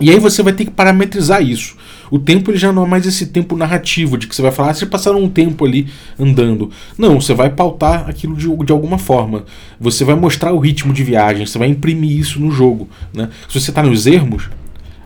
E 0.00 0.10
aí 0.10 0.18
você 0.18 0.42
vai 0.42 0.54
ter 0.54 0.64
que 0.64 0.70
parametrizar 0.70 1.42
isso. 1.42 1.76
O 2.10 2.18
tempo 2.18 2.50
ele 2.50 2.58
já 2.58 2.72
não 2.72 2.84
é 2.84 2.88
mais 2.88 3.06
esse 3.06 3.26
tempo 3.26 3.56
narrativo, 3.56 4.16
de 4.16 4.26
que 4.26 4.34
você 4.34 4.42
vai 4.42 4.52
falar, 4.52 4.70
ah, 4.70 4.74
vocês 4.74 4.90
passaram 4.90 5.22
um 5.22 5.28
tempo 5.28 5.64
ali 5.64 5.88
andando. 6.18 6.70
Não, 6.96 7.20
você 7.20 7.34
vai 7.34 7.50
pautar 7.50 8.08
aquilo 8.08 8.36
de, 8.36 8.48
de 8.64 8.72
alguma 8.72 8.98
forma. 8.98 9.44
Você 9.80 10.04
vai 10.04 10.14
mostrar 10.14 10.52
o 10.52 10.58
ritmo 10.58 10.92
de 10.92 11.02
viagem, 11.02 11.46
você 11.46 11.58
vai 11.58 11.68
imprimir 11.68 12.18
isso 12.18 12.40
no 12.40 12.50
jogo. 12.50 12.88
Né? 13.12 13.28
Se 13.48 13.60
você 13.60 13.70
está 13.70 13.82
nos 13.82 14.06
ermos, 14.06 14.48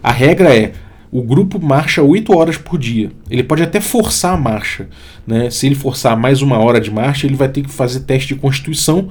a 0.02 0.12
regra 0.12 0.54
é 0.54 0.72
o 1.12 1.22
grupo 1.22 1.60
marcha 1.60 2.02
8 2.02 2.36
horas 2.36 2.56
por 2.56 2.78
dia. 2.78 3.10
Ele 3.28 3.42
pode 3.42 3.62
até 3.62 3.80
forçar 3.80 4.34
a 4.34 4.36
marcha. 4.36 4.88
Né? 5.26 5.50
Se 5.50 5.66
ele 5.66 5.74
forçar 5.74 6.16
mais 6.16 6.40
uma 6.40 6.58
hora 6.58 6.80
de 6.80 6.90
marcha, 6.90 7.26
ele 7.26 7.34
vai 7.34 7.48
ter 7.48 7.62
que 7.62 7.70
fazer 7.70 8.00
teste 8.00 8.34
de 8.34 8.40
constituição, 8.40 9.08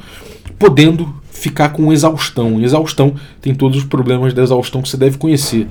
podendo 0.58 1.13
ficar 1.30 1.69
com 1.69 1.91
exaustão. 1.91 2.62
exaustão 2.62 3.15
tem 3.41 3.54
todos 3.54 3.80
os 3.80 3.84
problemas 3.84 4.34
da 4.34 4.41
exaustão 4.41 4.82
que 4.82 4.89
você 4.89 4.97
deve 4.97 5.17
conhecer. 5.17 5.67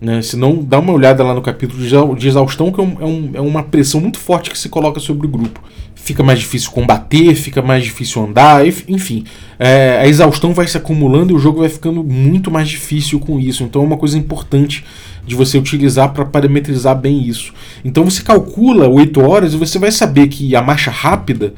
Né? 0.00 0.22
Se 0.22 0.34
não, 0.34 0.64
dá 0.64 0.78
uma 0.78 0.94
olhada 0.94 1.22
lá 1.22 1.34
no 1.34 1.42
capítulo 1.42 1.82
de 2.16 2.26
exaustão, 2.26 2.72
que 2.72 2.80
é, 2.80 2.82
um, 2.82 3.30
é, 3.34 3.40
uma 3.40 3.62
pressão 3.62 4.00
muito 4.00 4.18
forte 4.18 4.48
que 4.48 4.58
se 4.58 4.68
coloca 4.68 4.98
sobre 4.98 5.26
o 5.26 5.30
grupo. 5.30 5.62
Fica 5.94 6.22
mais 6.22 6.38
difícil 6.38 6.70
combater, 6.70 7.34
fica 7.34 7.60
mais 7.60 7.84
difícil 7.84 8.24
andar, 8.24 8.66
enfim. 8.66 9.24
É, 9.58 9.98
a 10.00 10.08
exaustão 10.08 10.54
vai 10.54 10.66
se 10.66 10.78
acumulando 10.78 11.32
e 11.32 11.36
o 11.36 11.38
jogo 11.38 11.60
vai 11.60 11.68
ficando 11.68 12.02
muito 12.02 12.50
mais 12.50 12.66
difícil 12.68 13.20
com 13.20 13.38
isso. 13.38 13.62
Então 13.62 13.82
é 13.82 13.84
uma 13.84 13.98
coisa 13.98 14.16
importante 14.16 14.82
de 15.26 15.34
você 15.34 15.58
utilizar 15.58 16.14
para 16.14 16.24
parametrizar 16.24 16.96
bem 16.96 17.22
isso. 17.22 17.52
Então 17.84 18.04
você 18.04 18.22
calcula 18.22 18.88
8 18.88 19.20
horas 19.20 19.52
e 19.52 19.58
você 19.58 19.78
vai 19.78 19.92
saber 19.92 20.28
que 20.28 20.56
a 20.56 20.62
marcha 20.62 20.90
rápida, 20.90 21.52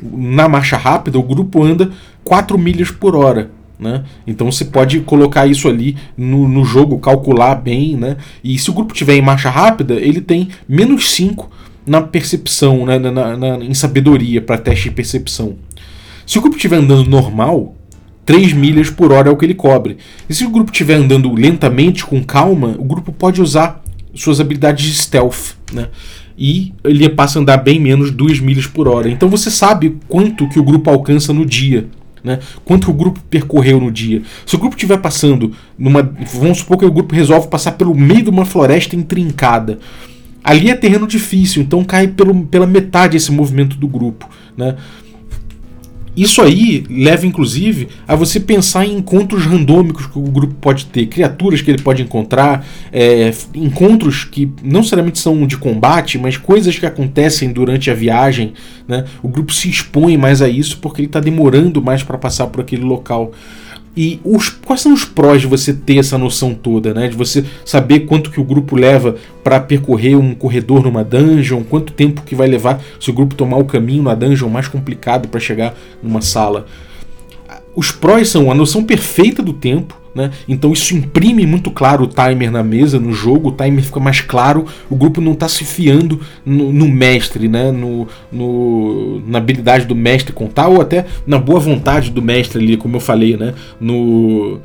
na 0.00 0.48
marcha 0.48 0.76
rápida, 0.76 1.18
o 1.18 1.22
grupo 1.24 1.64
anda 1.64 1.90
4 2.22 2.56
milhas 2.56 2.92
por 2.92 3.16
hora. 3.16 3.50
Né? 3.80 4.04
Então 4.26 4.52
você 4.52 4.66
pode 4.66 5.00
colocar 5.00 5.46
isso 5.46 5.66
ali 5.66 5.96
no, 6.14 6.46
no 6.46 6.64
jogo, 6.66 6.98
calcular 6.98 7.54
bem, 7.54 7.96
né? 7.96 8.18
E 8.44 8.58
se 8.58 8.68
o 8.68 8.74
grupo 8.74 8.92
tiver 8.92 9.14
em 9.14 9.22
marcha 9.22 9.48
rápida, 9.48 9.94
ele 9.94 10.20
tem 10.20 10.48
menos 10.68 11.10
5 11.12 11.50
na 11.86 12.02
percepção, 12.02 12.84
né? 12.84 12.98
na, 12.98 13.10
na, 13.10 13.36
na 13.36 13.64
em 13.64 13.72
sabedoria 13.72 14.42
para 14.42 14.58
teste 14.58 14.90
de 14.90 14.94
percepção. 14.94 15.56
Se 16.26 16.38
o 16.38 16.42
grupo 16.42 16.56
estiver 16.56 16.76
andando 16.76 17.08
normal, 17.08 17.74
3 18.26 18.52
milhas 18.52 18.90
por 18.90 19.12
hora 19.12 19.30
é 19.30 19.32
o 19.32 19.36
que 19.36 19.46
ele 19.46 19.54
cobre. 19.54 19.96
E 20.28 20.34
se 20.34 20.44
o 20.44 20.50
grupo 20.50 20.70
estiver 20.70 20.94
andando 20.94 21.32
lentamente, 21.34 22.04
com 22.04 22.22
calma, 22.22 22.76
o 22.78 22.84
grupo 22.84 23.12
pode 23.12 23.40
usar 23.40 23.82
suas 24.14 24.40
habilidades 24.40 24.84
de 24.84 24.94
stealth, 24.94 25.56
né? 25.72 25.88
E 26.36 26.72
ele 26.84 27.08
passa 27.08 27.38
a 27.38 27.42
andar 27.42 27.56
bem 27.56 27.80
menos 27.80 28.10
2 28.10 28.40
milhas 28.40 28.66
por 28.66 28.86
hora. 28.86 29.10
Então 29.10 29.28
você 29.28 29.50
sabe 29.50 29.96
quanto 30.06 30.48
que 30.48 30.60
o 30.60 30.62
grupo 30.62 30.90
alcança 30.90 31.32
no 31.32 31.44
dia. 31.44 31.88
Né? 32.22 32.38
Quanto 32.64 32.90
o 32.90 32.94
grupo 32.94 33.20
percorreu 33.30 33.80
no 33.80 33.90
dia. 33.90 34.22
Se 34.44 34.54
o 34.54 34.58
grupo 34.58 34.76
estiver 34.76 34.98
passando 34.98 35.52
numa. 35.78 36.02
Vamos 36.34 36.58
supor 36.58 36.78
que 36.78 36.84
o 36.84 36.92
grupo 36.92 37.14
resolve 37.14 37.48
passar 37.48 37.72
pelo 37.72 37.94
meio 37.94 38.22
de 38.22 38.30
uma 38.30 38.44
floresta 38.44 38.94
intrincada. 38.94 39.78
Ali 40.42 40.70
é 40.70 40.74
terreno 40.74 41.06
difícil, 41.06 41.62
então 41.62 41.84
cai 41.84 42.08
pelo, 42.08 42.46
pela 42.46 42.66
metade 42.66 43.16
esse 43.16 43.30
movimento 43.30 43.76
do 43.76 43.86
grupo. 43.86 44.28
Né? 44.56 44.74
Isso 46.16 46.42
aí 46.42 46.84
leva, 46.90 47.24
inclusive, 47.24 47.88
a 48.06 48.16
você 48.16 48.40
pensar 48.40 48.84
em 48.84 48.96
encontros 48.96 49.46
randômicos 49.46 50.06
que 50.06 50.18
o 50.18 50.22
grupo 50.22 50.54
pode 50.54 50.86
ter, 50.86 51.06
criaturas 51.06 51.62
que 51.62 51.70
ele 51.70 51.82
pode 51.82 52.02
encontrar, 52.02 52.66
é, 52.92 53.32
encontros 53.54 54.24
que 54.24 54.50
não 54.62 54.80
necessariamente 54.80 55.18
são 55.18 55.46
de 55.46 55.56
combate, 55.56 56.18
mas 56.18 56.36
coisas 56.36 56.76
que 56.78 56.84
acontecem 56.84 57.52
durante 57.52 57.90
a 57.90 57.94
viagem. 57.94 58.54
Né? 58.88 59.04
O 59.22 59.28
grupo 59.28 59.52
se 59.52 59.70
expõe 59.70 60.16
mais 60.16 60.42
a 60.42 60.48
isso 60.48 60.78
porque 60.78 61.00
ele 61.00 61.06
está 61.06 61.20
demorando 61.20 61.80
mais 61.80 62.02
para 62.02 62.18
passar 62.18 62.48
por 62.48 62.60
aquele 62.60 62.82
local. 62.82 63.32
E 63.96 64.20
os, 64.24 64.48
quais 64.48 64.80
são 64.80 64.92
os 64.92 65.04
prós 65.04 65.40
de 65.40 65.48
você 65.48 65.72
ter 65.72 65.98
essa 65.98 66.16
noção 66.16 66.54
toda, 66.54 66.94
né? 66.94 67.08
De 67.08 67.16
você 67.16 67.44
saber 67.64 68.00
quanto 68.00 68.30
que 68.30 68.40
o 68.40 68.44
grupo 68.44 68.76
leva 68.76 69.16
para 69.42 69.58
percorrer 69.58 70.16
um 70.16 70.34
corredor 70.34 70.82
numa 70.82 71.02
dungeon, 71.02 71.64
quanto 71.64 71.92
tempo 71.92 72.22
que 72.22 72.34
vai 72.34 72.46
levar 72.46 72.80
se 73.00 73.10
o 73.10 73.12
grupo 73.12 73.34
tomar 73.34 73.56
o 73.58 73.64
caminho 73.64 74.02
na 74.04 74.14
dungeon 74.14 74.48
mais 74.48 74.68
complicado 74.68 75.28
para 75.28 75.40
chegar 75.40 75.74
numa 76.02 76.22
sala. 76.22 76.66
Os 77.74 77.90
prós 77.90 78.28
são 78.28 78.50
a 78.50 78.54
noção 78.54 78.84
perfeita 78.84 79.42
do 79.42 79.52
tempo, 79.52 79.99
né? 80.14 80.30
Então 80.48 80.72
isso 80.72 80.94
imprime 80.94 81.46
muito 81.46 81.70
claro 81.70 82.04
o 82.04 82.06
timer 82.06 82.50
na 82.50 82.62
mesa, 82.62 82.98
no 82.98 83.12
jogo, 83.12 83.48
o 83.48 83.52
timer 83.52 83.82
fica 83.84 84.00
mais 84.00 84.20
claro, 84.20 84.66
o 84.88 84.96
grupo 84.96 85.20
não 85.20 85.32
está 85.32 85.48
se 85.48 85.64
fiando 85.64 86.20
no, 86.44 86.72
no 86.72 86.88
mestre, 86.88 87.48
né? 87.48 87.70
no, 87.70 88.08
no, 88.30 89.22
na 89.26 89.38
habilidade 89.38 89.86
do 89.86 89.94
mestre 89.94 90.32
contar, 90.32 90.68
ou 90.68 90.80
até 90.80 91.06
na 91.26 91.38
boa 91.38 91.60
vontade 91.60 92.10
do 92.10 92.22
mestre 92.22 92.62
ali, 92.62 92.76
como 92.76 92.96
eu 92.96 93.00
falei, 93.00 93.36
né? 93.36 93.54
no, 93.80 94.60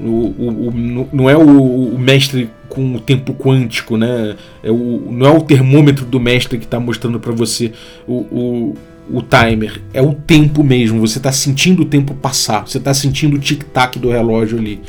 o, 0.00 0.04
o, 0.04 0.68
o, 0.68 1.08
não 1.12 1.28
é 1.30 1.36
o, 1.36 1.94
o, 1.94 1.98
mestre 1.98 2.50
com 2.68 2.94
o 2.94 3.00
tempo 3.00 3.32
quântico, 3.32 3.96
né? 3.96 4.36
É 4.62 4.70
o, 4.70 5.08
não 5.10 5.26
é 5.26 5.30
o 5.30 5.40
termômetro 5.40 6.04
do 6.04 6.20
mestre 6.20 6.58
que 6.58 6.64
está 6.64 6.78
mostrando 6.78 7.18
para 7.18 7.32
você 7.32 7.72
o, 8.06 8.74
o 9.10 9.22
timer, 9.22 9.80
é 9.92 10.02
o 10.02 10.12
tempo 10.12 10.62
mesmo. 10.64 11.00
Você 11.00 11.18
está 11.18 11.32
sentindo 11.32 11.82
o 11.82 11.84
tempo 11.84 12.14
passar, 12.14 12.66
você 12.66 12.78
está 12.78 12.92
sentindo 12.92 13.36
o 13.36 13.38
tic-tac 13.38 13.98
do 13.98 14.10
relógio 14.10 14.58
ali. 14.58 14.80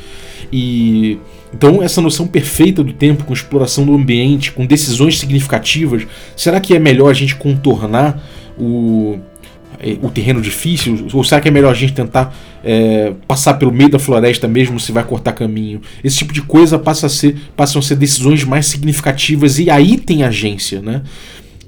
E 0.52 1.18
então 1.54 1.82
essa 1.82 2.00
noção 2.00 2.26
perfeita 2.26 2.82
do 2.82 2.92
tempo, 2.92 3.24
com 3.24 3.32
exploração 3.32 3.86
do 3.86 3.94
ambiente, 3.94 4.52
com 4.52 4.66
decisões 4.66 5.18
significativas, 5.18 6.06
será 6.36 6.60
que 6.60 6.74
é 6.74 6.78
melhor 6.78 7.10
a 7.10 7.14
gente 7.14 7.36
contornar 7.36 8.22
o, 8.58 9.18
é, 9.80 9.96
o 10.02 10.10
terreno 10.10 10.40
difícil? 10.40 11.06
Ou 11.12 11.24
será 11.24 11.40
que 11.40 11.48
é 11.48 11.50
melhor 11.50 11.70
a 11.70 11.74
gente 11.74 11.92
tentar 11.92 12.36
é, 12.62 13.12
passar 13.26 13.54
pelo 13.54 13.72
meio 13.72 13.90
da 13.90 13.98
floresta 13.98 14.46
mesmo 14.46 14.78
se 14.78 14.92
vai 14.92 15.04
cortar 15.04 15.32
caminho? 15.32 15.80
Esse 16.04 16.18
tipo 16.18 16.32
de 16.32 16.42
coisa 16.42 16.78
passa 16.78 17.06
a 17.06 17.08
ser, 17.08 17.36
passam 17.56 17.80
a 17.80 17.82
ser 17.82 17.96
decisões 17.96 18.44
mais 18.44 18.66
significativas 18.66 19.58
e 19.58 19.70
aí 19.70 19.96
tem 19.96 20.24
agência, 20.24 20.82
né? 20.82 21.02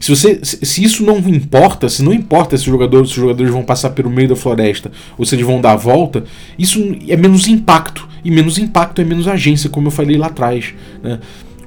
Se, 0.00 0.10
você, 0.10 0.40
se 0.42 0.82
isso 0.82 1.04
não 1.04 1.18
importa, 1.18 1.88
se 1.88 2.02
não 2.02 2.12
importa 2.12 2.56
se 2.56 2.64
os 2.64 2.70
jogadores, 2.70 3.10
se 3.10 3.16
os 3.16 3.20
jogadores 3.20 3.52
vão 3.52 3.62
passar 3.62 3.90
pelo 3.90 4.10
meio 4.10 4.30
da 4.30 4.34
floresta 4.34 4.90
ou 5.18 5.26
se 5.26 5.34
eles 5.34 5.46
vão 5.46 5.60
dar 5.60 5.72
a 5.72 5.76
volta, 5.76 6.24
isso 6.58 6.96
é 7.06 7.16
menos 7.16 7.46
impacto. 7.46 8.08
E 8.24 8.30
menos 8.30 8.58
impacto 8.58 9.00
é 9.00 9.04
menos 9.04 9.28
agência, 9.28 9.70
como 9.70 9.88
eu 9.88 9.90
falei 9.90 10.16
lá 10.16 10.26
atrás. 10.26 10.74
Né? 11.02 11.20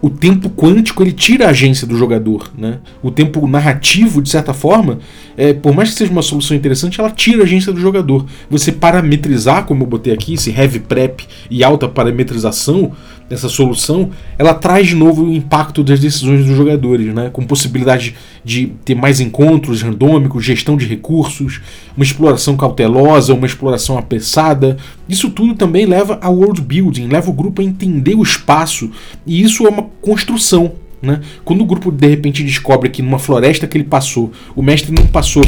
o 0.04 0.10
tempo 0.10 0.50
quântico 0.50 1.02
ele 1.02 1.14
tira 1.14 1.46
a 1.46 1.52
agência 1.52 1.88
do 1.88 1.98
jogador. 1.98 2.52
Né? 2.58 2.80
O 3.02 3.10
tempo 3.10 3.48
narrativo, 3.48 4.22
de 4.22 4.30
certa 4.30 4.54
forma, 4.54 5.00
é, 5.38 5.54
por 5.54 5.74
mais 5.74 5.92
que 5.92 5.96
seja 5.96 6.12
uma 6.12 6.22
solução 6.22 6.58
interessante, 6.58 7.00
ela 7.00 7.10
tira 7.10 7.40
a 7.40 7.44
agência 7.46 7.72
do 7.72 7.80
jogador. 7.80 8.26
Você 8.50 8.74
parametrizar, 8.74 9.64
como 9.64 9.84
eu 9.84 9.88
botei 9.88 10.12
aqui, 10.12 10.34
esse 10.34 10.52
heavy 10.52 10.82
prep 10.82 11.26
e 11.50 11.64
alta 11.64 11.88
parametrização, 11.88 12.92
essa 13.30 13.50
solução, 13.50 14.12
ela 14.38 14.54
traz 14.54 14.88
de 14.88 14.96
novo 14.96 15.24
o 15.24 15.34
impacto 15.34 15.84
das 15.84 16.00
decisões 16.00 16.46
dos 16.46 16.56
jogadores, 16.56 17.14
né? 17.14 17.30
com 17.32 17.44
possibilidade 17.46 18.16
de 18.44 18.68
ter 18.84 18.96
mais 18.96 19.20
encontros 19.20 19.82
randômicos, 19.82 20.44
gestão 20.44 20.78
de 20.78 20.86
recursos, 20.86 21.62
uma 21.96 22.04
exploração 22.04 22.56
cautelosa, 22.56 23.34
uma 23.34 23.46
exploração 23.46 23.98
apressada. 23.98 24.78
Isso 25.08 25.30
tudo 25.30 25.56
também 25.56 25.86
leva 25.86 26.20
a 26.22 26.30
world 26.30 26.62
building, 26.62 27.08
leva 27.08 27.30
o 27.30 27.34
grupo 27.34 27.62
a 27.62 27.66
entender 27.66 28.16
o 28.16 28.24
espaço, 28.24 28.92
e 29.26 29.42
isso 29.42 29.66
é 29.66 29.70
uma 29.70 29.84
construção. 30.02 30.74
Né? 31.02 31.20
Quando 31.44 31.62
o 31.62 31.66
grupo 31.66 31.92
de 31.92 32.08
repente 32.08 32.44
descobre 32.44 32.90
que 32.90 33.02
numa 33.02 33.20
floresta 33.20 33.68
que 33.68 33.78
ele 33.78 33.84
passou, 33.84 34.32
o 34.56 34.62
mestre 34.62 34.94
não 34.94 35.06
passou 35.06 35.44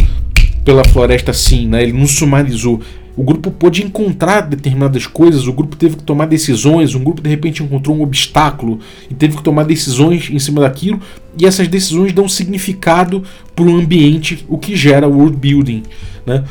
pela 0.65 0.83
floresta 0.83 1.31
assim, 1.31 1.67
né? 1.67 1.83
ele 1.83 1.93
não 1.93 2.07
sumarizou, 2.07 2.81
o 3.17 3.23
grupo 3.23 3.49
pôde 3.49 3.83
encontrar 3.83 4.41
determinadas 4.41 5.07
coisas, 5.07 5.47
o 5.47 5.53
grupo 5.53 5.75
teve 5.75 5.95
que 5.95 6.03
tomar 6.03 6.25
decisões, 6.25 6.95
um 6.95 7.03
grupo 7.03 7.21
de 7.21 7.29
repente 7.29 7.63
encontrou 7.63 7.95
um 7.95 8.01
obstáculo 8.01 8.79
e 9.09 9.13
teve 9.13 9.37
que 9.37 9.43
tomar 9.43 9.63
decisões 9.63 10.29
em 10.29 10.39
cima 10.39 10.61
daquilo, 10.61 10.99
e 11.37 11.45
essas 11.45 11.67
decisões 11.67 12.11
dão 12.11 12.27
significado 12.27 13.23
para 13.55 13.65
o 13.65 13.75
ambiente, 13.75 14.45
o 14.49 14.57
que 14.57 14.75
gera 14.75 15.07
world 15.07 15.37
building. 15.37 15.83
Né? 16.25 16.43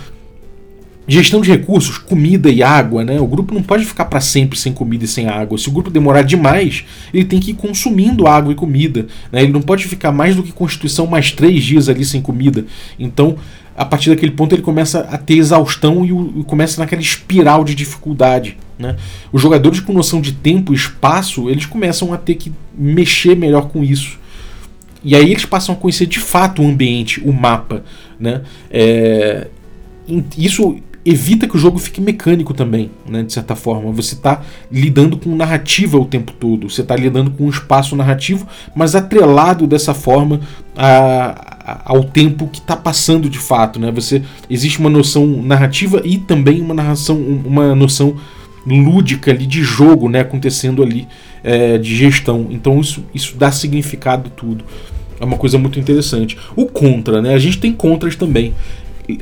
Gestão 1.07 1.43
de 1.43 1.51
recursos, 1.51 1.99
comida 1.99 2.49
e 2.49 2.63
água, 2.63 3.05
né? 3.05 3.21
O 3.21 3.27
grupo 3.27 3.53
não 3.53 3.63
pode 3.63 3.85
ficar 3.85 4.07
para 4.07 4.23
sempre 4.23 4.59
sem 4.59 4.73
comida 4.73 5.05
e 5.05 5.09
sem 5.09 5.29
água. 5.29 5.59
Se 5.59 5.69
o 5.69 5.71
grupo 5.71 5.91
demorar 5.91 6.23
demais, 6.23 6.83
ele 7.13 7.27
tem 7.27 7.39
que 7.39 7.51
ir 7.51 7.55
consumindo 7.55 8.27
água 8.27 8.55
e 8.55 8.57
comida. 8.57 9.07
Né? 9.31 9.43
Ele 9.43 9.53
não 9.53 9.61
pode 9.61 9.85
ficar 9.85 10.13
mais 10.13 10.35
do 10.35 10.43
que 10.43 10.51
Constituição 10.51 11.07
mais 11.07 11.31
três 11.31 11.63
dias 11.63 11.91
ali 11.91 12.07
sem 12.07 12.23
comida. 12.23 12.65
Então, 12.99 13.37
a 13.77 13.85
partir 13.85 14.11
daquele 14.11 14.33
ponto 14.33 14.55
ele 14.55 14.63
começa 14.63 15.01
a 15.01 15.19
ter 15.19 15.35
exaustão 15.35 16.05
e, 16.05 16.13
o, 16.13 16.41
e 16.41 16.45
começa 16.45 16.81
naquela 16.81 17.03
espiral 17.03 17.65
de 17.65 17.75
dificuldade. 17.75 18.57
Né? 18.79 18.97
Os 19.33 19.41
jogadores 19.41 19.81
com 19.81 19.93
noção 19.93 20.21
de 20.21 20.33
tempo 20.33 20.73
e 20.73 20.77
espaço, 20.77 21.51
eles 21.51 21.67
começam 21.67 22.13
a 22.13 22.17
ter 22.17 22.35
que 22.35 22.53
mexer 22.77 23.37
melhor 23.37 23.69
com 23.69 23.83
isso. 23.83 24.19
E 25.03 25.15
aí 25.15 25.31
eles 25.31 25.45
passam 25.45 25.75
a 25.75 25.79
conhecer 25.79 26.07
de 26.07 26.19
fato 26.19 26.63
o 26.63 26.67
ambiente, 26.67 27.21
o 27.21 27.33
mapa. 27.33 27.85
Né? 28.19 28.43
É, 28.71 29.49
isso 30.39 30.77
evita 31.05 31.47
que 31.47 31.55
o 31.55 31.59
jogo 31.59 31.79
fique 31.79 32.01
mecânico 32.01 32.55
também, 32.55 32.91
né, 33.07 33.23
de 33.23 33.33
certa 33.33 33.55
forma. 33.55 33.93
Você 33.93 34.15
está 34.15 34.41
lidando 34.73 35.19
com 35.19 35.35
narrativa 35.37 35.99
o 35.99 36.07
tempo 36.07 36.33
todo, 36.33 36.71
você 36.71 36.81
está 36.81 36.97
lidando 36.97 37.31
com 37.31 37.45
um 37.45 37.51
espaço 37.51 37.95
narrativo, 37.95 38.49
mas 38.75 38.95
atrelado 38.95 39.67
dessa 39.67 39.93
forma 39.93 40.41
a, 40.75 41.54
ao 41.65 42.05
tempo 42.05 42.47
que 42.49 42.59
está 42.59 42.77
passando 42.77 43.29
de 43.29 43.39
fato. 43.39 43.81
Né? 43.81 43.91
Você 43.93 44.23
existe 44.51 44.79
uma 44.79 44.91
noção 44.91 45.27
narrativa 45.43 46.03
e 46.05 46.19
também 46.19 46.61
uma 46.61 46.75
narração, 46.75 47.17
uma 47.17 47.75
noção 47.75 48.17
lúdica 48.67 49.31
ali 49.31 49.47
de 49.47 49.63
jogo, 49.63 50.09
né, 50.09 50.21
acontecendo 50.21 50.83
ali 50.83 51.07
é, 51.43 51.77
de 51.79 51.95
gestão. 51.95 52.47
Então 52.51 52.81
isso, 52.81 53.05
isso 53.15 53.37
dá 53.37 53.51
significado 53.51 54.31
tudo. 54.31 54.65
É 55.21 55.25
uma 55.25 55.37
coisa 55.37 55.59
muito 55.59 55.79
interessante. 55.79 56.37
O 56.57 56.67
contra, 56.67 57.23
né? 57.23 57.35
A 57.35 57.39
gente 57.39 57.59
tem 57.59 57.73
contras 57.73 58.17
também 58.17 58.53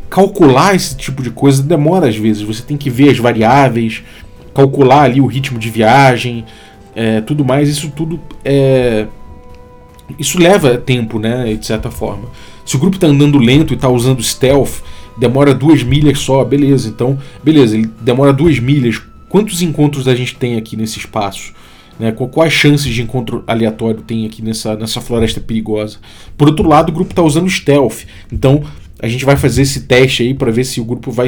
calcular 0.09 0.75
esse 0.75 0.97
tipo 0.97 1.23
de 1.23 1.31
coisa 1.31 1.63
demora 1.63 2.09
às 2.09 2.17
vezes. 2.17 2.43
Você 2.43 2.63
tem 2.63 2.77
que 2.77 2.89
ver 2.89 3.11
as 3.11 3.19
variáveis, 3.19 4.03
calcular 4.55 5.03
ali 5.03 5.21
o 5.21 5.27
ritmo 5.27 5.59
de 5.59 5.71
viagem, 5.71 6.45
é, 6.95 7.21
tudo 7.21 7.45
mais. 7.45 7.69
Isso 7.69 7.91
tudo 7.95 8.21
é, 8.45 9.07
isso 10.19 10.39
leva 10.39 10.77
tempo, 10.77 11.19
né? 11.19 11.55
De 11.55 11.67
certa 11.67 11.91
forma. 11.91 12.29
Se 12.65 12.77
o 12.77 12.79
grupo 12.79 12.97
está 12.97 13.07
andando 13.07 13.39
lento 13.39 13.73
e 13.73 13.77
está 13.77 13.89
usando 13.89 14.23
stealth, 14.23 14.83
demora 15.17 15.55
duas 15.55 15.83
milhas 15.83 16.19
só, 16.21 16.45
beleza. 16.45 16.89
Então, 16.89 17.19
beleza, 17.43 17.77
ele 17.77 17.91
demora 18.01 18.33
duas 18.33 18.59
milhas. 18.59 19.01
Quantos 19.29 19.63
encontros 19.63 20.07
a 20.09 20.15
gente 20.15 20.37
tem 20.37 20.57
aqui 20.57 20.77
nesse 20.77 20.99
espaço? 20.99 21.53
Né? 21.99 22.13
Quais 22.13 22.53
chances 22.53 22.93
de 22.93 23.03
encontro 23.03 23.45
aleatório 23.47 24.01
tem 24.03 24.27
aqui 24.27 24.43
nessa, 24.43 24.77
nessa 24.77 25.01
floresta 25.01 25.41
perigosa? 25.41 25.99
Por 26.37 26.49
outro 26.49 26.69
lado, 26.69 26.91
o 26.91 26.93
grupo 26.93 27.13
está 27.13 27.23
usando 27.23 27.49
stealth. 27.49 28.05
Então, 28.31 28.63
a 29.03 29.09
gente 29.09 29.25
vai 29.25 29.37
fazer 29.37 29.63
esse 29.63 29.81
teste 29.81 30.23
aí 30.23 30.33
para 30.33 30.53
ver 30.53 30.65
se 30.65 30.81
o 30.81 30.85
grupo 30.85 31.11
vai, 31.11 31.27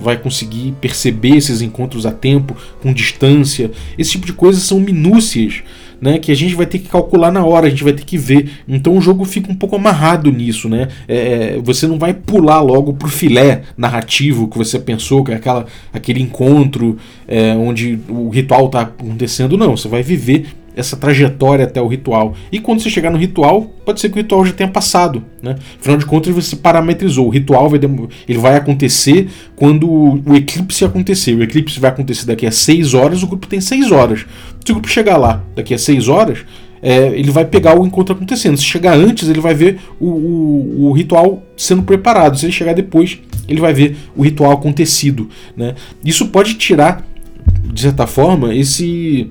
vai 0.00 0.16
conseguir 0.16 0.74
perceber 0.80 1.36
esses 1.36 1.60
encontros 1.60 2.06
a 2.06 2.12
tempo, 2.12 2.56
com 2.80 2.92
distância. 2.92 3.70
Esse 3.98 4.12
tipo 4.12 4.26
de 4.26 4.32
coisas 4.32 4.62
são 4.62 4.78
minúcias 4.78 5.62
né, 6.00 6.18
que 6.18 6.30
a 6.30 6.34
gente 6.34 6.54
vai 6.54 6.66
ter 6.66 6.78
que 6.78 6.88
calcular 6.88 7.30
na 7.30 7.44
hora, 7.44 7.66
a 7.66 7.70
gente 7.70 7.84
vai 7.84 7.92
ter 7.92 8.04
que 8.04 8.18
ver. 8.18 8.50
Então 8.68 8.96
o 8.96 9.00
jogo 9.00 9.24
fica 9.24 9.50
um 9.50 9.54
pouco 9.54 9.76
amarrado 9.76 10.30
nisso. 10.30 10.68
Né? 10.68 10.88
É, 11.08 11.58
você 11.62 11.86
não 11.86 11.98
vai 11.98 12.14
pular 12.14 12.60
logo 12.60 12.92
pro 12.94 13.08
filé 13.08 13.62
narrativo 13.76 14.48
que 14.48 14.58
você 14.58 14.78
pensou, 14.78 15.24
que 15.24 15.32
é 15.32 15.36
aquela, 15.36 15.66
aquele 15.92 16.20
encontro 16.20 16.96
é, 17.26 17.54
onde 17.54 17.98
o 18.08 18.28
ritual 18.28 18.66
está 18.66 18.82
acontecendo. 18.82 19.56
Não, 19.56 19.76
você 19.76 19.88
vai 19.88 20.02
viver 20.02 20.46
essa 20.76 20.94
trajetória 20.94 21.64
até 21.64 21.80
o 21.80 21.88
ritual. 21.88 22.34
E 22.52 22.60
quando 22.60 22.80
você 22.80 22.90
chegar 22.90 23.10
no 23.10 23.16
ritual, 23.16 23.62
pode 23.84 23.98
ser 23.98 24.10
que 24.10 24.16
o 24.16 24.18
ritual 24.18 24.44
já 24.44 24.52
tenha 24.52 24.70
passado. 24.70 25.24
Né? 25.42 25.56
Afinal 25.80 25.96
de 25.96 26.04
contas, 26.04 26.34
você 26.34 26.54
parametrizou. 26.54 27.26
O 27.26 27.30
ritual 27.30 27.70
vai, 27.70 27.80
ele 28.28 28.38
vai 28.38 28.56
acontecer 28.56 29.28
quando 29.56 29.88
o 29.90 30.36
eclipse 30.36 30.84
acontecer. 30.84 31.34
O 31.34 31.42
eclipse 31.42 31.80
vai 31.80 31.90
acontecer 31.90 32.26
daqui 32.26 32.46
a 32.46 32.52
6 32.52 32.92
horas, 32.92 33.22
o 33.22 33.26
grupo 33.26 33.46
tem 33.46 33.60
6 33.60 33.90
horas. 33.90 34.26
Se 34.62 34.70
o 34.70 34.74
grupo 34.74 34.88
chegar 34.88 35.16
lá 35.16 35.42
daqui 35.54 35.72
a 35.72 35.78
6 35.78 36.08
horas, 36.08 36.44
é, 36.82 37.08
ele 37.18 37.30
vai 37.30 37.46
pegar 37.46 37.78
o 37.78 37.86
encontro 37.86 38.14
acontecendo. 38.14 38.58
Se 38.58 38.64
chegar 38.64 38.94
antes, 38.94 39.28
ele 39.30 39.40
vai 39.40 39.54
ver 39.54 39.80
o, 39.98 40.06
o, 40.06 40.88
o, 40.88 40.92
ritual 40.92 41.42
sendo 41.56 41.82
preparado. 41.82 42.38
Se 42.38 42.44
ele 42.44 42.52
chegar 42.52 42.74
depois, 42.74 43.18
ele 43.48 43.60
vai 43.60 43.72
ver 43.72 43.96
o 44.14 44.22
ritual 44.22 44.52
acontecido. 44.52 45.28
Né? 45.56 45.74
Isso 46.04 46.28
pode 46.28 46.54
tirar, 46.54 47.02
de 47.72 47.80
certa 47.80 48.06
forma, 48.06 48.54
esse 48.54 49.30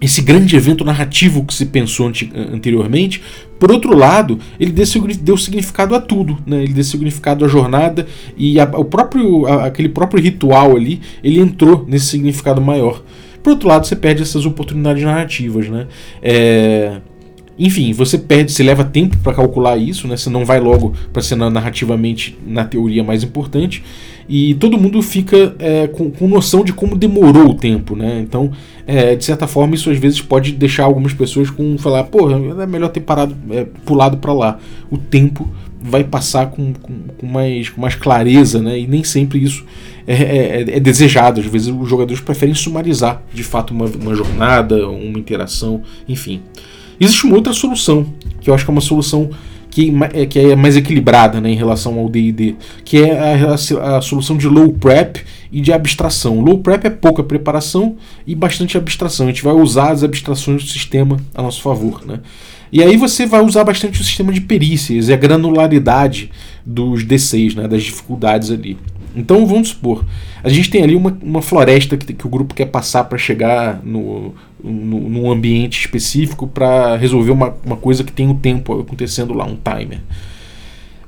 esse 0.00 0.20
grande 0.20 0.56
evento 0.56 0.84
narrativo 0.84 1.44
que 1.44 1.54
se 1.54 1.66
pensou 1.66 2.10
anteriormente. 2.52 3.22
Por 3.58 3.70
outro 3.70 3.96
lado, 3.96 4.38
ele 4.60 4.72
deu 4.72 5.36
significado 5.36 5.94
a 5.94 6.00
tudo, 6.00 6.38
né? 6.46 6.62
ele 6.62 6.72
deu 6.72 6.84
significado 6.84 7.44
à 7.44 7.48
jornada 7.48 8.06
e 8.36 8.60
a, 8.60 8.64
o 8.64 8.84
próprio, 8.84 9.46
a, 9.46 9.66
aquele 9.66 9.88
próprio 9.88 10.22
ritual 10.22 10.76
ali, 10.76 11.00
ele 11.22 11.40
entrou 11.40 11.84
nesse 11.88 12.06
significado 12.06 12.60
maior. 12.60 13.02
Por 13.42 13.50
outro 13.50 13.68
lado, 13.68 13.86
você 13.86 13.94
perde 13.94 14.22
essas 14.22 14.46
oportunidades 14.46 15.02
narrativas, 15.02 15.68
né? 15.68 15.86
É, 16.22 17.00
enfim, 17.58 17.92
você 17.92 18.18
perde, 18.18 18.52
você 18.52 18.62
leva 18.62 18.84
tempo 18.84 19.16
para 19.18 19.34
calcular 19.34 19.76
isso, 19.76 20.08
né? 20.08 20.16
Você 20.16 20.28
não 20.28 20.44
vai 20.44 20.58
logo 20.58 20.92
para 21.12 21.22
ser 21.22 21.36
narrativamente 21.36 22.36
na 22.46 22.64
teoria 22.64 23.04
mais 23.04 23.22
importante 23.22 23.82
e 24.28 24.54
todo 24.54 24.78
mundo 24.78 25.00
fica 25.02 25.54
é, 25.58 25.86
com, 25.86 26.10
com, 26.10 26.26
noção 26.26 26.64
de 26.64 26.72
como 26.72 26.96
demorou 26.96 27.50
o 27.50 27.54
tempo, 27.54 27.94
né? 27.94 28.20
Então, 28.20 28.50
é, 28.86 29.14
de 29.14 29.24
certa 29.24 29.46
forma, 29.46 29.74
isso 29.74 29.90
às 29.90 29.98
vezes 29.98 30.20
pode 30.20 30.52
deixar 30.52 30.84
algumas 30.84 31.12
pessoas 31.12 31.50
com 31.50 31.76
falar, 31.78 32.04
pô, 32.04 32.30
é 32.30 32.66
melhor 32.66 32.88
ter 32.88 33.00
parado, 33.00 33.36
é, 33.50 33.66
pulado 33.84 34.16
para 34.16 34.32
lá. 34.32 34.58
O 34.90 34.96
tempo 34.96 35.48
vai 35.80 36.02
passar 36.02 36.46
com, 36.46 36.72
com, 36.72 36.94
com, 37.18 37.26
mais, 37.26 37.68
com 37.68 37.80
mais 37.80 37.94
clareza, 37.94 38.62
né? 38.62 38.80
E 38.80 38.86
nem 38.86 39.04
sempre 39.04 39.42
isso 39.42 39.64
é, 40.06 40.14
é, 40.14 40.60
é, 40.76 40.80
desejado. 40.80 41.40
Às 41.40 41.46
vezes 41.46 41.68
os 41.68 41.88
jogadores 41.88 42.22
preferem 42.22 42.54
sumarizar 42.54 43.22
de 43.32 43.44
fato 43.44 43.74
uma, 43.74 43.84
uma 43.84 44.14
jornada, 44.14 44.88
uma 44.88 45.18
interação, 45.18 45.82
enfim. 46.08 46.40
Existe 47.00 47.26
uma 47.26 47.36
outra 47.36 47.52
solução, 47.52 48.06
que 48.40 48.50
eu 48.50 48.54
acho 48.54 48.64
que 48.64 48.70
é 48.70 48.72
uma 48.72 48.80
solução 48.80 49.30
que, 49.74 49.92
é, 50.12 50.24
que 50.24 50.38
é 50.38 50.54
mais 50.54 50.76
equilibrada 50.76 51.40
né, 51.40 51.50
em 51.50 51.56
relação 51.56 51.98
ao 51.98 52.08
DD, 52.08 52.54
que 52.84 52.98
é 52.98 53.18
a, 53.18 53.50
a, 53.50 53.98
a, 53.98 54.00
solução 54.00 54.36
de 54.36 54.46
low 54.46 54.72
prep 54.72 55.20
e 55.50 55.60
de 55.60 55.72
abstração. 55.72 56.40
Low 56.40 56.58
prep 56.58 56.86
é 56.86 56.90
pouca 56.90 57.24
preparação 57.24 57.96
e 58.24 58.36
bastante 58.36 58.78
abstração. 58.78 59.26
A 59.26 59.30
gente 59.30 59.42
vai 59.42 59.52
usar 59.52 59.90
as 59.90 60.04
abstrações 60.04 60.62
do 60.62 60.70
sistema 60.70 61.16
a 61.34 61.42
nosso 61.42 61.60
favor. 61.60 62.06
Né? 62.06 62.20
E 62.70 62.84
aí 62.84 62.96
você 62.96 63.26
vai 63.26 63.40
usar 63.40 63.64
bastante 63.64 64.00
o 64.00 64.04
sistema 64.04 64.32
de 64.32 64.40
perícias 64.40 65.08
e 65.08 65.12
a 65.12 65.16
granularidade 65.16 66.30
dos 66.64 67.04
D6, 67.04 67.56
né, 67.56 67.66
das 67.66 67.82
dificuldades 67.82 68.52
ali. 68.52 68.78
Então 69.14 69.46
vamos 69.46 69.68
supor, 69.68 70.04
a 70.42 70.48
gente 70.48 70.68
tem 70.70 70.82
ali 70.82 70.96
uma, 70.96 71.16
uma 71.22 71.40
floresta 71.40 71.96
que, 71.96 72.12
que 72.12 72.26
o 72.26 72.30
grupo 72.30 72.54
quer 72.54 72.66
passar 72.66 73.04
para 73.04 73.16
chegar 73.16 73.80
no, 73.84 74.34
no, 74.62 75.08
num 75.08 75.30
ambiente 75.30 75.78
específico 75.78 76.46
para 76.46 76.96
resolver 76.96 77.30
uma, 77.30 77.54
uma 77.64 77.76
coisa 77.76 78.02
que 78.02 78.12
tem 78.12 78.28
um 78.28 78.34
tempo 78.34 78.80
acontecendo 78.80 79.32
lá, 79.32 79.44
um 79.44 79.56
timer. 79.56 80.00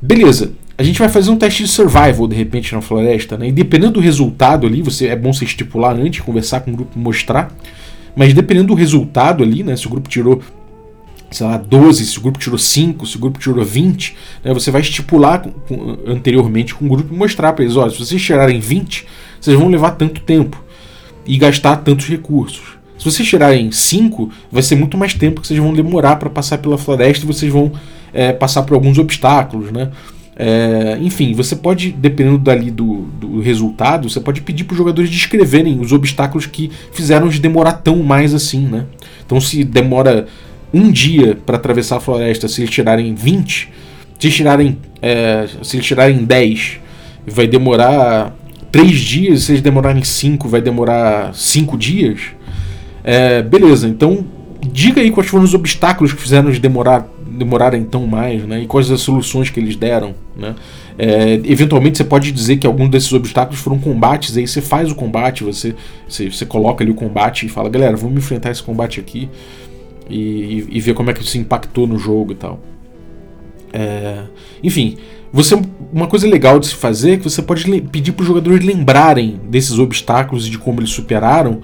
Beleza, 0.01 0.53
a 0.79 0.83
gente 0.83 0.99
vai 0.99 1.09
fazer 1.09 1.31
um 1.31 1.37
teste 1.37 1.63
de 1.63 1.69
survival 1.69 2.29
de 2.29 2.37
repente 2.37 2.75
na 2.75 2.83
floresta, 2.83 3.37
né? 3.37 3.49
E 3.49 3.53
dependendo 3.53 3.95
do 3.95 4.01
resultado 4.01 4.67
ali, 4.67 4.83
você 4.83 5.09
é 5.09 5.17
bom 5.17 5.33
você 5.33 5.45
estipular 5.45 5.97
antes, 5.97 6.21
conversar 6.21 6.61
com 6.61 6.71
o 6.71 6.77
grupo, 6.77 6.99
mostrar. 6.99 7.51
Mas 8.15 8.35
dependendo 8.35 8.69
do 8.69 8.75
resultado 8.75 9.43
ali, 9.43 9.63
né? 9.63 9.75
Se 9.75 9.87
o 9.87 9.91
grupo 9.91 10.09
tirou 10.09 10.43
sei 11.31 11.47
lá, 11.47 11.57
12, 11.57 12.07
se 12.07 12.18
o 12.18 12.22
grupo 12.22 12.39
tirou 12.39 12.59
5, 12.59 13.07
se 13.07 13.16
o 13.16 13.20
grupo 13.20 13.39
tirou 13.39 13.64
20, 13.64 14.16
né, 14.45 14.55
você 14.55 14.70
vai 14.70 14.81
estipular 14.81 15.41
com, 15.41 15.51
com, 15.51 15.99
anteriormente 16.07 16.74
com 16.74 16.87
o 16.87 16.89
grupo 16.89 17.12
e 17.12 17.16
mostrar 17.16 17.53
para 17.53 17.64
eles: 17.64 17.77
olha, 17.77 17.91
se 17.91 17.99
vocês 17.99 18.22
tirarem 18.22 18.61
20, 18.61 19.07
vocês 19.41 19.59
vão 19.59 19.68
levar 19.68 19.93
tanto 19.93 20.20
tempo 20.20 20.62
e 21.27 21.37
gastar 21.37 21.77
tantos 21.77 22.07
recursos. 22.07 22.77
Se 22.99 23.05
vocês 23.05 23.29
tirarem 23.29 23.70
5, 23.70 24.31
vai 24.51 24.62
ser 24.62 24.77
muito 24.77 24.97
mais 24.97 25.12
tempo 25.12 25.41
que 25.41 25.47
vocês 25.47 25.59
vão 25.59 25.74
demorar 25.74 26.16
para 26.16 26.31
passar 26.31 26.59
pela 26.59 26.79
floresta 26.79 27.24
e 27.24 27.27
vocês 27.27 27.53
vão 27.53 27.72
é, 28.12 28.33
passar 28.33 28.62
por 28.62 28.74
alguns 28.74 28.99
obstáculos, 28.99 29.70
né? 29.70 29.91
É, 30.39 30.99
enfim, 31.01 31.33
você 31.33 31.57
pode, 31.57 31.93
dependendo 31.93 32.37
dali 32.37 32.70
do, 32.70 33.03
do 33.18 33.41
resultado, 33.41 34.09
você 34.09 34.20
pode 34.20 34.43
pedir 34.43 34.64
para 34.64 34.74
os 34.74 34.79
jogadores 34.79 35.11
descreverem 35.11 35.81
os 35.81 35.93
obstáculos 35.93 36.45
que 36.45 36.70
fizeram 36.93 37.29
de 37.29 37.39
demorar 37.39 37.72
tão 37.72 38.03
mais 38.03 38.35
assim, 38.35 38.61
né? 38.66 38.85
Então, 39.24 39.41
se 39.41 39.64
demora 39.64 40.27
um 40.73 40.91
dia 40.91 41.37
para 41.47 41.57
atravessar 41.57 41.97
a 41.97 42.01
floresta, 42.01 42.49
se 42.49 42.61
eles 42.61 42.71
tirarem 42.71 43.14
20, 43.14 43.69
se 44.19 44.27
eles 44.27 44.37
tirarem, 44.37 44.79
é, 45.01 45.47
se 45.62 45.77
eles 45.77 45.87
tirarem 45.87 46.25
10, 46.25 46.81
vai 47.27 47.47
demorar 47.47 48.35
3 48.71 48.99
dias, 48.99 49.45
se 49.45 49.53
eles 49.53 49.62
demorarem 49.62 50.03
5, 50.03 50.49
vai 50.49 50.61
demorar 50.61 51.35
5 51.35 51.77
dias. 51.77 52.21
É, 53.03 53.43
beleza, 53.43 53.89
então 53.89 54.25
diga 54.73 55.01
aí 55.01 55.11
quais 55.11 55.29
foram 55.29 55.45
os 55.45 55.55
obstáculos 55.55 56.12
que 56.12 56.21
fizeram 56.21 56.49
eles 56.49 56.59
demorar, 56.59 57.07
demorarem 57.27 57.85
tão 57.85 58.07
mais, 58.07 58.43
né? 58.45 58.62
E 58.62 58.67
quais 58.67 58.91
as 58.91 59.01
soluções 59.01 59.49
que 59.49 59.61
eles 59.61 59.77
deram, 59.77 60.14
né? 60.37 60.55
É, 60.99 61.35
eventualmente 61.45 61.99
você 61.99 62.05
pode 62.05 62.33
dizer 62.33 62.57
que 62.57 62.67
algum 62.67 62.89
desses 62.89 63.12
obstáculos 63.12 63.61
foram 63.61 63.79
combates, 63.79 64.37
aí 64.37 64.47
você 64.47 64.62
faz 64.62 64.91
o 64.91 64.95
combate, 64.95 65.45
você, 65.45 65.75
você, 66.09 66.31
você 66.31 66.47
coloca 66.47 66.83
ali 66.83 66.91
o 66.91 66.95
combate 66.95 67.47
e 67.47 67.49
fala, 67.49 67.69
galera, 67.69 67.97
vamos 67.97 68.17
enfrentar 68.17 68.51
esse 68.51 68.62
combate 68.62 68.99
aqui 68.99 69.29
e, 70.09 70.67
e 70.69 70.81
ver 70.81 70.95
como 70.95 71.11
é 71.11 71.13
que 71.13 71.23
isso 71.23 71.39
impactou 71.39 71.87
no 71.87 71.99
jogo 71.99 72.33
e 72.33 72.37
tal. 72.37 72.61
É, 73.73 74.25
enfim, 74.63 74.97
você 75.33 75.61
uma 75.93 76.07
coisa 76.07 76.27
legal 76.27 76.59
de 76.59 76.67
se 76.67 76.75
fazer 76.75 77.13
é 77.13 77.17
que 77.17 77.25
você 77.25 77.43
pode 77.43 77.65
pedir 77.83 78.13
para 78.13 78.23
os 78.23 78.29
jogadores 78.29 78.65
lembrarem 78.65 79.41
desses 79.49 79.79
obstáculos 79.79 80.47
e 80.47 80.51
de 80.51 80.59
como 80.59 80.81
eles 80.81 80.91
superaram 80.91 81.61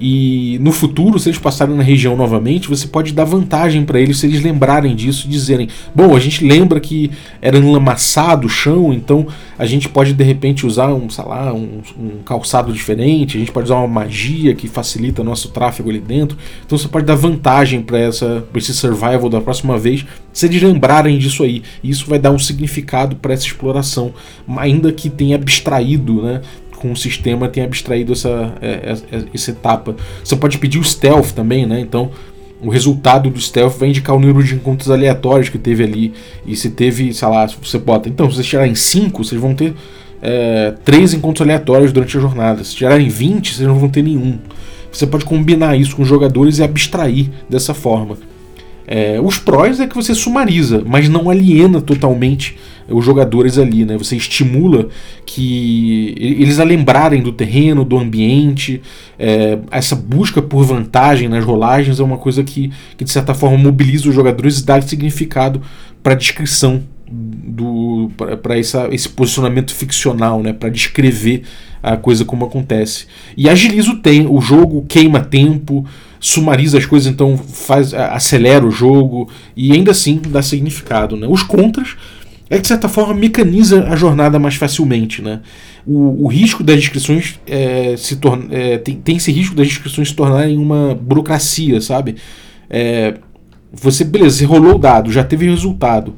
E 0.00 0.58
no 0.60 0.72
futuro, 0.72 1.18
se 1.18 1.28
eles 1.28 1.38
passarem 1.38 1.74
na 1.74 1.82
região 1.82 2.16
novamente, 2.16 2.68
você 2.68 2.86
pode 2.86 3.12
dar 3.12 3.24
vantagem 3.24 3.84
para 3.84 4.00
eles 4.00 4.18
se 4.18 4.26
eles 4.26 4.42
lembrarem 4.42 4.94
disso, 4.96 5.28
dizerem: 5.28 5.68
bom, 5.94 6.16
a 6.16 6.20
gente 6.20 6.44
lembra 6.44 6.80
que 6.80 7.10
era 7.40 7.56
enlamaçado 7.56 8.46
o 8.46 8.50
chão, 8.50 8.92
então 8.92 9.26
a 9.58 9.64
gente 9.66 9.88
pode 9.88 10.12
de 10.12 10.24
repente 10.24 10.66
usar 10.66 10.92
um, 10.92 11.08
sei 11.08 11.24
lá, 11.24 11.52
um, 11.52 11.80
um 11.98 12.22
calçado 12.24 12.72
diferente, 12.72 13.36
a 13.36 13.40
gente 13.40 13.52
pode 13.52 13.66
usar 13.66 13.76
uma 13.76 13.88
magia 13.88 14.54
que 14.54 14.66
facilita 14.66 15.22
nosso 15.22 15.48
tráfego 15.50 15.90
ali 15.90 16.00
dentro. 16.00 16.36
Então 16.66 16.76
você 16.76 16.88
pode 16.88 17.06
dar 17.06 17.14
vantagem 17.14 17.80
para 17.82 17.98
esse 18.08 18.74
survival 18.74 19.28
da 19.28 19.40
próxima 19.40 19.78
vez, 19.78 20.04
se 20.32 20.46
eles 20.46 20.62
lembrarem 20.62 21.18
disso 21.18 21.42
aí. 21.42 21.62
E 21.82 21.90
isso 21.90 22.08
vai 22.08 22.18
dar 22.18 22.30
um 22.30 22.38
significado 22.38 23.16
para 23.16 23.34
essa 23.34 23.46
exploração, 23.46 24.12
ainda 24.56 24.92
que 24.92 25.08
tenha 25.08 25.36
abstraído, 25.36 26.22
né? 26.22 26.40
Com 26.82 26.90
o 26.90 26.96
sistema 26.96 27.48
tenha 27.48 27.64
abstraído 27.64 28.12
essa, 28.12 28.52
é, 28.60 28.68
é, 28.68 29.16
é, 29.16 29.22
essa 29.32 29.52
etapa. 29.52 29.94
Você 30.22 30.34
pode 30.34 30.58
pedir 30.58 30.80
o 30.80 30.84
stealth 30.84 31.30
também, 31.30 31.64
né? 31.64 31.78
Então 31.78 32.10
o 32.60 32.68
resultado 32.68 33.30
do 33.30 33.40
stealth 33.40 33.78
vai 33.78 33.88
indicar 33.88 34.16
o 34.16 34.18
número 34.18 34.42
de 34.42 34.56
encontros 34.56 34.90
aleatórios 34.90 35.48
que 35.48 35.58
teve 35.58 35.84
ali. 35.84 36.12
E 36.44 36.56
se 36.56 36.70
teve, 36.70 37.14
sei 37.14 37.28
lá, 37.28 37.46
você 37.46 37.78
bota. 37.78 38.08
Então, 38.08 38.28
se 38.30 38.36
você 38.36 38.42
tirar 38.42 38.66
em 38.66 38.74
5, 38.74 39.24
vocês 39.24 39.40
vão 39.40 39.54
ter 39.54 39.74
é, 40.20 40.74
3 40.84 41.14
encontros 41.14 41.46
aleatórios 41.46 41.92
durante 41.92 42.16
a 42.16 42.20
jornada. 42.20 42.62
Se 42.62 42.74
tirar 42.74 43.00
em 43.00 43.08
20, 43.08 43.54
vocês 43.54 43.66
não 43.66 43.78
vão 43.78 43.88
ter 43.88 44.02
nenhum. 44.02 44.38
Você 44.92 45.06
pode 45.06 45.24
combinar 45.24 45.76
isso 45.76 45.96
com 45.96 46.02
os 46.02 46.08
jogadores 46.08 46.58
e 46.58 46.62
abstrair 46.62 47.30
dessa 47.48 47.74
forma. 47.74 48.16
É, 48.86 49.20
os 49.20 49.38
prós 49.38 49.80
é 49.80 49.86
que 49.86 49.94
você 49.94 50.14
sumariza, 50.14 50.82
mas 50.84 51.08
não 51.08 51.30
aliena 51.30 51.80
totalmente 51.80 52.56
os 52.88 53.04
jogadores 53.04 53.58
ali, 53.58 53.84
né? 53.84 53.96
Você 53.96 54.16
estimula 54.16 54.88
que 55.24 56.14
eles 56.18 56.58
a 56.58 56.64
lembrarem 56.64 57.22
do 57.22 57.32
terreno, 57.32 57.84
do 57.84 57.98
ambiente. 57.98 58.80
É, 59.18 59.58
essa 59.70 59.94
busca 59.94 60.42
por 60.42 60.64
vantagem 60.64 61.28
nas 61.28 61.44
rolagens 61.44 62.00
é 62.00 62.02
uma 62.02 62.18
coisa 62.18 62.42
que, 62.42 62.72
que 62.96 63.04
de 63.04 63.10
certa 63.10 63.34
forma 63.34 63.58
mobiliza 63.58 64.08
os 64.08 64.14
jogadores 64.14 64.58
e 64.58 64.66
dá 64.66 64.80
significado 64.80 65.62
para 66.02 66.12
a 66.12 66.16
descrição 66.16 66.82
do 67.12 68.10
para 68.42 68.58
esse 68.58 69.08
posicionamento 69.10 69.74
ficcional, 69.74 70.42
né? 70.42 70.52
Para 70.52 70.70
descrever 70.70 71.42
a 71.82 71.96
coisa 71.96 72.24
como 72.24 72.44
acontece. 72.44 73.06
E 73.36 73.48
agiliza 73.48 73.90
o, 73.90 73.96
tempo, 73.96 74.34
o 74.34 74.40
jogo, 74.40 74.86
queima 74.88 75.20
tempo, 75.20 75.84
sumariza 76.18 76.78
as 76.78 76.86
coisas, 76.86 77.12
então 77.12 77.36
faz 77.36 77.92
acelera 77.92 78.64
o 78.64 78.70
jogo 78.70 79.28
e 79.56 79.72
ainda 79.72 79.90
assim 79.90 80.20
dá 80.28 80.40
significado. 80.40 81.16
Né? 81.16 81.26
Os 81.28 81.42
contras 81.42 81.96
é 82.54 82.58
de 82.58 82.68
certa 82.68 82.88
forma 82.88 83.14
mecaniza 83.14 83.84
a 83.88 83.96
jornada 83.96 84.38
mais 84.38 84.56
facilmente. 84.56 85.22
Né? 85.22 85.40
O, 85.86 86.24
o 86.24 86.28
risco 86.28 86.62
das 86.62 86.76
descrições 86.76 87.40
é, 87.46 87.94
se 87.96 88.16
torna, 88.16 88.46
é, 88.50 88.78
tem, 88.78 88.96
tem 88.96 89.16
esse 89.16 89.32
risco 89.32 89.54
das 89.54 89.66
descrições 89.66 90.08
se 90.08 90.14
tornarem 90.14 90.58
uma 90.58 90.94
burocracia, 90.94 91.80
sabe? 91.80 92.16
É, 92.68 93.14
você, 93.72 94.04
beleza, 94.04 94.36
você 94.36 94.44
rolou 94.44 94.74
o 94.74 94.78
dado, 94.78 95.10
já 95.10 95.24
teve 95.24 95.48
resultado 95.48 96.14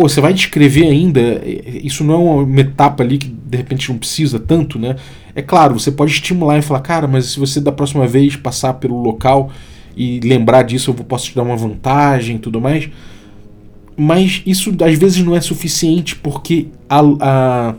pô, 0.00 0.08
você 0.08 0.20
vai 0.20 0.32
descrever 0.32 0.86
ainda, 0.86 1.42
isso 1.44 2.02
não 2.02 2.14
é 2.14 2.42
uma 2.42 2.60
etapa 2.60 3.02
ali 3.02 3.18
que 3.18 3.28
de 3.28 3.56
repente 3.56 3.90
não 3.90 3.98
precisa 3.98 4.38
tanto, 4.38 4.78
né? 4.78 4.96
É 5.34 5.42
claro, 5.42 5.78
você 5.78 5.92
pode 5.92 6.12
estimular 6.12 6.58
e 6.58 6.62
falar, 6.62 6.80
cara, 6.80 7.06
mas 7.06 7.26
se 7.26 7.38
você 7.38 7.60
da 7.60 7.70
próxima 7.70 8.06
vez 8.06 8.34
passar 8.34 8.74
pelo 8.74 9.00
local 9.00 9.50
e 9.94 10.18
lembrar 10.20 10.62
disso, 10.62 10.90
eu 10.90 11.04
posso 11.04 11.26
te 11.26 11.36
dar 11.36 11.42
uma 11.42 11.56
vantagem 11.56 12.36
e 12.36 12.38
tudo 12.38 12.60
mais. 12.60 12.88
Mas 14.02 14.40
isso 14.46 14.74
às 14.82 14.98
vezes 14.98 15.22
não 15.22 15.36
é 15.36 15.42
suficiente 15.42 16.16
porque 16.16 16.68
a, 16.88 17.00
a, 17.20 17.74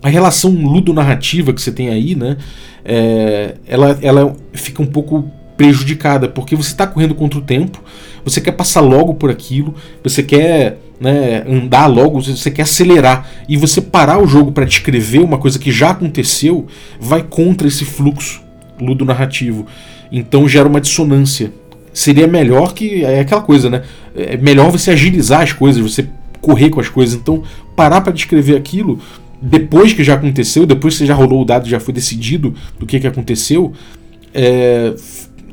a 0.00 0.08
relação 0.08 0.52
ludonarrativa 0.52 1.52
que 1.52 1.60
você 1.60 1.72
tem 1.72 1.88
aí, 1.88 2.14
né? 2.14 2.36
É, 2.84 3.56
ela, 3.66 3.98
ela 4.00 4.36
fica 4.52 4.80
um 4.80 4.86
pouco 4.86 5.28
prejudicada 5.56 6.28
porque 6.28 6.54
você 6.54 6.70
está 6.70 6.86
correndo 6.86 7.16
contra 7.16 7.40
o 7.40 7.42
tempo, 7.42 7.82
você 8.24 8.40
quer 8.40 8.52
passar 8.52 8.80
logo 8.80 9.14
por 9.14 9.28
aquilo, 9.28 9.74
você 10.04 10.22
quer 10.22 10.78
né, 11.00 11.44
andar 11.44 11.88
logo, 11.88 12.22
você 12.22 12.48
quer 12.48 12.62
acelerar 12.62 13.28
e 13.48 13.56
você 13.56 13.80
parar 13.80 14.22
o 14.22 14.28
jogo 14.28 14.52
para 14.52 14.64
descrever 14.64 15.18
uma 15.18 15.36
coisa 15.36 15.58
que 15.58 15.72
já 15.72 15.90
aconteceu, 15.90 16.68
vai 17.00 17.24
contra 17.24 17.66
esse 17.66 17.84
fluxo 17.84 18.40
ludonarrativo. 18.80 19.66
Então 20.12 20.48
gera 20.48 20.68
uma 20.68 20.80
dissonância. 20.80 21.52
Seria 21.92 22.26
melhor 22.26 22.72
que 22.72 23.04
é 23.04 23.20
aquela 23.20 23.42
coisa, 23.42 23.68
né? 23.68 23.82
É 24.14 24.36
melhor 24.36 24.70
você 24.70 24.90
agilizar 24.90 25.42
as 25.42 25.52
coisas, 25.52 25.82
você 25.82 26.08
correr 26.40 26.70
com 26.70 26.80
as 26.80 26.88
coisas. 26.88 27.14
Então 27.14 27.42
parar 27.74 28.00
para 28.00 28.12
descrever 28.12 28.56
aquilo 28.56 28.98
depois 29.40 29.92
que 29.92 30.04
já 30.04 30.14
aconteceu, 30.14 30.66
depois 30.66 30.98
que 30.98 31.06
já 31.06 31.14
rolou 31.14 31.42
o 31.42 31.44
dado, 31.44 31.68
já 31.68 31.80
foi 31.80 31.94
decidido 31.94 32.54
do 32.78 32.84
que, 32.84 33.00
que 33.00 33.06
aconteceu, 33.06 33.72
é, 34.34 34.94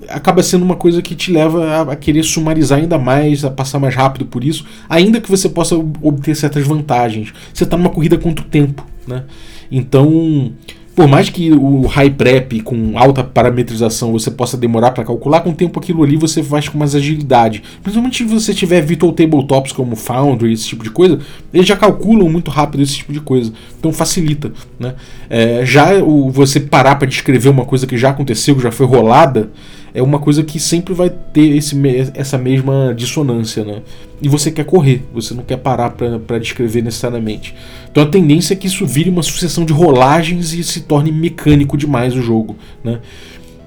acaba 0.09 0.43
sendo 0.43 0.63
uma 0.63 0.75
coisa 0.75 1.01
que 1.01 1.15
te 1.15 1.31
leva 1.31 1.65
a, 1.65 1.81
a, 1.93 1.95
querer 1.95 2.23
sumarizar 2.23 2.79
ainda 2.79 2.97
mais, 2.97 3.45
a 3.45 3.51
passar 3.51 3.79
mais 3.79 3.95
rápido 3.95 4.25
por 4.25 4.43
isso, 4.43 4.65
ainda 4.89 5.21
que 5.21 5.29
você 5.29 5.47
possa 5.47 5.75
obter 5.75 6.35
certas 6.35 6.65
vantagens. 6.67 7.33
Você 7.53 7.63
está 7.63 7.77
numa 7.77 7.89
corrida 7.89 8.17
contra 8.17 8.43
o 8.43 8.47
tempo, 8.47 8.85
né? 9.07 9.23
Então, 9.71 10.51
por 10.97 11.07
mais 11.07 11.29
que 11.29 11.51
o 11.51 11.85
high 11.85 12.09
prep 12.09 12.59
com 12.61 12.97
alta 12.97 13.23
parametrização 13.23 14.11
você 14.11 14.31
possa 14.31 14.57
demorar 14.57 14.89
para 14.89 15.03
calcular, 15.03 15.41
com 15.41 15.51
o 15.51 15.53
tempo 15.53 15.79
aquilo 15.79 16.03
ali 16.03 16.17
você 16.17 16.41
faz 16.41 16.67
com 16.67 16.75
mais 16.75 16.95
agilidade. 16.95 17.61
Principalmente 17.83 18.17
se 18.17 18.23
você 18.23 18.51
tiver 18.51 18.81
virtual 18.81 19.13
tabletops 19.13 19.71
como 19.73 19.95
Foundry, 19.95 20.51
esse 20.51 20.65
tipo 20.65 20.83
de 20.83 20.89
coisa, 20.89 21.19
eles 21.53 21.67
já 21.67 21.77
calculam 21.77 22.27
muito 22.27 22.49
rápido 22.49 22.81
esse 22.81 22.95
tipo 22.95 23.13
de 23.13 23.19
coisa. 23.19 23.53
Então 23.77 23.93
facilita. 23.93 24.51
Né? 24.79 24.95
É, 25.29 25.63
já 25.63 25.93
o, 26.03 26.31
você 26.31 26.59
parar 26.59 26.95
para 26.95 27.07
descrever 27.07 27.49
uma 27.49 27.63
coisa 27.63 27.85
que 27.85 27.95
já 27.95 28.09
aconteceu, 28.09 28.55
que 28.55 28.63
já 28.63 28.71
foi 28.71 28.87
rolada, 28.87 29.51
é 29.97 30.03
uma 30.03 30.19
coisa 30.19 30.43
que 30.43 30.59
sempre 30.59 30.93
vai 30.93 31.09
ter 31.09 31.57
esse, 31.57 31.75
essa 32.13 32.37
mesma 32.37 32.93
dissonância, 32.95 33.65
né? 33.65 33.81
E 34.21 34.29
você 34.29 34.51
quer 34.51 34.63
correr, 34.63 35.01
você 35.11 35.33
não 35.33 35.41
quer 35.41 35.57
parar 35.57 35.89
para 35.89 36.37
descrever 36.37 36.83
necessariamente. 36.83 37.55
Então 37.89 38.03
a 38.03 38.05
tendência 38.05 38.53
é 38.53 38.55
que 38.55 38.67
isso 38.67 38.85
vire 38.85 39.09
uma 39.09 39.23
sucessão 39.23 39.65
de 39.65 39.73
rolagens 39.73 40.53
e 40.53 40.63
se 40.63 40.81
torne 40.81 41.11
mecânico 41.11 41.75
demais 41.75 42.15
o 42.15 42.21
jogo, 42.21 42.55
né? 42.83 42.99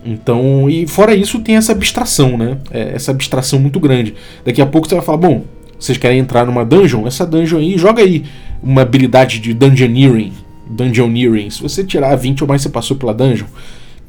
Então, 0.05 0.71
e 0.71 0.87
fora 0.87 1.17
isso 1.17 1.41
tem 1.41 1.57
essa 1.57 1.73
abstração, 1.73 2.39
né? 2.39 2.59
É, 2.71 2.93
essa 2.95 3.11
abstração 3.11 3.59
muito 3.59 3.81
grande. 3.81 4.15
Daqui 4.45 4.63
a 4.63 4.67
pouco 4.67 4.89
você 4.89 4.95
vai 4.95 5.05
falar, 5.05 5.19
bom, 5.19 5.43
vocês 5.77 5.99
querem 5.99 6.21
entrar 6.21 6.47
numa 6.47 6.65
dungeon? 6.65 7.09
Essa 7.09 7.27
dungeon 7.27 7.59
aí, 7.59 7.77
joga 7.77 8.05
aí 8.05 8.23
uma 8.63 8.83
habilidade 8.83 9.41
de 9.41 9.53
dungeoneering, 9.53 10.33
dungeoneering. 10.69 11.51
Se 11.51 11.61
você 11.61 11.83
tirar 11.83 12.15
20 12.15 12.43
ou 12.43 12.47
mais, 12.49 12.63
você 12.63 12.69
passou 12.69 12.97
pela 12.97 13.13
dungeon. 13.13 13.49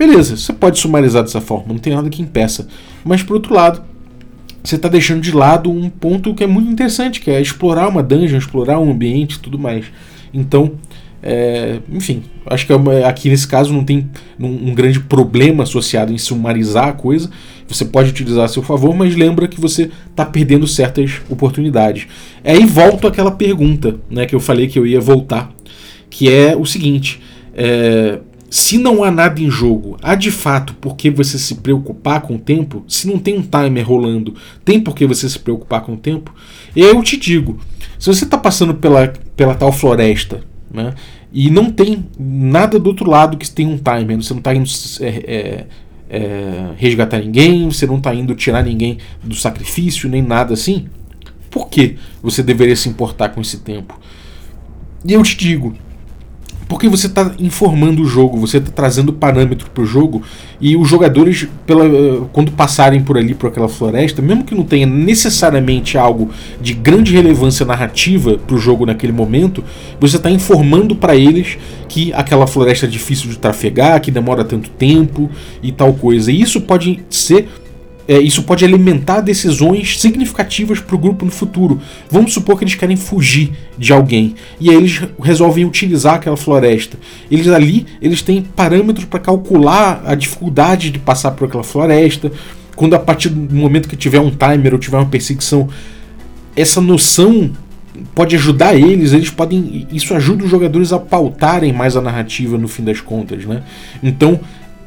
Beleza, 0.02 0.36
você 0.36 0.52
pode 0.52 0.80
sumarizar 0.80 1.22
dessa 1.22 1.39
forma, 1.39 1.66
não 1.68 1.78
tem 1.78 1.93
nada 1.93 2.10
que 2.10 2.24
impeça. 2.24 2.68
Mas 3.04 3.22
por 3.22 3.36
outro 3.36 3.54
lado, 3.54 3.84
você 4.64 4.76
está 4.76 4.89
deixando 4.89 5.22
de 5.22 5.32
lado 5.32 5.70
um 5.70 5.91
ponto 5.91 6.34
que 6.34 6.43
é 6.43 6.47
muito 6.47 6.72
interessante, 6.72 7.22
que 7.22 7.30
é 7.30 7.39
explorar 7.39 7.88
uma 7.88 8.02
dungeon, 8.02 8.39
explorar 8.39 8.80
um 8.80 8.89
ambiente 8.89 9.36
e 9.36 9.39
tudo 9.39 9.60
mais. 9.60 9.86
Então, 10.34 10.72
é, 11.22 11.82
enfim, 11.88 12.24
acho 12.47 12.66
que 12.66 12.74
é 12.74 13.06
aqui 13.06 13.30
nesse 13.30 13.47
caso 13.47 13.72
não 13.72 13.84
tem 13.84 14.10
um, 14.39 14.74
grande 14.74 14.99
problema 15.02 15.62
associado 15.62 16.12
em 16.12 16.18
sumarizar 16.18 16.88
a 16.88 16.93
coisa. 16.93 17.30
Você 17.68 17.86
pode 17.86 18.10
utilizar 18.10 18.45
a 18.45 18.47
seu 18.47 18.64
favor, 18.64 18.95
mas 18.95 19.16
lembra 19.16 19.47
que 19.47 19.62
você 19.62 19.91
está 20.10 20.26
perdendo 20.26 20.66
certas 20.66 21.22
oportunidades. 21.30 22.08
Aí 22.43 22.66
volto 22.66 23.06
àquela 23.06 23.30
pergunta 23.30 23.97
né, 24.10 24.26
que 24.26 24.34
eu 24.34 24.39
falei 24.39 24.68
que 24.68 24.80
eu 24.80 24.88
ia 24.88 24.99
voltar, 24.99 25.54
que 26.10 26.28
é 26.28 26.58
o 26.58 26.66
seguinte: 26.66 27.22
é, 27.54 28.18
se 28.52 28.78
não 28.78 29.02
há 29.02 29.10
nada 29.10 29.39
em 29.39 29.49
jogo, 29.49 29.95
há 30.02 30.14
de 30.14 30.30
fato 30.30 30.74
por 30.74 30.97
que 30.97 31.10
você 31.10 31.39
se 31.39 31.56
preocupar 31.56 32.20
com 32.20 32.36
o 32.36 32.38
tempo? 32.38 32.84
Se 32.86 33.08
não 33.08 33.18
tem 33.18 33.38
um 33.38 33.41
timer 33.41 33.88
rolando, 33.88 34.36
tem 34.66 34.78
por 34.78 34.93
que 34.93 35.08
você 35.08 35.30
se 35.30 35.39
preocupar 35.39 35.80
com 35.84 35.93
o 35.93 35.97
tempo? 35.97 36.36
Eu 36.76 37.02
te 37.02 37.16
digo, 37.16 37.62
se 37.97 38.08
você 38.08 38.26
está 38.26 38.38
passando 38.38 38.74
pela, 38.74 39.08
pela 39.38 39.56
tal 39.56 39.72
floresta 39.72 40.41
né, 40.70 40.93
e 41.32 41.49
não 41.49 41.72
tem 41.72 42.06
nada 42.20 42.78
do 42.78 42.88
outro 42.88 43.10
lado 43.10 43.38
que 43.38 43.49
tem 43.49 43.66
um 43.66 43.78
timer, 43.78 44.18
você 44.22 44.34
não 44.34 44.39
está 44.39 44.54
indo 44.54 44.70
é, 44.99 45.08
é, 45.08 45.68
é, 46.10 46.70
resgatar 46.76 47.20
ninguém, 47.20 47.72
você 47.72 47.88
não 47.88 47.99
está 47.99 48.14
indo 48.14 48.36
tirar 48.36 48.64
ninguém 48.64 48.97
do 49.24 49.34
sacrifício, 49.34 50.10
nem 50.10 50.22
nada 50.22 50.56
assim, 50.56 50.88
por 51.49 51.70
que 51.70 51.95
você 52.22 52.43
deveria 52.43 52.76
se 52.76 52.89
importar 52.89 53.30
com 53.30 53.39
esse 53.39 53.60
tempo? 53.60 53.97
E 55.06 55.14
eu 55.14 55.24
te 55.24 55.38
digo, 55.38 55.74
porque 56.72 56.88
você 56.88 57.07
está 57.07 57.34
informando 57.38 58.01
o 58.01 58.05
jogo, 58.05 58.39
você 58.39 58.55
está 58.55 58.72
trazendo 58.72 59.11
parâmetro 59.11 59.69
para 59.72 59.84
o 59.84 59.86
jogo 59.86 60.24
e 60.61 60.78
os 60.78 60.88
jogadores, 60.88 61.45
pela, 61.67 62.26
quando 62.32 62.49
passarem 62.53 63.03
por 63.03 63.17
ali, 63.17 63.34
por 63.34 63.47
aquela 63.47 63.67
floresta, 63.67 64.22
mesmo 64.22 64.45
que 64.45 64.55
não 64.55 64.63
tenha 64.63 64.86
necessariamente 64.86 65.97
algo 65.97 66.30
de 66.61 66.74
grande 66.74 67.11
relevância 67.11 67.65
narrativa 67.65 68.38
para 68.38 68.55
o 68.55 68.57
jogo 68.57 68.86
naquele 68.86 69.11
momento, 69.11 69.61
você 69.99 70.15
está 70.15 70.32
informando 70.32 70.95
para 70.95 71.13
eles 71.13 71.57
que 71.89 72.13
aquela 72.13 72.47
floresta 72.47 72.86
é 72.86 72.89
difícil 72.89 73.30
de 73.30 73.38
trafegar, 73.38 73.99
que 73.99 74.09
demora 74.09 74.45
tanto 74.45 74.69
tempo 74.69 75.30
e 75.61 75.74
tal 75.74 75.93
coisa. 75.93 76.32
E 76.32 76.39
isso 76.39 76.61
pode 76.61 77.03
ser 77.09 77.49
é, 78.12 78.20
isso 78.20 78.43
pode 78.43 78.66
alimentar 78.66 79.22
decisões 79.22 79.97
significativas 79.97 80.82
para 80.82 80.93
o 80.93 80.99
grupo 80.99 81.24
no 81.24 81.32
futuro. 81.32 81.80
Vamos 82.09 82.34
supor 82.34 82.57
que 82.57 82.66
eles 82.66 82.76
querem 82.76 82.97
fugir 82.97 83.53
de 83.78 83.93
alguém 83.93 84.36
e 84.59 84.70
aí 84.70 84.76
eles 84.76 85.01
resolvem 85.24 85.64
utilizar 85.64 86.16
aquela 86.16 86.36
floresta. 86.36 86.97
Eles 87.32 87.47
ali 87.47 87.86
eles 88.01 88.22
têm 88.22 88.41
parâmetros 88.41 89.05
para 89.05 89.18
calcular 89.18 90.03
a 90.05 90.14
dificuldade 90.14 90.89
de 90.89 90.99
passar 90.99 91.32
por 91.32 91.47
aquela 91.47 91.64
floresta. 91.64 92.30
Quando 92.76 92.95
a 92.95 92.99
partir 92.99 93.30
do 93.30 93.55
momento 93.55 93.88
que 93.88 93.95
tiver 93.95 94.20
um 94.20 94.30
timer 94.30 94.74
ou 94.74 94.80
tiver 94.80 94.97
uma 94.97 95.05
perseguição, 95.05 95.70
essa 96.53 96.82
noção 96.82 97.51
pode 98.14 98.36
ajudar 98.36 98.76
eles, 98.76 99.14
eles 99.14 99.30
podem. 99.30 99.88
Isso 99.89 100.14
ajuda 100.14 100.43
os 100.43 100.49
jogadores 100.49 100.91
a 100.91 100.99
pautarem 100.99 101.72
mais 101.72 101.95
a 101.95 102.01
narrativa 102.01 102.57
no 102.57 102.68
fim 102.68 102.84
das 102.84 102.99
contas, 102.99 103.45
né? 103.45 103.64
Então, 104.03 104.38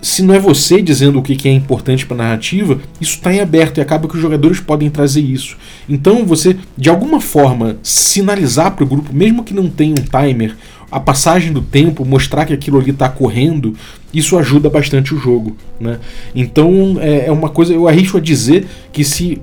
se 0.05 0.23
não 0.23 0.35
é 0.35 0.39
você 0.39 0.83
dizendo 0.83 1.19
o 1.19 1.23
que 1.23 1.49
é 1.49 1.53
importante 1.53 2.05
para 2.05 2.15
a 2.15 2.19
narrativa, 2.19 2.79
isso 3.01 3.15
está 3.17 3.33
em 3.33 3.41
aberto 3.41 3.79
e 3.79 3.81
acaba 3.81 4.07
que 4.07 4.15
os 4.15 4.21
jogadores 4.21 4.61
podem 4.61 4.91
trazer 4.91 5.23
isso. 5.23 5.57
Então, 5.89 6.27
você, 6.27 6.59
de 6.77 6.91
alguma 6.91 7.23
forma, 7.23 7.79
sinalizar 7.83 8.73
para 8.73 8.85
o 8.85 8.87
grupo, 8.87 9.15
mesmo 9.15 9.43
que 9.43 9.55
não 9.55 9.67
tenha 9.67 9.95
um 9.99 10.05
timer, 10.05 10.55
a 10.93 11.01
passagem 11.01 11.55
do 11.55 11.63
tempo, 11.63 12.05
mostrar 12.05 12.45
que 12.45 12.53
aquilo 12.53 12.79
ali 12.79 12.91
está 12.91 13.09
correndo, 13.09 13.75
isso 14.13 14.37
ajuda 14.37 14.69
bastante 14.69 15.15
o 15.15 15.19
jogo. 15.19 15.57
Né? 15.81 15.99
Então, 16.35 16.99
é, 17.01 17.27
é 17.27 17.33
uma 17.33 17.49
coisa, 17.49 17.73
eu 17.73 17.89
arrisco 17.89 18.19
a 18.19 18.21
dizer 18.21 18.67
que 18.93 19.03
se 19.03 19.41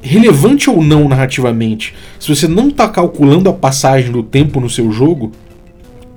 relevante 0.00 0.70
ou 0.70 0.80
não 0.80 1.08
narrativamente, 1.08 1.92
se 2.20 2.34
você 2.34 2.46
não 2.46 2.68
está 2.68 2.88
calculando 2.88 3.50
a 3.50 3.52
passagem 3.52 4.12
do 4.12 4.22
tempo 4.22 4.60
no 4.60 4.70
seu 4.70 4.92
jogo, 4.92 5.32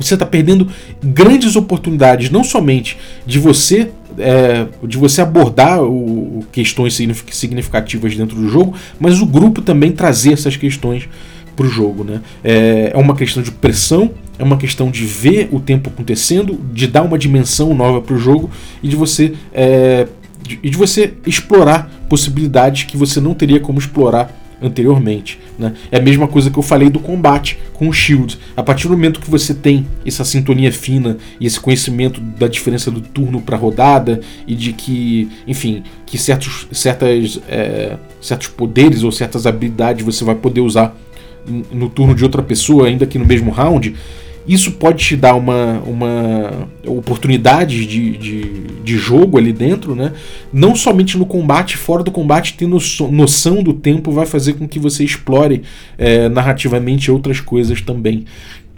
você 0.07 0.15
está 0.15 0.25
perdendo 0.25 0.67
grandes 1.03 1.55
oportunidades, 1.55 2.29
não 2.29 2.43
somente 2.43 2.97
de 3.25 3.39
você 3.39 3.89
é, 4.17 4.67
de 4.87 4.97
você 4.97 5.21
abordar 5.21 5.81
o, 5.81 6.45
questões 6.51 6.99
significativas 7.31 8.15
dentro 8.15 8.35
do 8.35 8.47
jogo, 8.47 8.75
mas 8.99 9.19
o 9.19 9.25
grupo 9.25 9.61
também 9.61 9.91
trazer 9.91 10.33
essas 10.33 10.55
questões 10.55 11.09
para 11.55 11.65
o 11.65 11.69
jogo. 11.69 12.03
Né? 12.03 12.21
É, 12.43 12.91
é 12.93 12.97
uma 12.97 13.15
questão 13.15 13.41
de 13.41 13.51
pressão, 13.51 14.11
é 14.37 14.43
uma 14.43 14.57
questão 14.57 14.91
de 14.91 15.05
ver 15.05 15.49
o 15.51 15.59
tempo 15.59 15.89
acontecendo, 15.89 16.59
de 16.73 16.87
dar 16.87 17.03
uma 17.03 17.17
dimensão 17.17 17.73
nova 17.73 18.01
para 18.01 18.15
o 18.15 18.19
jogo 18.19 18.49
e 18.81 18.87
de 18.87 18.95
você 18.95 19.33
é, 19.53 20.07
de, 20.41 20.57
de 20.57 20.77
você 20.77 21.13
explorar 21.25 21.89
possibilidades 22.09 22.83
que 22.83 22.97
você 22.97 23.19
não 23.19 23.33
teria 23.33 23.59
como 23.59 23.79
explorar 23.79 24.42
anteriormente. 24.63 25.39
Né? 25.59 25.73
É 25.91 25.97
a 25.97 26.01
mesma 26.01 26.27
coisa 26.27 26.49
que 26.49 26.57
eu 26.57 26.63
falei 26.63 26.89
do 26.89 26.99
combate 26.99 27.59
com 27.73 27.89
o 27.89 27.93
Shield. 27.93 28.39
A 28.55 28.63
partir 28.63 28.87
do 28.87 28.93
momento 28.93 29.19
que 29.19 29.29
você 29.29 29.53
tem 29.53 29.85
essa 30.05 30.23
sintonia 30.23 30.71
fina 30.71 31.17
e 31.39 31.45
esse 31.45 31.59
conhecimento 31.59 32.21
da 32.21 32.47
diferença 32.47 32.89
do 32.89 33.01
turno 33.01 33.41
para 33.41 33.57
rodada 33.57 34.21
e 34.47 34.55
de 34.55 34.73
que, 34.73 35.29
enfim, 35.45 35.83
que 36.05 36.17
certos, 36.17 36.67
certas, 36.71 37.39
é, 37.47 37.97
certos 38.21 38.47
poderes 38.47 39.03
ou 39.03 39.11
certas 39.11 39.45
habilidades 39.45 40.05
você 40.05 40.23
vai 40.23 40.35
poder 40.35 40.61
usar 40.61 40.95
no 41.71 41.89
turno 41.89 42.15
de 42.15 42.23
outra 42.23 42.41
pessoa, 42.41 42.87
ainda 42.87 43.05
que 43.05 43.19
no 43.19 43.25
mesmo 43.25 43.51
round, 43.51 43.93
isso 44.47 44.73
pode 44.73 45.03
te 45.03 45.15
dar 45.15 45.35
uma, 45.35 45.79
uma 45.85 46.67
oportunidade 46.85 47.85
de, 47.85 48.17
de, 48.17 48.43
de, 48.83 48.97
jogo 48.97 49.37
ali 49.37 49.53
dentro, 49.53 49.95
né? 49.95 50.13
Não 50.51 50.75
somente 50.75 51.17
no 51.17 51.25
combate, 51.25 51.77
fora 51.77 52.03
do 52.03 52.11
combate, 52.11 52.55
ter 52.55 52.67
noção 52.67 53.63
do 53.63 53.73
tempo 53.73 54.11
vai 54.11 54.25
fazer 54.25 54.53
com 54.53 54.67
que 54.67 54.79
você 54.79 55.03
explore 55.03 55.63
é, 55.97 56.27
narrativamente 56.27 57.09
outras 57.09 57.39
coisas 57.39 57.81
também. 57.81 58.25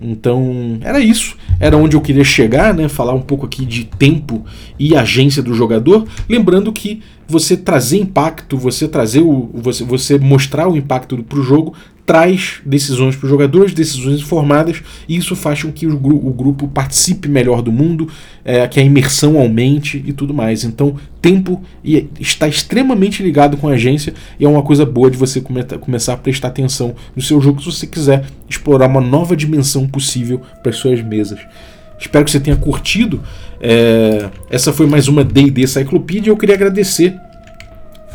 Então, 0.01 0.77
era 0.81 0.99
isso. 0.99 1.37
Era 1.59 1.77
onde 1.77 1.95
eu 1.95 2.01
queria 2.01 2.23
chegar, 2.23 2.73
né? 2.73 2.89
Falar 2.89 3.13
um 3.13 3.21
pouco 3.21 3.45
aqui 3.45 3.65
de 3.65 3.85
tempo 3.85 4.45
e 4.77 4.95
agência 4.95 5.41
do 5.41 5.53
jogador. 5.53 6.05
Lembrando 6.27 6.71
que 6.73 7.01
você 7.27 7.55
trazer 7.55 7.99
impacto, 7.99 8.57
você 8.57 8.87
trazer 8.87 9.21
o. 9.21 9.49
você, 9.53 9.83
você 9.83 10.19
mostrar 10.19 10.67
o 10.67 10.75
impacto 10.75 11.23
para 11.23 11.39
o 11.39 11.43
jogo 11.43 11.73
traz 12.05 12.61
decisões 12.65 13.15
para 13.15 13.25
os 13.25 13.29
jogadores, 13.29 13.73
decisões 13.73 14.21
informadas, 14.21 14.81
e 15.09 15.17
isso 15.17 15.35
faz 15.35 15.63
com 15.63 15.71
que 15.71 15.87
o, 15.87 15.97
gru 15.97 16.15
o 16.15 16.31
grupo 16.31 16.67
participe 16.67 17.27
melhor 17.27 17.61
do 17.61 17.71
mundo, 17.71 18.07
é, 18.43 18.67
que 18.67 18.79
a 18.79 18.83
imersão 18.83 19.39
aumente 19.39 20.03
e 20.05 20.13
tudo 20.13 20.33
mais. 20.33 20.63
Então, 20.63 20.95
tempo 21.19 21.61
está 22.19 22.47
extremamente 22.47 23.23
ligado 23.23 23.57
com 23.57 23.67
a 23.67 23.71
agência 23.71 24.13
e 24.39 24.45
é 24.45 24.47
uma 24.47 24.61
coisa 24.61 24.85
boa 24.85 25.09
de 25.09 25.17
você 25.17 25.41
come 25.41 25.63
começar 25.79 26.13
a 26.13 26.17
prestar 26.17 26.49
atenção 26.49 26.93
no 27.15 27.21
seu 27.21 27.41
jogo 27.41 27.59
se 27.59 27.71
você 27.71 27.87
quiser 27.87 28.25
explorar 28.47 28.87
uma 28.87 29.01
nova 29.01 29.35
dimensão 29.35 29.87
possível 29.87 30.41
para 30.61 30.69
as 30.69 30.77
suas 30.77 31.01
mesas. 31.01 31.39
Espero 31.99 32.23
que 32.23 32.29
você 32.29 32.39
tenha 32.39 32.55
curtido. 32.55 33.21
É, 33.59 34.29
essa 34.49 34.71
foi 34.71 34.85
mais 34.85 35.07
uma 35.07 35.23
D&D 35.23 35.65
Cyclopedia. 35.65 36.31
Eu 36.31 36.37
queria 36.37 36.53
agradecer 36.53 37.15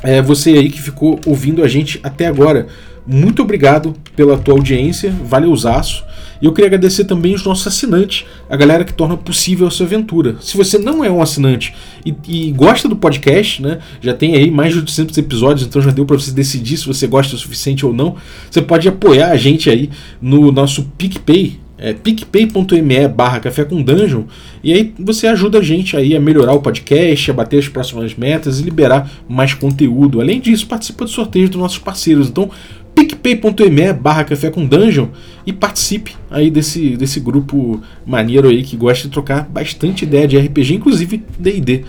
é, 0.03 0.22
você 0.22 0.51
aí 0.51 0.70
que 0.70 0.80
ficou 0.80 1.18
ouvindo 1.26 1.62
a 1.62 1.68
gente 1.68 1.99
até 2.03 2.26
agora 2.26 2.68
muito 3.11 3.42
obrigado 3.42 3.94
pela 4.14 4.38
tua 4.38 4.54
audiência, 4.54 5.12
valeuzaço. 5.24 6.04
E 6.40 6.46
eu 6.46 6.52
queria 6.52 6.68
agradecer 6.68 7.04
também 7.04 7.34
os 7.34 7.44
nossos 7.44 7.66
assinantes, 7.66 8.24
a 8.48 8.56
galera 8.56 8.84
que 8.84 8.94
torna 8.94 9.16
possível 9.16 9.66
essa 9.66 9.84
aventura. 9.84 10.36
Se 10.40 10.56
você 10.56 10.78
não 10.78 11.04
é 11.04 11.11
um 11.11 11.20
assinante 11.20 11.74
e, 12.06 12.14
e 12.28 12.52
gosta 12.52 12.88
do 12.88 12.96
podcast, 12.96 13.61
né, 13.61 13.78
já 14.00 14.14
tem 14.14 14.36
aí 14.36 14.50
mais 14.50 14.72
de 14.72 14.78
800 14.78 15.18
episódios, 15.18 15.66
então 15.66 15.82
já 15.82 15.90
deu 15.90 16.06
para 16.06 16.16
você 16.16 16.30
decidir 16.30 16.78
se 16.78 16.86
você 16.86 17.06
gosta 17.06 17.34
o 17.34 17.38
suficiente 17.38 17.84
ou 17.84 17.92
não. 17.92 18.16
Você 18.50 18.62
pode 18.62 18.88
apoiar 18.88 19.30
a 19.30 19.36
gente 19.36 19.68
aí 19.68 19.90
no 20.22 20.50
nosso 20.50 20.84
PicPay, 20.96 21.58
é 21.82 21.94
picpay.me 21.94 23.08
barra 23.08 23.40
café 23.40 23.64
com 23.64 23.82
dungeon 23.82 24.24
e 24.62 24.70
aí 24.70 24.92
você 24.98 25.26
ajuda 25.26 25.61
a 25.61 25.62
gente 25.62 25.96
aí 25.96 26.14
a 26.14 26.20
melhorar 26.20 26.52
o 26.52 26.61
podcast, 26.61 27.30
a 27.30 27.34
bater 27.34 27.58
as 27.58 27.68
próximas 27.68 28.14
metas 28.14 28.61
e 28.61 28.62
liberar 28.62 29.11
mais 29.26 29.54
conteúdo. 29.54 30.20
Além 30.20 30.40
disso, 30.40 30.66
participa 30.66 31.06
do 31.06 31.11
sorteio 31.11 31.48
dos 31.48 31.58
nossos 31.58 31.78
parceiros. 31.78 32.28
Então 32.28 32.50
picpay.me 32.95 33.93
barra 33.93 34.24
café 34.24 34.51
com 34.51 34.66
dungeon 34.66 35.09
e 35.47 35.53
participe 35.53 36.14
aí 36.30 36.51
desse, 36.51 36.97
desse 36.97 37.20
grupo 37.20 37.80
maneiro 38.07 38.49
aí 38.49 38.62
que 38.62 38.76
gosta 38.76 39.05
de 39.05 39.12
trocar 39.12 39.49
bastante 39.49 40.05
ideia 40.05 40.26
de 40.26 40.38
RPG, 40.38 40.74
inclusive 40.74 41.22
D&D. 41.38 41.84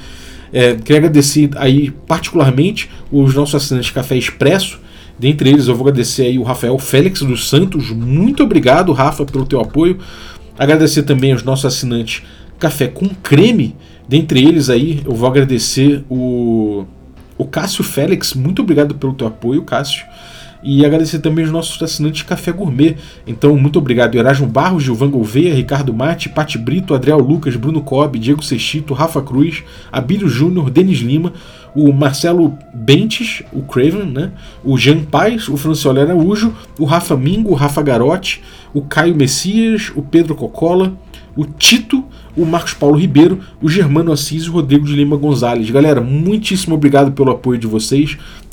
É, 0.54 0.76
queria 0.76 0.97
agradecer 0.97 1.49
aí 1.56 1.91
particularmente 2.08 2.89
os 3.12 3.34
nossos 3.34 3.56
assinantes 3.56 3.91
Café 3.91 4.18
Expresso, 4.18 4.80
dentre 5.18 5.49
eles 5.49 5.68
eu 5.68 5.76
vou 5.76 5.88
agradecer 5.88 6.24
aí 6.24 6.38
o 6.38 6.43
Rafael 6.43 6.78
Félix 6.78 7.22
dos 7.22 7.47
Santos, 7.47 7.89
muito 7.89 8.43
obrigado 8.43 8.91
Rafa 8.91 9.26
pelo 9.26 9.45
teu 9.45 9.62
apoio, 9.62 9.97
agradecer 10.58 11.04
também 11.04 11.34
os 11.34 11.43
nossos 11.43 11.66
assinantes 11.66 12.24
Café 12.60 12.88
com 12.88 13.08
Creme, 13.08 13.76
dentre 14.10 14.43
eles 14.43 14.70
aí 14.70 15.02
eu 15.06 15.14
vou 15.14 15.30
agradecer 15.30 16.04
o, 16.10 16.86
o 17.38 17.45
Cássio 17.45 17.84
Félix, 17.84 18.34
muito 18.34 18.62
obrigado 18.62 18.93
pelo 18.95 19.14
teu 19.14 19.28
apoio 19.28 19.64
Cássio, 19.64 20.04
e 20.64 20.86
agradecer 20.86 21.20
também 21.20 21.45
os 21.45 21.51
nossos 21.51 21.82
assinantes 21.82 22.24
Café 22.24 22.51
Gourmet. 22.51 22.97
Então, 23.26 23.55
muito 23.57 23.80
obrigado, 23.80 24.16
Erasmo 24.16 24.47
Barros, 24.47 24.84
Gilvan 24.84 25.09
Gouveia, 25.09 25.53
Ricardo 25.53 25.93
Mate, 25.93 26.30
Pati 26.30 26.57
Brito, 26.57 26.93
Adriel 26.93 27.20
Lucas, 27.20 27.55
Bruno 27.55 27.82
Cobb, 27.82 28.20
Diego 28.20 28.43
Sextito, 28.43 28.93
Rafa 28.93 29.22
Cruz, 29.22 29.64
Abílio 29.91 30.28
Júnior, 30.28 30.70
Denis 30.70 30.99
Lima, 30.99 31.34
o 31.74 31.91
Marcelo 31.93 32.57
Bentes, 32.74 33.43
o 33.51 33.62
Craven, 33.62 34.05
né? 34.05 34.32
o 34.64 34.78
Jean 34.78 35.03
Paz, 35.03 35.47
o 35.47 35.55
Franciolo 35.57 35.99
Araújo, 35.99 36.53
o 36.78 36.86
Rafa 36.86 37.16
Mingo, 37.16 37.51
o 37.51 37.55
Rafa 37.55 37.82
Garotti, 37.82 38.41
o 38.74 38.82
Caio 38.82 39.16
Messias, 39.16 39.91
o 39.95 40.01
Pedro 40.01 40.36
Cocola, 40.36 40.93
o 41.36 41.45
Tito, 41.45 42.03
o 42.36 42.45
Marcos 42.45 42.74
Paulo 42.74 42.97
Ribeiro, 42.97 43.39
o 43.62 43.70
Germano 43.70 44.12
Assis 44.12 44.43
e 44.43 44.49
o 44.49 44.53
Rodrigo 44.53 44.86
de 44.86 44.95
Lima 44.95 45.16
Gonzalez. 45.16 45.70
Galera, 45.70 46.01
muitíssimo 46.01 46.76
obrigado 46.76 47.12
pelo 47.12 47.32
apoio 47.32 47.59
de 47.59 47.68
vocês. 47.68 48.18